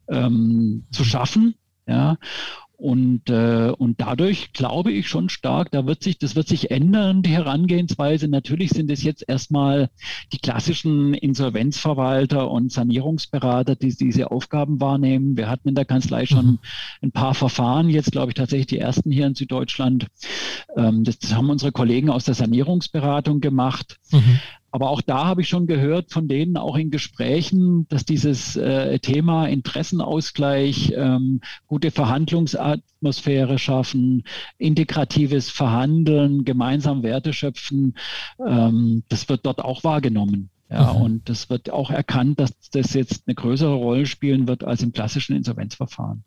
ähm, 0.08 0.86
zu 0.92 1.04
schaffen. 1.04 1.56
Ja, 1.88 2.18
und, 2.80 3.30
äh, 3.30 3.74
und 3.78 4.00
dadurch 4.00 4.54
glaube 4.54 4.94
ich 4.94 5.10
schon 5.10 5.28
stark, 5.28 5.70
da 5.72 5.86
wird 5.86 6.02
sich, 6.02 6.18
das 6.18 6.38
wird 6.38 6.48
sich 6.48 6.72
ändern, 6.72 7.24
die 7.24 7.32
Herangehensweise. 7.32 8.30
Natürlich 8.30 8.70
sind 8.70 8.90
es 8.90 9.04
jetzt 9.04 9.26
erstmal 9.28 9.90
die 10.32 10.38
klassischen 10.38 11.14
Insolvenzverwalter 11.14 12.50
und 12.50 12.72
Sanierungsberater, 12.72 13.76
die 13.76 13.94
diese 13.94 14.32
Aufgaben 14.32 14.80
wahrnehmen. 14.80 15.36
Wir 15.36 15.50
hatten 15.50 15.68
in 15.68 15.76
der 15.76 15.84
Kanzlei 15.84 16.26
schon 16.26 16.46
mhm. 16.46 16.60
ein 17.02 17.12
paar 17.12 17.36
Verfahren, 17.36 17.90
jetzt 17.90 18.14
glaube 18.14 18.32
ich 18.32 18.36
tatsächlich 18.36 18.68
die 18.68 18.80
ersten 18.80 19.12
hier 19.12 19.28
in 19.28 19.36
Süddeutschland. 19.36 20.08
Ähm, 20.78 21.04
das, 21.04 21.20
das, 21.20 21.36
haben 21.36 21.50
unsere 21.50 21.74
Kollegen 21.74 22.10
aus 22.10 22.24
der 22.24 22.34
Sanierungsberatung 22.34 23.42
gemacht. 23.42 23.98
Mhm. 24.12 24.40
Aber 24.72 24.90
auch 24.90 25.02
da 25.02 25.26
habe 25.26 25.42
ich 25.42 25.50
schon 25.50 25.68
gehört 25.68 26.12
von 26.12 26.28
denen, 26.28 26.58
auch 26.58 26.76
in 26.76 26.92
Gesprächen, 26.92 27.88
dass 27.90 28.06
dieses 28.06 28.56
äh, 28.56 29.00
Thema 29.00 29.48
Interessenausgleich, 29.48 30.94
ähm, 30.96 31.42
gute 31.68 31.92
Verhandlungsatmosphäre 31.92 33.58
schaffen, 33.58 34.24
integratives 34.58 35.50
Verhandeln, 35.50 36.46
gemeinsam 36.46 37.04
Werte 37.04 37.34
schöpfen, 37.34 37.96
ähm, 38.46 39.04
das 39.10 39.28
wird 39.30 39.46
dort 39.46 39.60
auch 39.60 39.84
wahrgenommen. 39.84 40.50
Ja, 40.72 40.94
mhm. 40.94 41.02
und 41.02 41.30
das 41.30 41.50
wird 41.50 41.72
auch 41.72 41.90
erkannt, 41.90 42.40
dass 42.40 42.52
das 42.72 42.94
jetzt 42.94 43.24
eine 43.26 43.34
größere 43.34 43.74
Rolle 43.74 44.06
spielen 44.06 44.48
wird 44.48 44.64
als 44.64 44.84
im 44.84 44.92
klassischen 44.92 45.36
Insolvenzverfahren. 45.36 46.24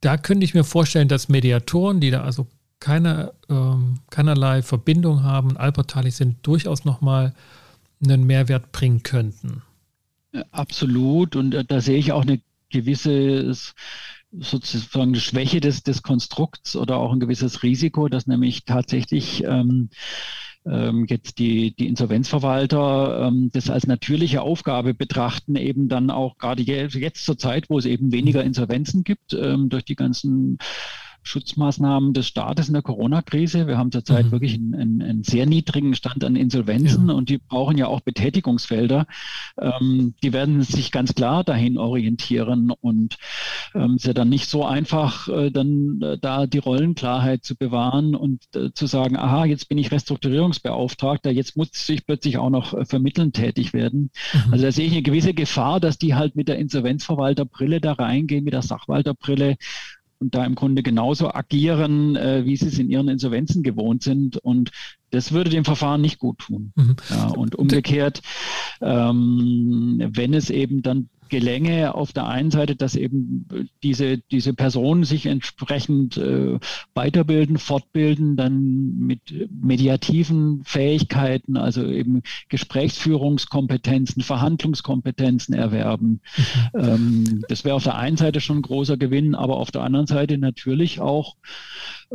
Da 0.00 0.16
könnte 0.16 0.44
ich 0.44 0.54
mir 0.54 0.64
vorstellen, 0.64 1.08
dass 1.08 1.28
Mediatoren, 1.28 2.00
die 2.00 2.10
da 2.10 2.22
also 2.22 2.46
keine, 2.80 3.32
ähm, 3.48 4.00
keinerlei 4.10 4.62
Verbindung 4.62 5.22
haben 5.22 5.50
und 5.50 5.56
allparteilich 5.56 6.16
sind, 6.16 6.36
durchaus 6.42 6.84
nochmal 6.84 7.34
einen 8.02 8.24
Mehrwert 8.24 8.72
bringen 8.72 9.02
könnten. 9.02 9.62
Absolut. 10.50 11.36
Und 11.36 11.54
äh, 11.54 11.64
da 11.64 11.80
sehe 11.80 11.98
ich 11.98 12.12
auch 12.12 12.22
eine 12.22 12.40
gewisse 12.70 13.54
sozusagen 14.30 15.08
eine 15.08 15.20
Schwäche 15.20 15.60
des, 15.60 15.82
des 15.82 16.02
Konstrukts 16.02 16.76
oder 16.76 16.98
auch 16.98 17.12
ein 17.12 17.20
gewisses 17.20 17.62
Risiko, 17.62 18.08
dass 18.08 18.26
nämlich 18.26 18.64
tatsächlich 18.64 19.42
ähm, 19.44 19.88
ähm, 20.66 21.06
jetzt 21.08 21.38
die, 21.38 21.74
die 21.74 21.86
Insolvenzverwalter 21.86 23.28
ähm, 23.28 23.50
das 23.52 23.70
als 23.70 23.86
natürliche 23.86 24.42
Aufgabe 24.42 24.92
betrachten, 24.92 25.56
eben 25.56 25.88
dann 25.88 26.10
auch 26.10 26.36
gerade 26.36 26.62
jetzt 26.62 27.24
zur 27.24 27.38
Zeit, 27.38 27.70
wo 27.70 27.78
es 27.78 27.86
eben 27.86 28.12
weniger 28.12 28.44
Insolvenzen 28.44 29.02
gibt, 29.02 29.32
ähm, 29.32 29.70
durch 29.70 29.84
die 29.84 29.96
ganzen 29.96 30.58
Schutzmaßnahmen 31.22 32.14
des 32.14 32.26
Staates 32.26 32.68
in 32.68 32.74
der 32.74 32.82
Corona-Krise. 32.82 33.66
Wir 33.66 33.76
haben 33.76 33.92
zurzeit 33.92 34.26
mhm. 34.26 34.32
wirklich 34.32 34.54
einen, 34.54 34.74
einen, 34.74 35.02
einen, 35.02 35.22
sehr 35.22 35.46
niedrigen 35.46 35.94
Stand 35.94 36.24
an 36.24 36.36
Insolvenzen 36.36 37.08
ja. 37.08 37.14
und 37.14 37.28
die 37.28 37.38
brauchen 37.38 37.76
ja 37.76 37.86
auch 37.86 38.00
Betätigungsfelder. 38.00 39.06
Ähm, 39.60 40.14
die 40.22 40.32
werden 40.32 40.62
sich 40.62 40.90
ganz 40.90 41.14
klar 41.14 41.44
dahin 41.44 41.76
orientieren 41.76 42.70
und 42.70 43.18
ähm, 43.74 43.94
es 43.94 44.02
ist 44.02 44.06
ja 44.06 44.14
dann 44.14 44.28
nicht 44.28 44.48
so 44.48 44.64
einfach, 44.64 45.28
äh, 45.28 45.50
dann 45.50 46.00
äh, 46.02 46.18
da 46.18 46.46
die 46.46 46.58
Rollenklarheit 46.58 47.44
zu 47.44 47.56
bewahren 47.56 48.14
und 48.14 48.42
äh, 48.54 48.72
zu 48.72 48.86
sagen, 48.86 49.16
aha, 49.16 49.44
jetzt 49.44 49.68
bin 49.68 49.78
ich 49.78 49.90
Restrukturierungsbeauftragter, 49.90 51.30
jetzt 51.30 51.56
muss 51.56 51.88
ich 51.88 52.06
plötzlich 52.06 52.38
auch 52.38 52.50
noch 52.50 52.74
äh, 52.74 52.84
vermitteln 52.84 53.32
tätig 53.32 53.72
werden. 53.72 54.10
Mhm. 54.32 54.52
Also 54.52 54.64
da 54.64 54.72
sehe 54.72 54.86
ich 54.86 54.92
eine 54.92 55.02
gewisse 55.02 55.34
Gefahr, 55.34 55.80
dass 55.80 55.98
die 55.98 56.14
halt 56.14 56.36
mit 56.36 56.48
der 56.48 56.58
Insolvenzverwalterbrille 56.58 57.80
da 57.80 57.92
reingehen, 57.92 58.44
mit 58.44 58.54
der 58.54 58.62
Sachwalterbrille 58.62 59.56
und 60.20 60.34
da 60.34 60.44
im 60.44 60.54
Grunde 60.54 60.82
genauso 60.82 61.32
agieren, 61.32 62.16
äh, 62.16 62.44
wie 62.44 62.56
sie 62.56 62.66
es 62.66 62.78
in 62.78 62.90
ihren 62.90 63.08
Insolvenzen 63.08 63.62
gewohnt 63.62 64.02
sind. 64.02 64.36
Und 64.36 64.70
das 65.10 65.32
würde 65.32 65.50
dem 65.50 65.64
Verfahren 65.64 66.00
nicht 66.00 66.18
gut 66.18 66.38
tun. 66.38 66.72
Mhm. 66.74 66.96
Ja, 67.10 67.28
und 67.28 67.54
umgekehrt, 67.54 68.20
ähm, 68.80 70.10
wenn 70.12 70.34
es 70.34 70.50
eben 70.50 70.82
dann 70.82 71.08
gelänge 71.28 71.94
auf 71.94 72.12
der 72.12 72.26
einen 72.26 72.50
Seite, 72.50 72.76
dass 72.76 72.96
eben 72.96 73.46
diese, 73.82 74.18
diese 74.18 74.54
Personen 74.54 75.04
sich 75.04 75.26
entsprechend 75.26 76.16
äh, 76.16 76.58
weiterbilden, 76.94 77.58
fortbilden, 77.58 78.36
dann 78.36 78.98
mit 78.98 79.20
mediativen 79.50 80.62
Fähigkeiten, 80.64 81.56
also 81.56 81.86
eben 81.86 82.22
Gesprächsführungskompetenzen, 82.48 84.22
Verhandlungskompetenzen 84.22 85.54
erwerben. 85.54 86.20
Mhm. 86.72 86.80
Ähm, 86.80 87.44
das 87.48 87.64
wäre 87.64 87.76
auf 87.76 87.84
der 87.84 87.96
einen 87.96 88.16
Seite 88.16 88.40
schon 88.40 88.58
ein 88.58 88.62
großer 88.62 88.96
Gewinn, 88.96 89.34
aber 89.34 89.56
auf 89.56 89.70
der 89.70 89.82
anderen 89.82 90.06
Seite 90.06 90.38
natürlich 90.38 91.00
auch, 91.00 91.36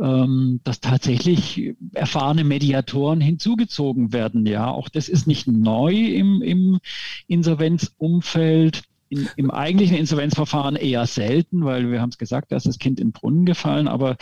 ähm, 0.00 0.60
dass 0.64 0.80
tatsächlich 0.80 1.74
erfahrene 1.92 2.44
Mediatoren 2.44 3.20
hinzugezogen 3.20 4.12
werden. 4.12 4.46
Ja, 4.46 4.68
auch 4.68 4.88
das 4.88 5.08
ist 5.08 5.26
nicht 5.26 5.46
neu 5.46 5.94
im, 5.94 6.42
im 6.42 6.78
Insolvenzumfeld 7.26 8.82
in, 9.08 9.28
im 9.36 9.50
eigentlichen 9.50 9.96
Insolvenzverfahren 9.96 10.76
eher 10.76 11.06
selten, 11.06 11.64
weil 11.64 11.90
wir 11.90 12.00
haben 12.00 12.10
es 12.10 12.18
gesagt, 12.18 12.50
da 12.50 12.56
ist 12.56 12.66
das 12.66 12.78
Kind 12.78 12.98
in 13.00 13.08
den 13.08 13.12
Brunnen 13.12 13.44
gefallen, 13.44 13.86
aber 13.86 14.16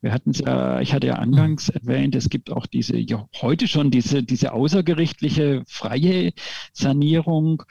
wir 0.00 0.12
hatten 0.12 0.30
es 0.30 0.40
ja, 0.40 0.80
ich 0.80 0.92
hatte 0.92 1.06
ja 1.06 1.14
angangs 1.14 1.68
erwähnt, 1.68 2.14
es 2.14 2.28
gibt 2.28 2.50
auch 2.50 2.66
diese, 2.66 2.98
ja, 2.98 3.26
heute 3.40 3.68
schon 3.68 3.90
diese, 3.90 4.22
diese 4.22 4.52
außergerichtliche 4.52 5.62
freie 5.66 6.32
Sanierung. 6.72 7.62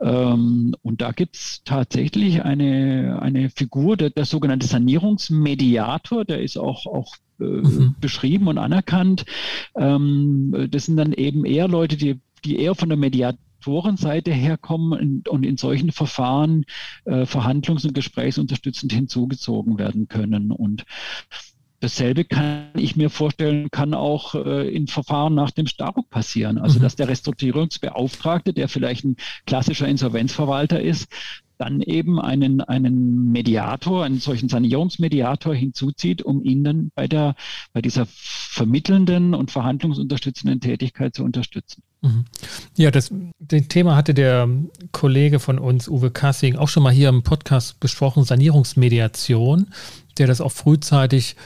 Ähm, 0.00 0.74
und 0.82 1.00
da 1.00 1.12
gibt 1.12 1.36
es 1.36 1.62
tatsächlich 1.64 2.42
eine, 2.42 3.18
eine 3.20 3.50
Figur, 3.50 3.96
der, 3.96 4.10
der 4.10 4.24
sogenannte 4.24 4.66
Sanierungsmediator, 4.66 6.24
der 6.24 6.40
ist 6.42 6.56
auch, 6.56 6.86
auch 6.86 7.14
äh, 7.40 7.44
mhm. 7.44 7.94
beschrieben 8.00 8.48
und 8.48 8.58
anerkannt. 8.58 9.24
Ähm, 9.76 10.68
das 10.70 10.86
sind 10.86 10.96
dann 10.96 11.12
eben 11.12 11.44
eher 11.44 11.68
Leute, 11.68 11.96
die 11.96 12.20
die 12.44 12.60
eher 12.60 12.76
von 12.76 12.88
der 12.88 12.96
Mediation 12.96 13.42
Investorenseite 13.58 14.32
herkommen 14.32 15.22
und 15.28 15.44
in 15.44 15.56
solchen 15.56 15.92
Verfahren 15.92 16.64
äh, 17.04 17.26
verhandlungs- 17.26 17.86
und 17.86 17.94
gesprächsunterstützend 17.94 18.92
hinzugezogen 18.92 19.78
werden 19.78 20.08
können. 20.08 20.52
Und 20.52 20.84
Dasselbe 21.80 22.24
kann 22.24 22.70
ich 22.74 22.96
mir 22.96 23.08
vorstellen, 23.08 23.68
kann 23.70 23.94
auch 23.94 24.34
äh, 24.34 24.68
in 24.68 24.88
Verfahren 24.88 25.34
nach 25.34 25.52
dem 25.52 25.66
Staruk 25.66 26.10
passieren. 26.10 26.58
Also, 26.58 26.78
mhm. 26.78 26.82
dass 26.82 26.96
der 26.96 27.08
Restrukturierungsbeauftragte, 27.08 28.52
der 28.52 28.68
vielleicht 28.68 29.04
ein 29.04 29.16
klassischer 29.46 29.86
Insolvenzverwalter 29.86 30.80
ist, 30.80 31.08
dann 31.58 31.82
eben 31.82 32.20
einen, 32.20 32.60
einen 32.60 33.30
Mediator, 33.30 34.04
einen 34.04 34.20
solchen 34.20 34.48
Sanierungsmediator 34.48 35.54
hinzuzieht, 35.54 36.22
um 36.22 36.42
ihn 36.42 36.64
dann 36.64 36.90
bei, 36.94 37.08
der, 37.08 37.34
bei 37.72 37.82
dieser 37.82 38.06
vermittelnden 38.08 39.34
und 39.34 39.50
verhandlungsunterstützenden 39.50 40.60
Tätigkeit 40.60 41.14
zu 41.14 41.24
unterstützen. 41.24 41.82
Mhm. 42.00 42.24
Ja, 42.76 42.90
das, 42.90 43.12
das 43.40 43.68
Thema 43.68 43.96
hatte 43.96 44.14
der 44.14 44.48
Kollege 44.92 45.40
von 45.40 45.58
uns, 45.58 45.88
Uwe 45.88 46.10
Kassing, 46.10 46.56
auch 46.56 46.68
schon 46.68 46.84
mal 46.84 46.92
hier 46.92 47.08
im 47.08 47.22
Podcast 47.22 47.80
besprochen, 47.80 48.24
Sanierungsmediation, 48.24 49.68
der 50.16 50.28
das 50.28 50.40
auch 50.40 50.52
frühzeitig 50.52 51.36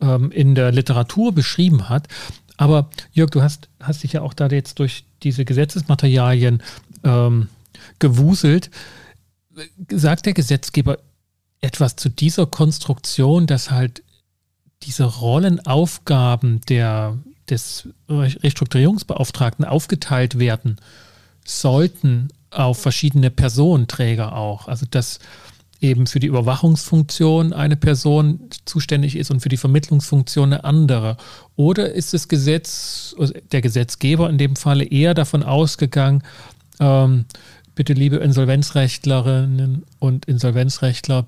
ähm, 0.00 0.30
in 0.30 0.54
der 0.54 0.72
Literatur 0.72 1.32
beschrieben 1.32 1.88
hat. 1.88 2.08
Aber 2.56 2.90
Jörg, 3.12 3.30
du 3.30 3.42
hast, 3.42 3.68
hast 3.80 4.02
dich 4.02 4.12
ja 4.12 4.22
auch 4.22 4.34
da 4.34 4.48
jetzt 4.48 4.78
durch 4.78 5.04
diese 5.22 5.44
Gesetzesmaterialien 5.44 6.62
ähm, 7.04 7.48
gewuselt 7.98 8.70
sagt 9.90 10.26
der 10.26 10.34
Gesetzgeber 10.34 10.98
etwas 11.60 11.96
zu 11.96 12.08
dieser 12.08 12.46
Konstruktion, 12.46 13.46
dass 13.46 13.70
halt 13.70 14.02
diese 14.82 15.04
Rollenaufgaben 15.04 16.60
der, 16.68 17.18
des 17.48 17.88
Restrukturierungsbeauftragten 18.08 19.64
aufgeteilt 19.64 20.38
werden 20.38 20.76
sollten 21.44 22.28
auf 22.50 22.80
verschiedene 22.80 23.30
Personenträger 23.30 24.34
auch. 24.34 24.68
Also 24.68 24.86
dass 24.90 25.18
eben 25.80 26.06
für 26.06 26.20
die 26.20 26.26
Überwachungsfunktion 26.26 27.52
eine 27.52 27.76
Person 27.76 28.50
zuständig 28.64 29.16
ist 29.16 29.30
und 29.30 29.40
für 29.40 29.48
die 29.48 29.56
Vermittlungsfunktion 29.56 30.52
eine 30.52 30.64
andere. 30.64 31.16
Oder 31.56 31.92
ist 31.92 32.12
das 32.12 32.28
Gesetz, 32.28 33.14
also 33.18 33.34
der 33.52 33.62
Gesetzgeber 33.62 34.28
in 34.28 34.38
dem 34.38 34.56
Falle 34.56 34.84
eher 34.84 35.14
davon 35.14 35.42
ausgegangen, 35.42 36.22
ähm, 36.80 37.24
bitte 37.74 37.94
liebe 37.94 38.16
Insolvenzrechtlerinnen 38.16 39.84
und 39.98 40.26
Insolvenzrechtler, 40.26 41.26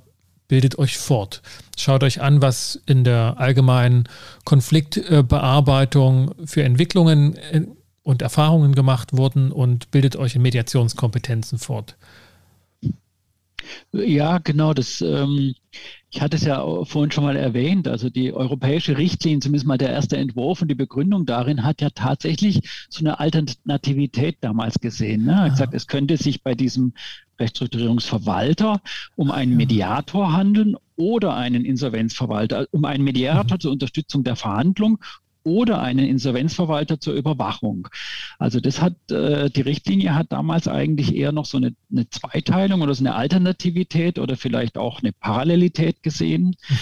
bildet 0.49 0.79
euch 0.79 0.99
fort. 0.99 1.41
Schaut 1.79 2.03
euch 2.03 2.21
an, 2.21 2.43
was 2.43 2.79
in 2.85 3.05
der 3.05 3.37
allgemeinen 3.39 4.07
Konfliktbearbeitung 4.45 6.35
für 6.45 6.63
Entwicklungen 6.63 7.37
äh, 7.37 7.63
und 8.03 8.21
Erfahrungen 8.21 8.75
gemacht 8.75 9.17
wurden 9.17 9.51
und 9.51 9.91
bildet 9.93 10.17
euch 10.17 10.35
in 10.35 10.43
Mediationskompetenzen 10.43 11.59
fort. 11.59 11.97
Ja, 13.93 14.39
genau. 14.39 14.75
Das, 14.75 15.01
ähm, 15.01 15.55
ich 16.11 16.21
hatte 16.21 16.37
es 16.37 16.45
ja 16.45 16.63
vorhin 16.85 17.11
schon 17.11 17.25
mal 17.25 17.37
erwähnt. 17.37 17.89
Also 17.89 18.11
die 18.11 18.33
europäische 18.33 18.99
Richtlinie, 18.99 19.41
zumindest 19.41 19.67
mal 19.67 19.79
der 19.79 19.91
erste 19.91 20.17
Entwurf 20.17 20.63
und 20.63 20.69
die 20.69 20.75
Begründung 20.75 21.27
darin, 21.27 21.65
hat 21.65 21.81
ja 21.81 21.91
tatsächlich 21.91 22.61
so 22.89 23.01
eine 23.01 23.19
Alternativität 23.19 24.39
damals 24.41 24.79
gesehen. 24.81 25.25
Ne? 25.25 25.33
Er 25.33 25.43
hat 25.43 25.51
gesagt, 25.53 25.75
es 25.75 25.87
könnte 25.87 26.17
sich 26.17 26.43
bei 26.43 26.55
diesem 26.55 26.93
Restrukturierungsverwalter 27.39 28.81
um 29.17 29.31
einen 29.31 29.57
Mediator 29.57 30.33
handeln 30.33 30.77
oder 30.97 31.35
einen 31.35 31.65
Insolvenzverwalter, 31.65 32.67
um 32.71 32.85
einen 32.85 33.05
Mediator 33.05 33.57
mhm. 33.57 33.61
zur 33.61 33.73
Unterstützung 33.73 34.25
der 34.25 34.37
Verhandlung 34.37 34.99
oder 35.45 35.81
einen 35.81 36.07
Insolvenzverwalter 36.07 37.01
zur 37.01 37.15
Überwachung. 37.15 37.89
Also 38.39 38.61
das 38.61 38.81
hat, 38.81 38.95
äh, 39.11 39.51
die 39.51 39.61
Richtlinie 39.61 40.15
hat 40.15 40.33
damals 40.33 40.69
eigentlich 40.69 41.15
eher 41.15 41.33
noch 41.33 41.47
so 41.47 41.59
eine, 41.59 41.75
eine, 41.91 42.09
Zweiteilung 42.11 42.83
oder 42.83 42.95
so 42.95 43.03
eine 43.03 43.15
Alternativität 43.15 44.19
oder 44.19 44.37
vielleicht 44.37 44.79
auch 44.79 45.01
eine 45.01 45.13
Parallelität 45.13 46.03
gesehen. 46.03 46.57
Mhm. 46.69 46.77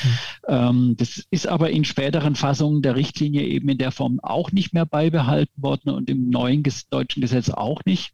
Ähm, 0.49 0.97
das 0.97 1.25
ist 1.31 1.47
aber 1.47 1.71
in 1.71 1.85
späteren 1.85 2.35
Fassungen 2.35 2.83
der 2.83 2.97
Richtlinie 2.97 3.43
eben 3.43 3.69
in 3.69 3.79
der 3.79 3.93
Form 3.93 4.21
auch 4.21 4.53
nicht 4.53 4.73
mehr 4.73 4.87
beibehalten 4.87 5.63
worden 5.63 5.91
und 5.91 6.11
im 6.11 6.31
neuen 6.31 6.63
deutschen 6.91 7.21
Gesetz 7.21 7.51
auch 7.51 7.85
nicht. 7.85 8.13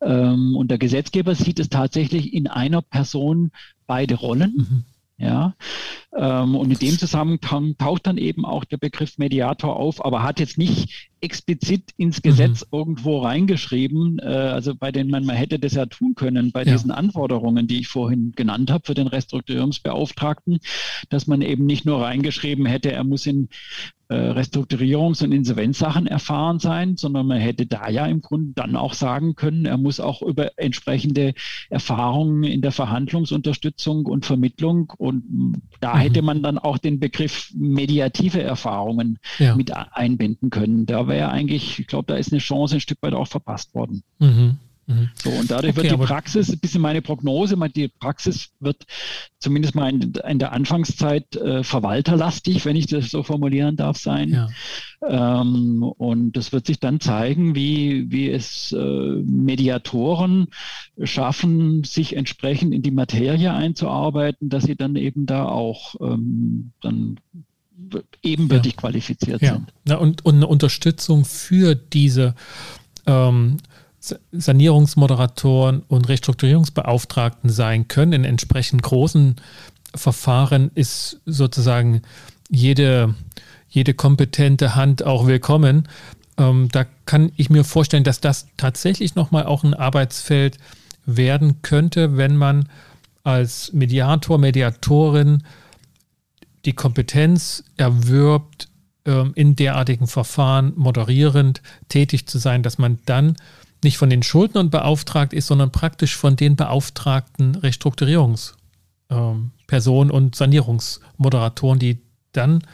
Ähm, 0.00 0.56
und 0.56 0.70
der 0.70 0.78
Gesetzgeber 0.78 1.34
sieht 1.34 1.58
es 1.58 1.68
tatsächlich 1.68 2.32
in 2.32 2.46
einer 2.46 2.82
Person 2.82 3.50
beide 3.86 4.14
Rollen. 4.14 4.54
Mhm. 4.56 4.84
Ja, 5.22 5.54
ähm, 6.16 6.56
und 6.56 6.70
in 6.72 6.78
dem 6.78 6.98
Zusammenhang 6.98 7.76
taucht 7.78 8.08
dann 8.08 8.18
eben 8.18 8.44
auch 8.44 8.64
der 8.64 8.76
Begriff 8.76 9.18
Mediator 9.18 9.76
auf, 9.76 10.04
aber 10.04 10.24
hat 10.24 10.40
jetzt 10.40 10.58
nicht 10.58 11.10
explizit 11.20 11.92
ins 11.96 12.18
mhm. 12.18 12.22
Gesetz 12.22 12.62
mhm. 12.62 12.78
irgendwo 12.78 13.18
reingeschrieben. 13.20 14.18
Äh, 14.18 14.24
also 14.24 14.74
bei 14.74 14.90
den 14.90 15.08
man, 15.08 15.24
man 15.24 15.36
hätte 15.36 15.60
das 15.60 15.74
ja 15.74 15.86
tun 15.86 16.16
können 16.16 16.50
bei 16.50 16.64
ja. 16.64 16.72
diesen 16.72 16.90
Anforderungen, 16.90 17.68
die 17.68 17.78
ich 17.78 17.88
vorhin 17.88 18.32
genannt 18.34 18.70
habe 18.72 18.82
für 18.84 18.94
den 18.94 19.06
Restrukturierungsbeauftragten, 19.06 20.58
dass 21.08 21.28
man 21.28 21.40
eben 21.40 21.66
nicht 21.66 21.86
nur 21.86 22.02
reingeschrieben 22.02 22.66
hätte, 22.66 22.90
er 22.90 23.04
muss 23.04 23.24
in 23.26 23.48
Restrukturierungs- 24.14 25.22
und 25.22 25.32
Insolvenzsachen 25.32 26.06
erfahren 26.06 26.58
sein, 26.58 26.96
sondern 26.96 27.26
man 27.26 27.38
hätte 27.38 27.66
da 27.66 27.88
ja 27.88 28.06
im 28.06 28.20
Grunde 28.20 28.52
dann 28.54 28.76
auch 28.76 28.94
sagen 28.94 29.34
können, 29.34 29.66
er 29.66 29.78
muss 29.78 30.00
auch 30.00 30.22
über 30.22 30.58
entsprechende 30.58 31.34
Erfahrungen 31.70 32.44
in 32.44 32.60
der 32.60 32.72
Verhandlungsunterstützung 32.72 34.06
und 34.06 34.26
Vermittlung 34.26 34.92
und 34.96 35.62
da 35.80 35.94
mhm. 35.94 35.98
hätte 35.98 36.22
man 36.22 36.42
dann 36.42 36.58
auch 36.58 36.78
den 36.78 37.00
Begriff 37.00 37.52
mediative 37.54 38.42
Erfahrungen 38.42 39.18
ja. 39.38 39.54
mit 39.56 39.72
einbinden 39.74 40.50
können. 40.50 40.86
Da 40.86 41.08
wäre 41.08 41.30
eigentlich, 41.30 41.78
ich 41.78 41.86
glaube, 41.86 42.06
da 42.06 42.16
ist 42.16 42.32
eine 42.32 42.40
Chance 42.40 42.76
ein 42.76 42.80
Stück 42.80 42.98
weit 43.02 43.14
auch 43.14 43.28
verpasst 43.28 43.74
worden. 43.74 44.02
Mhm. 44.18 44.58
Mhm. 44.86 45.10
So, 45.14 45.30
und 45.30 45.50
dadurch 45.50 45.76
okay, 45.76 45.90
wird 45.90 46.00
die 46.00 46.04
Praxis, 46.04 46.50
ein 46.50 46.58
bisschen 46.58 46.80
meine 46.80 47.02
Prognose, 47.02 47.56
die 47.74 47.88
Praxis 47.88 48.50
wird 48.60 48.84
zumindest 49.38 49.74
mal 49.74 49.90
in, 49.90 50.12
in 50.28 50.38
der 50.38 50.52
Anfangszeit 50.52 51.36
äh, 51.36 51.62
verwalterlastig, 51.62 52.64
wenn 52.64 52.76
ich 52.76 52.86
das 52.86 53.10
so 53.10 53.22
formulieren 53.22 53.76
darf, 53.76 53.96
sein. 53.96 54.30
Ja. 54.30 54.48
Ähm, 55.40 55.82
und 55.82 56.36
das 56.36 56.52
wird 56.52 56.66
sich 56.66 56.80
dann 56.80 57.00
zeigen, 57.00 57.54
wie, 57.54 58.10
wie 58.10 58.30
es 58.30 58.72
äh, 58.72 58.78
Mediatoren 58.78 60.48
schaffen, 61.02 61.84
sich 61.84 62.16
entsprechend 62.16 62.74
in 62.74 62.82
die 62.82 62.90
Materie 62.90 63.52
einzuarbeiten, 63.52 64.48
dass 64.48 64.64
sie 64.64 64.76
dann 64.76 64.96
eben 64.96 65.26
da 65.26 65.44
auch 65.44 65.94
ähm, 66.00 66.72
dann 66.80 67.18
ebenbürtig 68.22 68.72
ja. 68.72 68.80
qualifiziert 68.80 69.42
ja. 69.42 69.54
sind. 69.54 69.72
Ja, 69.86 69.96
und, 69.96 70.24
und 70.24 70.36
eine 70.36 70.46
Unterstützung 70.46 71.24
für 71.24 71.74
diese 71.74 72.34
ähm, 73.06 73.58
Sanierungsmoderatoren 74.32 75.82
und 75.88 76.08
Restrukturierungsbeauftragten 76.08 77.50
sein 77.50 77.88
können. 77.88 78.12
In 78.12 78.24
entsprechend 78.24 78.82
großen 78.82 79.36
Verfahren 79.94 80.70
ist 80.74 81.20
sozusagen 81.26 82.02
jede, 82.48 83.14
jede 83.68 83.94
kompetente 83.94 84.74
Hand 84.74 85.04
auch 85.04 85.26
willkommen. 85.26 85.88
Ähm, 86.36 86.68
da 86.72 86.84
kann 87.06 87.32
ich 87.36 87.50
mir 87.50 87.64
vorstellen, 87.64 88.04
dass 88.04 88.20
das 88.20 88.48
tatsächlich 88.56 89.14
nochmal 89.14 89.44
auch 89.44 89.64
ein 89.64 89.74
Arbeitsfeld 89.74 90.58
werden 91.06 91.62
könnte, 91.62 92.16
wenn 92.16 92.36
man 92.36 92.68
als 93.24 93.72
Mediator, 93.72 94.38
Mediatorin 94.38 95.44
die 96.64 96.72
Kompetenz 96.72 97.64
erwirbt, 97.76 98.68
ähm, 99.04 99.32
in 99.34 99.56
derartigen 99.56 100.06
Verfahren 100.06 100.72
moderierend 100.76 101.62
tätig 101.88 102.26
zu 102.26 102.38
sein, 102.38 102.62
dass 102.62 102.78
man 102.78 102.98
dann 103.04 103.36
nicht 103.84 103.98
von 103.98 104.10
den 104.10 104.22
Schuldnern 104.22 104.70
beauftragt 104.70 105.32
ist, 105.32 105.46
sondern 105.46 105.72
praktisch 105.72 106.16
von 106.16 106.36
den 106.36 106.56
beauftragten 106.56 107.54
Restrukturierungspersonen 107.56 110.10
ähm, 110.10 110.10
und 110.10 110.34
Sanierungsmoderatoren, 110.34 111.78
die 111.78 112.00
dann 112.32 112.64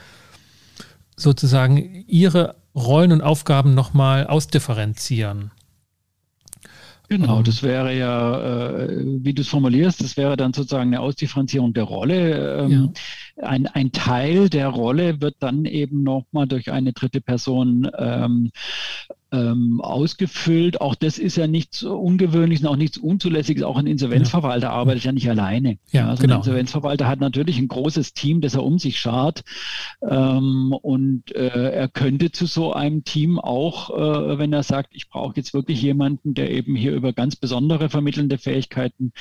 sozusagen 1.16 2.04
ihre 2.06 2.56
Rollen 2.74 3.12
und 3.12 3.22
Aufgaben 3.22 3.74
nochmal 3.74 4.26
ausdifferenzieren. 4.26 5.50
Genau, 7.08 7.38
ähm. 7.38 7.44
das 7.44 7.62
wäre 7.62 7.96
ja, 7.96 8.76
äh, 8.76 9.24
wie 9.24 9.32
du 9.32 9.42
es 9.42 9.48
formulierst, 9.48 10.02
das 10.02 10.16
wäre 10.16 10.36
dann 10.36 10.52
sozusagen 10.52 10.92
eine 10.92 11.00
Ausdifferenzierung 11.00 11.72
der 11.72 11.84
Rolle. 11.84 12.60
Ähm, 12.60 12.70
ja. 12.70 12.88
Ein, 13.42 13.66
ein 13.66 13.92
Teil 13.92 14.48
der 14.48 14.68
Rolle 14.68 15.20
wird 15.20 15.36
dann 15.40 15.64
eben 15.64 16.02
nochmal 16.02 16.46
durch 16.46 16.70
eine 16.72 16.92
dritte 16.92 17.20
Person 17.20 17.90
ähm, 17.96 18.50
ähm, 19.30 19.80
ausgefüllt. 19.80 20.80
Auch 20.80 20.94
das 20.94 21.18
ist 21.18 21.36
ja 21.36 21.46
nichts 21.46 21.82
Ungewöhnliches 21.82 22.64
und 22.64 22.70
auch 22.70 22.76
nichts 22.76 22.96
Unzulässiges. 22.96 23.62
Auch 23.62 23.76
ein 23.76 23.86
Insolvenzverwalter 23.86 24.68
ja. 24.68 24.72
arbeitet 24.72 25.04
ja 25.04 25.12
nicht 25.12 25.28
alleine. 25.28 25.78
Ja, 25.92 26.08
also 26.08 26.22
genau. 26.22 26.36
Ein 26.36 26.40
Insolvenzverwalter 26.40 27.06
hat 27.06 27.20
natürlich 27.20 27.58
ein 27.58 27.68
großes 27.68 28.14
Team, 28.14 28.40
das 28.40 28.54
er 28.54 28.64
um 28.64 28.78
sich 28.78 28.98
schart. 28.98 29.44
Ähm, 30.08 30.72
und 30.80 31.34
äh, 31.34 31.72
er 31.72 31.88
könnte 31.88 32.32
zu 32.32 32.46
so 32.46 32.72
einem 32.72 33.04
Team 33.04 33.38
auch, 33.38 33.90
äh, 33.90 34.38
wenn 34.38 34.52
er 34.52 34.62
sagt, 34.62 34.94
ich 34.94 35.08
brauche 35.08 35.36
jetzt 35.36 35.52
wirklich 35.52 35.82
jemanden, 35.82 36.34
der 36.34 36.50
eben 36.50 36.74
hier 36.74 36.92
über 36.92 37.12
ganz 37.12 37.36
besondere 37.36 37.90
vermittelnde 37.90 38.38
Fähigkeiten 38.38 39.12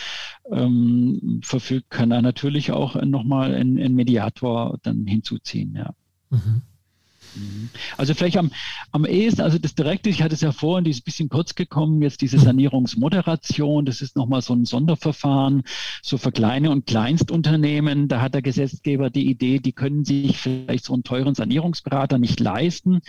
ähm, 0.50 1.42
verfügt, 1.44 1.90
kann 1.90 2.12
er 2.12 2.22
natürlich 2.22 2.72
auch 2.72 3.02
nochmal 3.04 3.54
einen, 3.54 3.78
einen 3.78 3.96
Mediator 4.08 4.78
dann 4.84 5.06
hinzuziehen. 5.06 5.76
Ja. 5.76 5.94
Mhm. 6.30 6.62
Mhm. 7.36 7.70
Also 7.98 8.14
vielleicht 8.14 8.38
am, 8.38 8.52
am 8.92 9.06
ehesten, 9.06 9.42
also 9.42 9.58
das 9.58 9.76
Direkte, 9.76 10.10
ich 10.10 10.24
hatte 10.24 10.34
es 10.34 10.42
ja 10.42 10.52
vorhin, 10.52 10.86
die 10.86 10.92
ist 10.92 11.02
ein 11.02 11.06
bisschen 11.06 11.30
kurz 11.30 11.56
gekommen, 11.56 12.02
jetzt 12.02 12.22
diese 12.22 12.40
Sanierungsmoderation, 12.40 13.86
das 13.86 14.02
ist 14.02 14.16
nochmal 14.16 14.42
so 14.42 14.54
ein 14.54 14.66
Sonderverfahren, 14.66 15.64
so 16.02 16.18
für 16.18 16.32
kleine 16.32 16.72
und 16.72 16.86
Kleinstunternehmen, 16.86 18.08
da 18.08 18.22
hat 18.22 18.34
der 18.34 18.42
Gesetzgeber 18.42 19.10
die 19.10 19.30
Idee, 19.30 19.60
die 19.60 19.74
können 19.74 20.06
sich 20.06 20.38
vielleicht 20.38 20.86
so 20.86 20.94
einen 20.94 21.04
teuren 21.04 21.36
Sanierungsberater 21.36 22.18
nicht 22.18 22.40
leisten. 22.40 23.02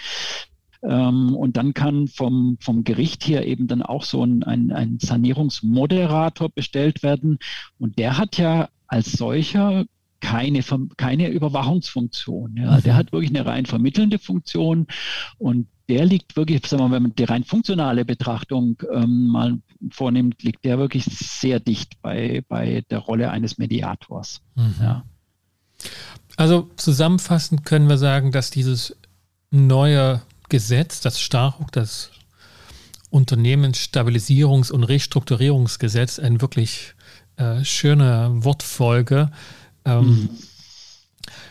Ähm, 0.82 1.34
und 1.34 1.57
dann 1.57 1.74
kann 1.74 2.07
vom, 2.07 2.57
vom 2.61 2.84
Gericht 2.84 3.24
hier 3.24 3.44
eben 3.44 3.66
dann 3.66 3.82
auch 3.82 4.05
so 4.05 4.24
ein, 4.24 4.44
ein, 4.44 4.70
ein 4.72 4.99
Sanierungsmoderator 5.01 6.51
bestellt 6.51 7.03
werden. 7.03 7.38
Und 7.78 7.99
der 7.99 8.16
hat 8.16 8.38
ja 8.38 8.68
als 8.86 9.12
solcher 9.12 9.86
keine, 10.20 10.60
keine 10.96 11.28
Überwachungsfunktion. 11.28 12.56
Ja. 12.56 12.76
Mhm. 12.76 12.82
Der 12.82 12.96
hat 12.96 13.12
wirklich 13.12 13.30
eine 13.30 13.46
rein 13.46 13.66
vermittelnde 13.66 14.18
Funktion 14.18 14.86
und 15.38 15.68
der 15.88 16.04
liegt 16.04 16.36
wirklich, 16.36 16.66
sagen 16.66 16.82
wir 16.82 16.88
mal, 16.88 16.96
wenn 16.96 17.02
man 17.04 17.14
die 17.14 17.24
rein 17.24 17.44
funktionale 17.44 18.04
Betrachtung 18.04 18.76
ähm, 18.92 19.28
mal 19.28 19.58
vornimmt, 19.90 20.42
liegt 20.42 20.64
der 20.64 20.78
wirklich 20.78 21.04
sehr 21.04 21.60
dicht 21.60 22.02
bei, 22.02 22.42
bei 22.48 22.82
der 22.90 22.98
Rolle 22.98 23.30
eines 23.30 23.58
Mediators. 23.58 24.42
Mhm. 24.54 24.74
Ja. 24.80 25.04
Also 26.36 26.70
zusammenfassend 26.76 27.64
können 27.64 27.88
wir 27.88 27.98
sagen, 27.98 28.32
dass 28.32 28.50
dieses 28.50 28.96
neue 29.50 30.22
Gesetz, 30.48 31.00
das 31.00 31.20
Starhook, 31.20 31.72
das 31.72 32.10
Unternehmensstabilisierungs- 33.10 34.70
und 34.70 34.84
Restrukturierungsgesetz, 34.84 36.18
eine 36.18 36.40
wirklich 36.40 36.94
äh, 37.36 37.64
schöne 37.64 38.30
Wortfolge 38.44 39.30
ähm, 39.89 40.07
mhm. 40.07 40.28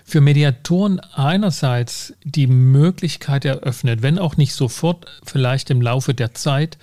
Für 0.04 0.22
Mediatoren 0.22 1.00
einerseits 1.00 2.14
die 2.24 2.48
Möglichkeit 2.48 3.46
eröffnet, 3.46 4.02
wenn 4.02 4.20
auch 4.20 4.38
nicht 4.38 4.54
sofort, 4.54 5.06
vielleicht 5.24 5.70
im 5.70 5.82
Laufe 5.82 6.14
der 6.14 6.34
Zeit, 6.34 6.78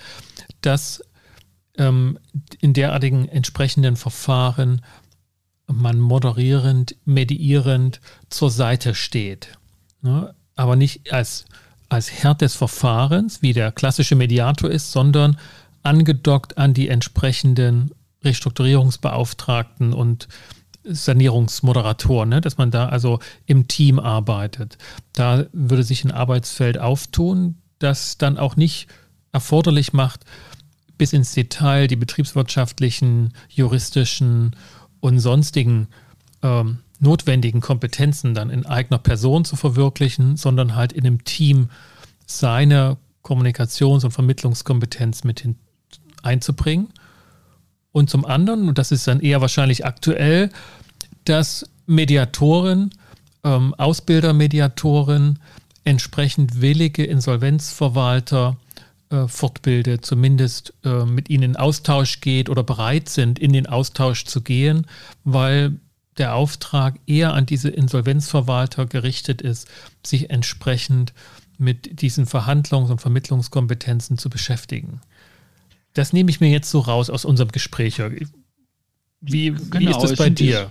dass 0.61 1.03
ähm, 1.77 2.19
in 2.61 2.75
derartigen 2.75 3.27
entsprechenden 3.29 3.97
Verfahren 3.97 4.83
man 5.67 5.99
moderierend, 5.99 6.97
medierend 7.05 8.01
zur 8.29 8.51
Seite 8.51 8.95
steht. 8.95 9.57
Ne? 10.03 10.35
Aber 10.55 10.77
nicht 10.77 11.13
als, 11.13 11.47
als 11.89 12.13
Herr 12.13 12.35
des 12.35 12.55
Verfahrens, 12.55 13.41
wie 13.43 13.55
der 13.55 13.73
klassische 13.73 14.15
Mediator 14.15 14.71
ist, 14.71 14.93
sondern 14.93 15.39
angedockt 15.83 16.59
an 16.59 16.75
die 16.75 16.89
entsprechenden 16.89 17.93
Restrukturierungsbeauftragten 18.23 19.93
und 19.93 20.29
Sanierungsmoderator, 20.85 22.26
ne? 22.26 22.41
dass 22.41 22.59
man 22.59 22.70
da 22.70 22.89
also 22.89 23.18
im 23.47 23.68
Team 23.68 23.99
arbeitet. 23.99 24.78
Da 25.12 25.47
würde 25.53 25.82
sich 25.82 26.05
ein 26.05 26.11
Arbeitsfeld 26.11 26.78
auftun, 26.78 27.57
das 27.78 28.18
dann 28.18 28.39
auch 28.39 28.57
nicht 28.57 28.89
erforderlich 29.32 29.93
macht, 29.93 30.24
bis 30.97 31.12
ins 31.12 31.32
Detail 31.32 31.89
die 31.89 31.97
betriebswirtschaftlichen, 31.97 33.32
juristischen 33.49 34.55
und 35.01 35.18
sonstigen 35.18 35.89
ähm, 36.43 36.78
notwendigen 37.01 37.61
Kompetenzen 37.61 38.35
dann 38.35 38.51
in 38.51 38.66
eigener 38.66 38.99
Person 38.99 39.45
zu 39.45 39.57
verwirklichen, 39.57 40.37
sondern 40.37 40.74
halt 40.74 40.93
in 40.93 41.07
einem 41.07 41.24
Team 41.24 41.68
seine 42.26 42.97
Kommunikations- 43.22 44.05
und 44.05 44.12
Vermittlungskompetenz 44.12 45.24
mit 45.24 45.41
hin 45.41 45.57
einzubringen 46.22 46.89
und 47.95 48.11
zum 48.11 48.25
anderen, 48.25 48.69
und 48.69 48.77
das 48.77 48.91
ist 48.91 49.07
dann 49.07 49.21
eher 49.21 49.41
wahrscheinlich 49.41 49.87
aktuell, 49.87 50.51
dass 51.25 51.65
Mediatoren, 51.87 52.91
ähm, 53.45 53.73
Ausbildermediatoren, 53.75 55.39
entsprechend 55.85 56.61
willige 56.61 57.05
Insolvenzverwalter 57.05 58.57
äh, 59.11 59.29
fortbildet, 59.29 60.05
zumindest 60.05 60.75
äh, 60.83 61.05
mit 61.05 61.31
ihnen 61.31 61.53
in 61.53 61.57
Austausch 61.57 62.21
geht 62.21 62.49
oder 62.49 62.65
bereit 62.65 63.09
sind, 63.09 63.39
in 63.39 63.53
den 63.53 63.69
Austausch 63.69 64.25
zu 64.25 64.41
gehen, 64.41 64.89
weil 65.23 65.77
der 66.19 66.35
Auftrag 66.35 66.99
eher 67.07 67.33
an 67.33 67.47
diese 67.47 67.69
Insolvenzverwalter 67.69 68.87
gerichtet 68.87 69.41
ist, 69.41 69.69
sich 70.05 70.31
entsprechend 70.31 71.13
mit 71.59 72.01
diesen 72.01 72.27
Verhandlungs- 72.27 72.91
und 72.91 73.01
Vermittlungskompetenzen 73.01 74.19
zu 74.19 74.31
beschäftigen. 74.31 75.01
Das 75.95 76.13
nehme 76.13 76.31
ich 76.31 76.41
mir 76.41 76.51
jetzt 76.51 76.71
so 76.71 76.81
raus 76.81 77.09
aus 77.09 77.25
unserem 77.25 77.51
Gespräch. 77.51 78.03
Wie, 79.21 79.51
genau, 79.51 79.79
wie 79.79 79.91
ist 79.91 80.01
das 80.01 80.17
bei 80.17 80.29
dir? 80.29 80.71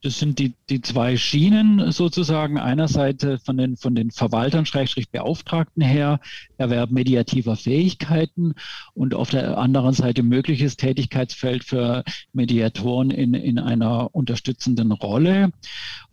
Das 0.00 0.20
sind 0.20 0.38
die, 0.38 0.54
die 0.70 0.80
zwei 0.80 1.16
Schienen 1.16 1.90
sozusagen. 1.90 2.56
Einerseits 2.56 3.26
von 3.44 3.56
den, 3.56 3.76
von 3.76 3.96
den 3.96 4.12
Verwaltern, 4.12 4.64
Schrägstrich 4.64 5.10
Beauftragten 5.10 5.82
her, 5.82 6.20
Erwerb 6.56 6.92
mediativer 6.92 7.56
Fähigkeiten 7.56 8.54
und 8.94 9.14
auf 9.14 9.30
der 9.30 9.58
anderen 9.58 9.94
Seite 9.94 10.22
mögliches 10.22 10.76
Tätigkeitsfeld 10.76 11.64
für 11.64 12.04
Mediatoren 12.32 13.10
in, 13.10 13.34
in 13.34 13.58
einer 13.58 14.14
unterstützenden 14.14 14.92
Rolle. 14.92 15.50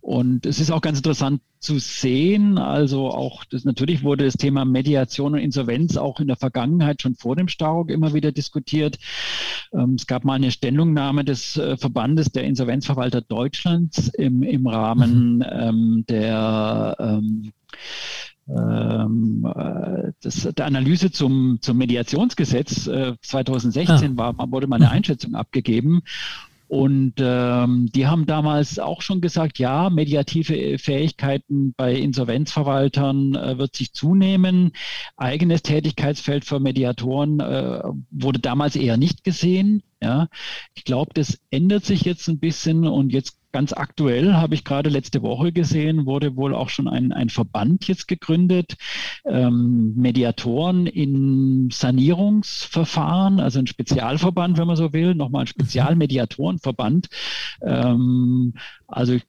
Und 0.06 0.46
es 0.46 0.60
ist 0.60 0.70
auch 0.70 0.82
ganz 0.82 0.98
interessant 0.98 1.40
zu 1.58 1.80
sehen, 1.80 2.58
also 2.58 3.08
auch 3.10 3.44
das 3.44 3.64
natürlich 3.64 4.04
wurde 4.04 4.24
das 4.24 4.34
Thema 4.34 4.64
Mediation 4.64 5.32
und 5.32 5.40
Insolvenz 5.40 5.96
auch 5.96 6.20
in 6.20 6.28
der 6.28 6.36
Vergangenheit 6.36 7.02
schon 7.02 7.16
vor 7.16 7.34
dem 7.34 7.48
Staruk 7.48 7.90
immer 7.90 8.14
wieder 8.14 8.30
diskutiert. 8.30 8.98
Ähm, 9.72 9.94
es 9.98 10.06
gab 10.06 10.24
mal 10.24 10.34
eine 10.34 10.52
Stellungnahme 10.52 11.24
des 11.24 11.56
äh, 11.56 11.76
Verbandes 11.76 12.30
der 12.30 12.44
Insolvenzverwalter 12.44 13.20
Deutschlands 13.20 14.06
im, 14.10 14.44
im 14.44 14.68
Rahmen 14.68 15.38
mhm. 15.38 15.44
ähm, 15.50 16.04
der 16.08 16.96
ähm, 17.00 17.52
ähm, 18.48 19.52
äh, 19.56 20.12
das, 20.20 20.48
der 20.56 20.66
Analyse 20.66 21.10
zum, 21.10 21.58
zum 21.62 21.78
Mediationsgesetz 21.78 22.86
äh, 22.86 23.14
2016 23.20 24.12
ah. 24.12 24.36
war, 24.38 24.52
wurde 24.52 24.68
mal 24.68 24.76
eine 24.76 24.86
mhm. 24.86 24.92
Einschätzung 24.92 25.34
abgegeben. 25.34 26.02
Und 26.68 27.14
ähm, 27.18 27.88
die 27.94 28.06
haben 28.06 28.26
damals 28.26 28.78
auch 28.78 29.00
schon 29.00 29.20
gesagt, 29.20 29.58
ja, 29.58 29.88
mediative 29.88 30.78
Fähigkeiten 30.78 31.74
bei 31.76 31.94
Insolvenzverwaltern 31.94 33.34
äh, 33.36 33.58
wird 33.58 33.76
sich 33.76 33.92
zunehmen. 33.92 34.72
Eigenes 35.16 35.62
Tätigkeitsfeld 35.62 36.44
für 36.44 36.58
Mediatoren 36.58 37.38
äh, 37.40 37.82
wurde 38.10 38.40
damals 38.40 38.74
eher 38.74 38.96
nicht 38.96 39.22
gesehen. 39.22 39.82
Ja, 40.02 40.28
ich 40.74 40.84
glaube, 40.84 41.12
das 41.14 41.38
ändert 41.50 41.84
sich 41.84 42.02
jetzt 42.02 42.28
ein 42.28 42.38
bisschen 42.38 42.86
und 42.86 43.12
jetzt 43.12 43.38
ganz 43.56 43.72
aktuell 43.72 44.34
habe 44.34 44.54
ich 44.54 44.64
gerade 44.64 44.90
letzte 44.90 45.22
Woche 45.22 45.50
gesehen, 45.50 46.04
wurde 46.04 46.36
wohl 46.36 46.54
auch 46.54 46.68
schon 46.68 46.88
ein, 46.88 47.10
ein 47.10 47.30
Verband 47.30 47.88
jetzt 47.88 48.06
gegründet, 48.06 48.76
ähm, 49.24 49.94
Mediatoren 49.96 50.86
in 50.86 51.70
Sanierungsverfahren, 51.72 53.40
also 53.40 53.58
ein 53.58 53.66
Spezialverband, 53.66 54.58
wenn 54.58 54.66
man 54.66 54.76
so 54.76 54.92
will, 54.92 55.14
nochmal 55.14 55.44
ein 55.44 55.46
Spezialmediatorenverband. 55.46 57.08
Ähm, 57.62 58.52
also 58.88 59.14
ich 59.14 59.22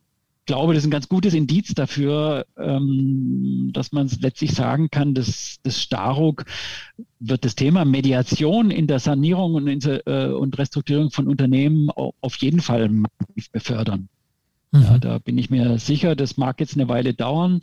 glaube, 0.45 0.73
das 0.73 0.83
ist 0.83 0.87
ein 0.87 0.91
ganz 0.91 1.07
gutes 1.07 1.33
Indiz 1.33 1.73
dafür, 1.73 2.47
ähm, 2.57 3.69
dass 3.71 3.93
man 3.93 4.09
letztlich 4.19 4.51
sagen 4.51 4.89
kann, 4.91 5.13
dass 5.13 5.59
das 5.63 5.81
Staruk 5.81 6.43
wird 7.21 7.45
das 7.45 7.55
Thema 7.55 7.85
Mediation 7.85 8.71
in 8.71 8.87
der 8.87 8.99
Sanierung 8.99 9.53
und, 9.53 9.67
in, 9.67 9.79
äh, 10.05 10.27
und 10.27 10.57
Restrukturierung 10.57 11.11
von 11.11 11.29
Unternehmen 11.29 11.89
auf 11.91 12.35
jeden 12.35 12.59
Fall 12.59 12.91
befördern. 13.53 14.09
Mhm. 14.71 14.81
Ja, 14.81 14.97
da 14.97 15.17
bin 15.19 15.37
ich 15.37 15.49
mir 15.49 15.79
sicher, 15.79 16.15
das 16.15 16.37
mag 16.37 16.59
jetzt 16.59 16.75
eine 16.75 16.89
Weile 16.89 17.13
dauern, 17.13 17.61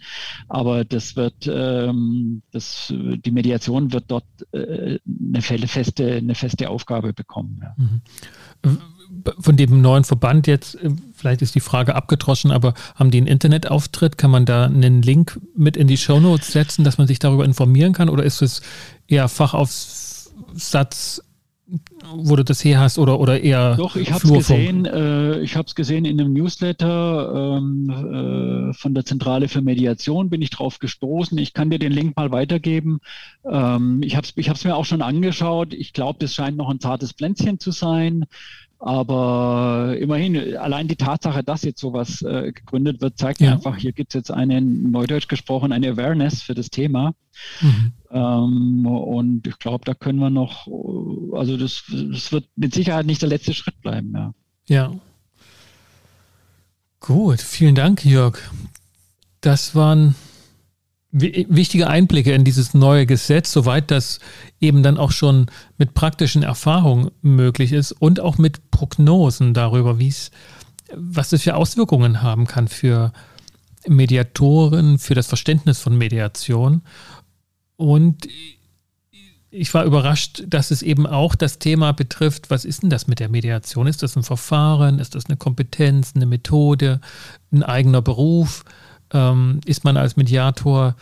aber 0.48 0.84
das 0.84 1.16
wird, 1.16 1.46
ähm, 1.46 2.42
das, 2.50 2.92
die 2.92 3.30
Mediation 3.30 3.92
wird 3.92 4.04
dort 4.08 4.24
äh, 4.52 4.98
eine 5.06 5.42
feste, 5.42 6.16
eine 6.16 6.34
feste 6.34 6.70
Aufgabe 6.70 7.12
bekommen. 7.12 7.60
Ja. 7.62 7.74
Mhm 7.76 8.00
von 9.38 9.56
dem 9.56 9.80
neuen 9.80 10.04
Verband 10.04 10.46
jetzt, 10.46 10.74
äh, 10.76 10.90
vielleicht 11.14 11.42
ist 11.42 11.54
die 11.54 11.60
Frage 11.60 11.94
abgedroschen, 11.94 12.50
aber 12.50 12.74
haben 12.94 13.10
die 13.10 13.18
einen 13.18 13.26
Internetauftritt? 13.26 14.18
Kann 14.18 14.30
man 14.30 14.46
da 14.46 14.64
einen 14.64 15.02
Link 15.02 15.40
mit 15.56 15.76
in 15.76 15.86
die 15.86 15.96
Shownotes 15.96 16.52
setzen, 16.52 16.84
dass 16.84 16.98
man 16.98 17.06
sich 17.06 17.18
darüber 17.18 17.44
informieren 17.44 17.92
kann? 17.92 18.08
Oder 18.08 18.24
ist 18.24 18.42
es 18.42 18.62
eher 19.06 19.28
Fachaufsatz, 19.28 21.22
wo 22.14 22.36
du 22.36 22.44
das 22.44 22.64
her 22.64 22.78
hast, 22.80 22.98
oder, 22.98 23.18
oder 23.18 23.40
eher 23.40 23.76
Doch, 23.76 23.96
ich 23.96 24.12
habe 24.12 24.26
es 24.26 24.32
gesehen, 24.32 24.84
äh, 24.84 25.40
ich 25.40 25.56
habe 25.56 25.66
es 25.66 25.74
gesehen 25.74 26.04
in 26.04 26.20
einem 26.20 26.32
Newsletter 26.32 27.58
ähm, 27.58 28.70
äh, 28.70 28.74
von 28.74 28.94
der 28.94 29.04
Zentrale 29.04 29.48
für 29.48 29.62
Mediation, 29.62 30.28
bin 30.28 30.42
ich 30.42 30.50
drauf 30.50 30.78
gestoßen. 30.78 31.38
Ich 31.38 31.54
kann 31.54 31.70
dir 31.70 31.78
den 31.78 31.92
Link 31.92 32.16
mal 32.16 32.30
weitergeben. 32.32 33.00
Ähm, 33.50 34.02
ich 34.02 34.16
habe 34.16 34.26
es 34.26 34.34
ich 34.36 34.64
mir 34.64 34.76
auch 34.76 34.84
schon 34.84 35.02
angeschaut. 35.02 35.72
Ich 35.72 35.92
glaube, 35.92 36.18
das 36.18 36.34
scheint 36.34 36.56
noch 36.56 36.68
ein 36.68 36.80
zartes 36.80 37.12
Pflänzchen 37.12 37.58
zu 37.58 37.70
sein. 37.70 38.26
Aber 38.86 39.96
immerhin, 39.98 40.58
allein 40.58 40.88
die 40.88 40.96
Tatsache, 40.96 41.42
dass 41.42 41.62
jetzt 41.62 41.80
sowas 41.80 42.20
äh, 42.20 42.52
gegründet 42.52 43.00
wird, 43.00 43.16
zeigt 43.16 43.40
ja. 43.40 43.52
einfach, 43.52 43.78
hier 43.78 43.92
gibt 43.92 44.10
es 44.10 44.18
jetzt 44.18 44.30
eine, 44.30 44.60
neudeutsch 44.60 45.26
gesprochen, 45.26 45.72
eine 45.72 45.88
Awareness 45.88 46.42
für 46.42 46.54
das 46.54 46.68
Thema. 46.68 47.14
Mhm. 47.62 47.92
Ähm, 48.10 48.84
und 48.84 49.46
ich 49.46 49.58
glaube, 49.58 49.86
da 49.86 49.94
können 49.94 50.18
wir 50.18 50.28
noch, 50.28 50.68
also 51.32 51.56
das, 51.56 51.84
das 51.88 52.30
wird 52.30 52.44
mit 52.56 52.74
Sicherheit 52.74 53.06
nicht 53.06 53.22
der 53.22 53.30
letzte 53.30 53.54
Schritt 53.54 53.80
bleiben. 53.80 54.12
Ja. 54.14 54.34
ja. 54.66 54.92
Gut, 57.00 57.40
vielen 57.40 57.74
Dank, 57.74 58.04
Jörg. 58.04 58.38
Das 59.40 59.74
waren 59.74 60.14
wichtige 61.16 61.86
Einblicke 61.86 62.32
in 62.32 62.44
dieses 62.44 62.74
neue 62.74 63.06
Gesetz, 63.06 63.52
soweit 63.52 63.92
das 63.92 64.18
eben 64.60 64.82
dann 64.82 64.98
auch 64.98 65.12
schon 65.12 65.46
mit 65.78 65.94
praktischen 65.94 66.42
Erfahrungen 66.42 67.12
möglich 67.22 67.72
ist 67.72 67.92
und 67.92 68.18
auch 68.18 68.36
mit 68.36 68.72
Prognosen 68.72 69.54
darüber, 69.54 70.00
wie 70.00 70.08
es, 70.08 70.32
was 70.96 71.32
es 71.32 71.42
für 71.42 71.54
Auswirkungen 71.54 72.20
haben 72.20 72.48
kann 72.48 72.66
für 72.66 73.12
Mediatoren, 73.86 74.98
für 74.98 75.14
das 75.14 75.28
Verständnis 75.28 75.78
von 75.78 75.96
Mediation. 75.96 76.82
Und 77.76 78.26
ich 79.50 79.72
war 79.72 79.84
überrascht, 79.84 80.42
dass 80.48 80.72
es 80.72 80.82
eben 80.82 81.06
auch 81.06 81.36
das 81.36 81.60
Thema 81.60 81.92
betrifft, 81.92 82.50
was 82.50 82.64
ist 82.64 82.82
denn 82.82 82.90
das 82.90 83.06
mit 83.06 83.20
der 83.20 83.28
Mediation? 83.28 83.86
Ist 83.86 84.02
das 84.02 84.16
ein 84.16 84.24
Verfahren? 84.24 84.98
Ist 84.98 85.14
das 85.14 85.26
eine 85.26 85.36
Kompetenz, 85.36 86.14
eine 86.16 86.26
Methode, 86.26 87.00
ein 87.52 87.62
eigener 87.62 88.02
Beruf? 88.02 88.64
Ähm, 89.14 89.60
ist 89.64 89.84
man 89.84 89.96
als 89.96 90.16
Mediator 90.16 90.94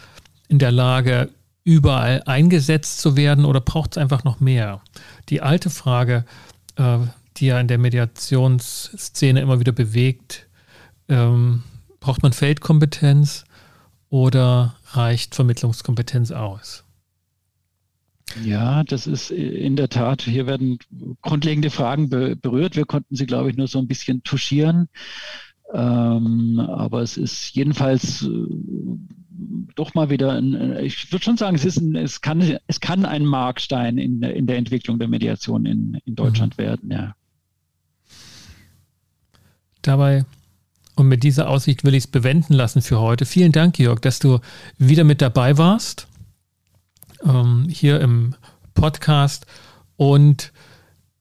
in 0.49 0.61
der 0.61 0.71
Lage, 0.71 1.31
überall 1.65 2.23
eingesetzt 2.27 3.01
zu 3.01 3.17
werden 3.17 3.45
oder 3.45 3.61
braucht 3.61 3.93
es 3.93 3.99
einfach 3.99 4.25
noch 4.25 4.41
mehr? 4.41 4.81
Die 5.29 5.41
alte 5.43 5.71
Frage, 5.71 6.25
äh, 6.77 6.99
die 7.37 7.47
ja 7.47 7.61
in 7.61 7.69
der 7.69 7.79
Mediationsszene 7.79 9.41
immer 9.41 9.61
wieder 9.61 9.73
bewegt, 9.73 10.47
ähm, 11.09 11.63
braucht 12.01 12.23
man 12.23 12.33
Feldkompetenz 12.33 13.45
oder 14.09 14.77
reicht 14.91 15.35
Vermittlungskompetenz 15.35 16.33
aus? 16.33 16.85
Ja, 18.43 18.83
das 18.85 19.07
ist 19.07 19.31
in 19.31 19.77
der 19.77 19.89
Tat, 19.89 20.23
hier 20.23 20.47
werden 20.47 20.79
grundlegende 21.21 21.71
Fragen 21.71 22.09
berührt. 22.09 22.77
Wir 22.77 22.87
konnten 22.87 23.15
sie, 23.15 23.27
glaube 23.27 23.51
ich, 23.51 23.57
nur 23.57 23.69
so 23.69 23.79
ein 23.79 23.89
bisschen 23.89 24.23
touchieren. 24.23 24.89
Ähm, 25.73 26.61
aber 26.61 27.01
es 27.03 27.16
ist 27.16 27.55
jedenfalls 27.55 28.23
äh, 28.23 28.29
doch 29.75 29.95
mal 29.95 30.11
wieder, 30.11 30.33
ein, 30.33 30.55
äh, 30.55 30.83
ich 30.83 31.11
würde 31.11 31.25
schon 31.25 31.37
sagen, 31.37 31.57
es, 31.57 31.64
ist 31.64 31.79
ein, 31.79 31.97
es, 31.97 32.20
kann, 32.20 32.59
es 32.66 32.81
kann 32.81 33.05
ein 33.05 33.25
Markstein 33.25 33.99
in, 33.99 34.23
in 34.23 34.47
der 34.47 34.59
Entwicklung 34.59 34.99
der 34.99 35.09
Mediation 35.09 35.64
in, 35.64 35.99
in 36.05 36.14
Deutschland 36.14 36.59
mhm. 36.59 36.62
werden, 36.62 36.91
ja. 36.91 37.14
Dabei 39.81 40.25
und 40.95 41.09
mit 41.09 41.23
dieser 41.23 41.49
Aussicht 41.49 41.85
will 41.85 41.95
ich 41.95 42.05
es 42.05 42.07
bewenden 42.07 42.55
lassen 42.55 42.83
für 42.83 43.01
heute. 43.01 43.25
Vielen 43.25 43.53
Dank, 43.53 43.79
Jörg, 43.79 44.01
dass 44.01 44.18
du 44.18 44.41
wieder 44.79 45.05
mit 45.05 45.23
dabei 45.23 45.57
warst, 45.57 46.07
ähm, 47.25 47.66
hier 47.70 48.01
im 48.01 48.35
Podcast 48.75 49.47
und 49.97 50.51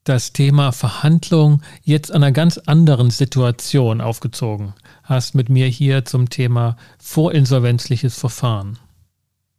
das 0.04 0.34
Thema 0.34 0.72
Verhandlung 0.72 1.62
jetzt 1.84 2.12
an 2.12 2.24
einer 2.24 2.32
ganz 2.32 2.58
anderen 2.58 3.12
Situation 3.12 4.02
aufgezogen 4.02 4.74
hast 5.04 5.36
mit 5.36 5.50
mir 5.50 5.68
hier 5.68 6.06
zum 6.06 6.30
Thema 6.30 6.76
vorinsolvenzliches 7.00 8.18
Verfahren. 8.18 8.80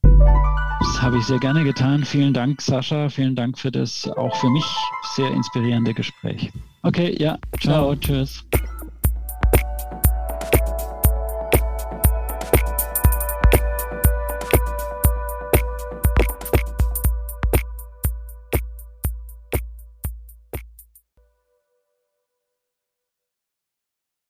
Das 0.03 1.01
habe 1.01 1.19
ich 1.19 1.25
sehr 1.25 1.39
gerne 1.39 1.63
getan. 1.63 2.05
Vielen 2.05 2.35
Dank, 2.35 2.61
Sascha. 2.61 3.09
Vielen 3.09 3.37
Dank 3.37 3.59
für 3.59 3.71
das 3.71 4.09
auch 4.09 4.35
für 4.37 4.51
mich 4.51 4.65
sehr 5.15 5.31
inspirierende 5.31 5.95
Gespräch. 5.95 6.51
Okay, 6.83 7.15
ja, 7.21 7.39
ciao, 7.61 7.95
ciao. 7.95 7.97
tschüss. 7.97 8.45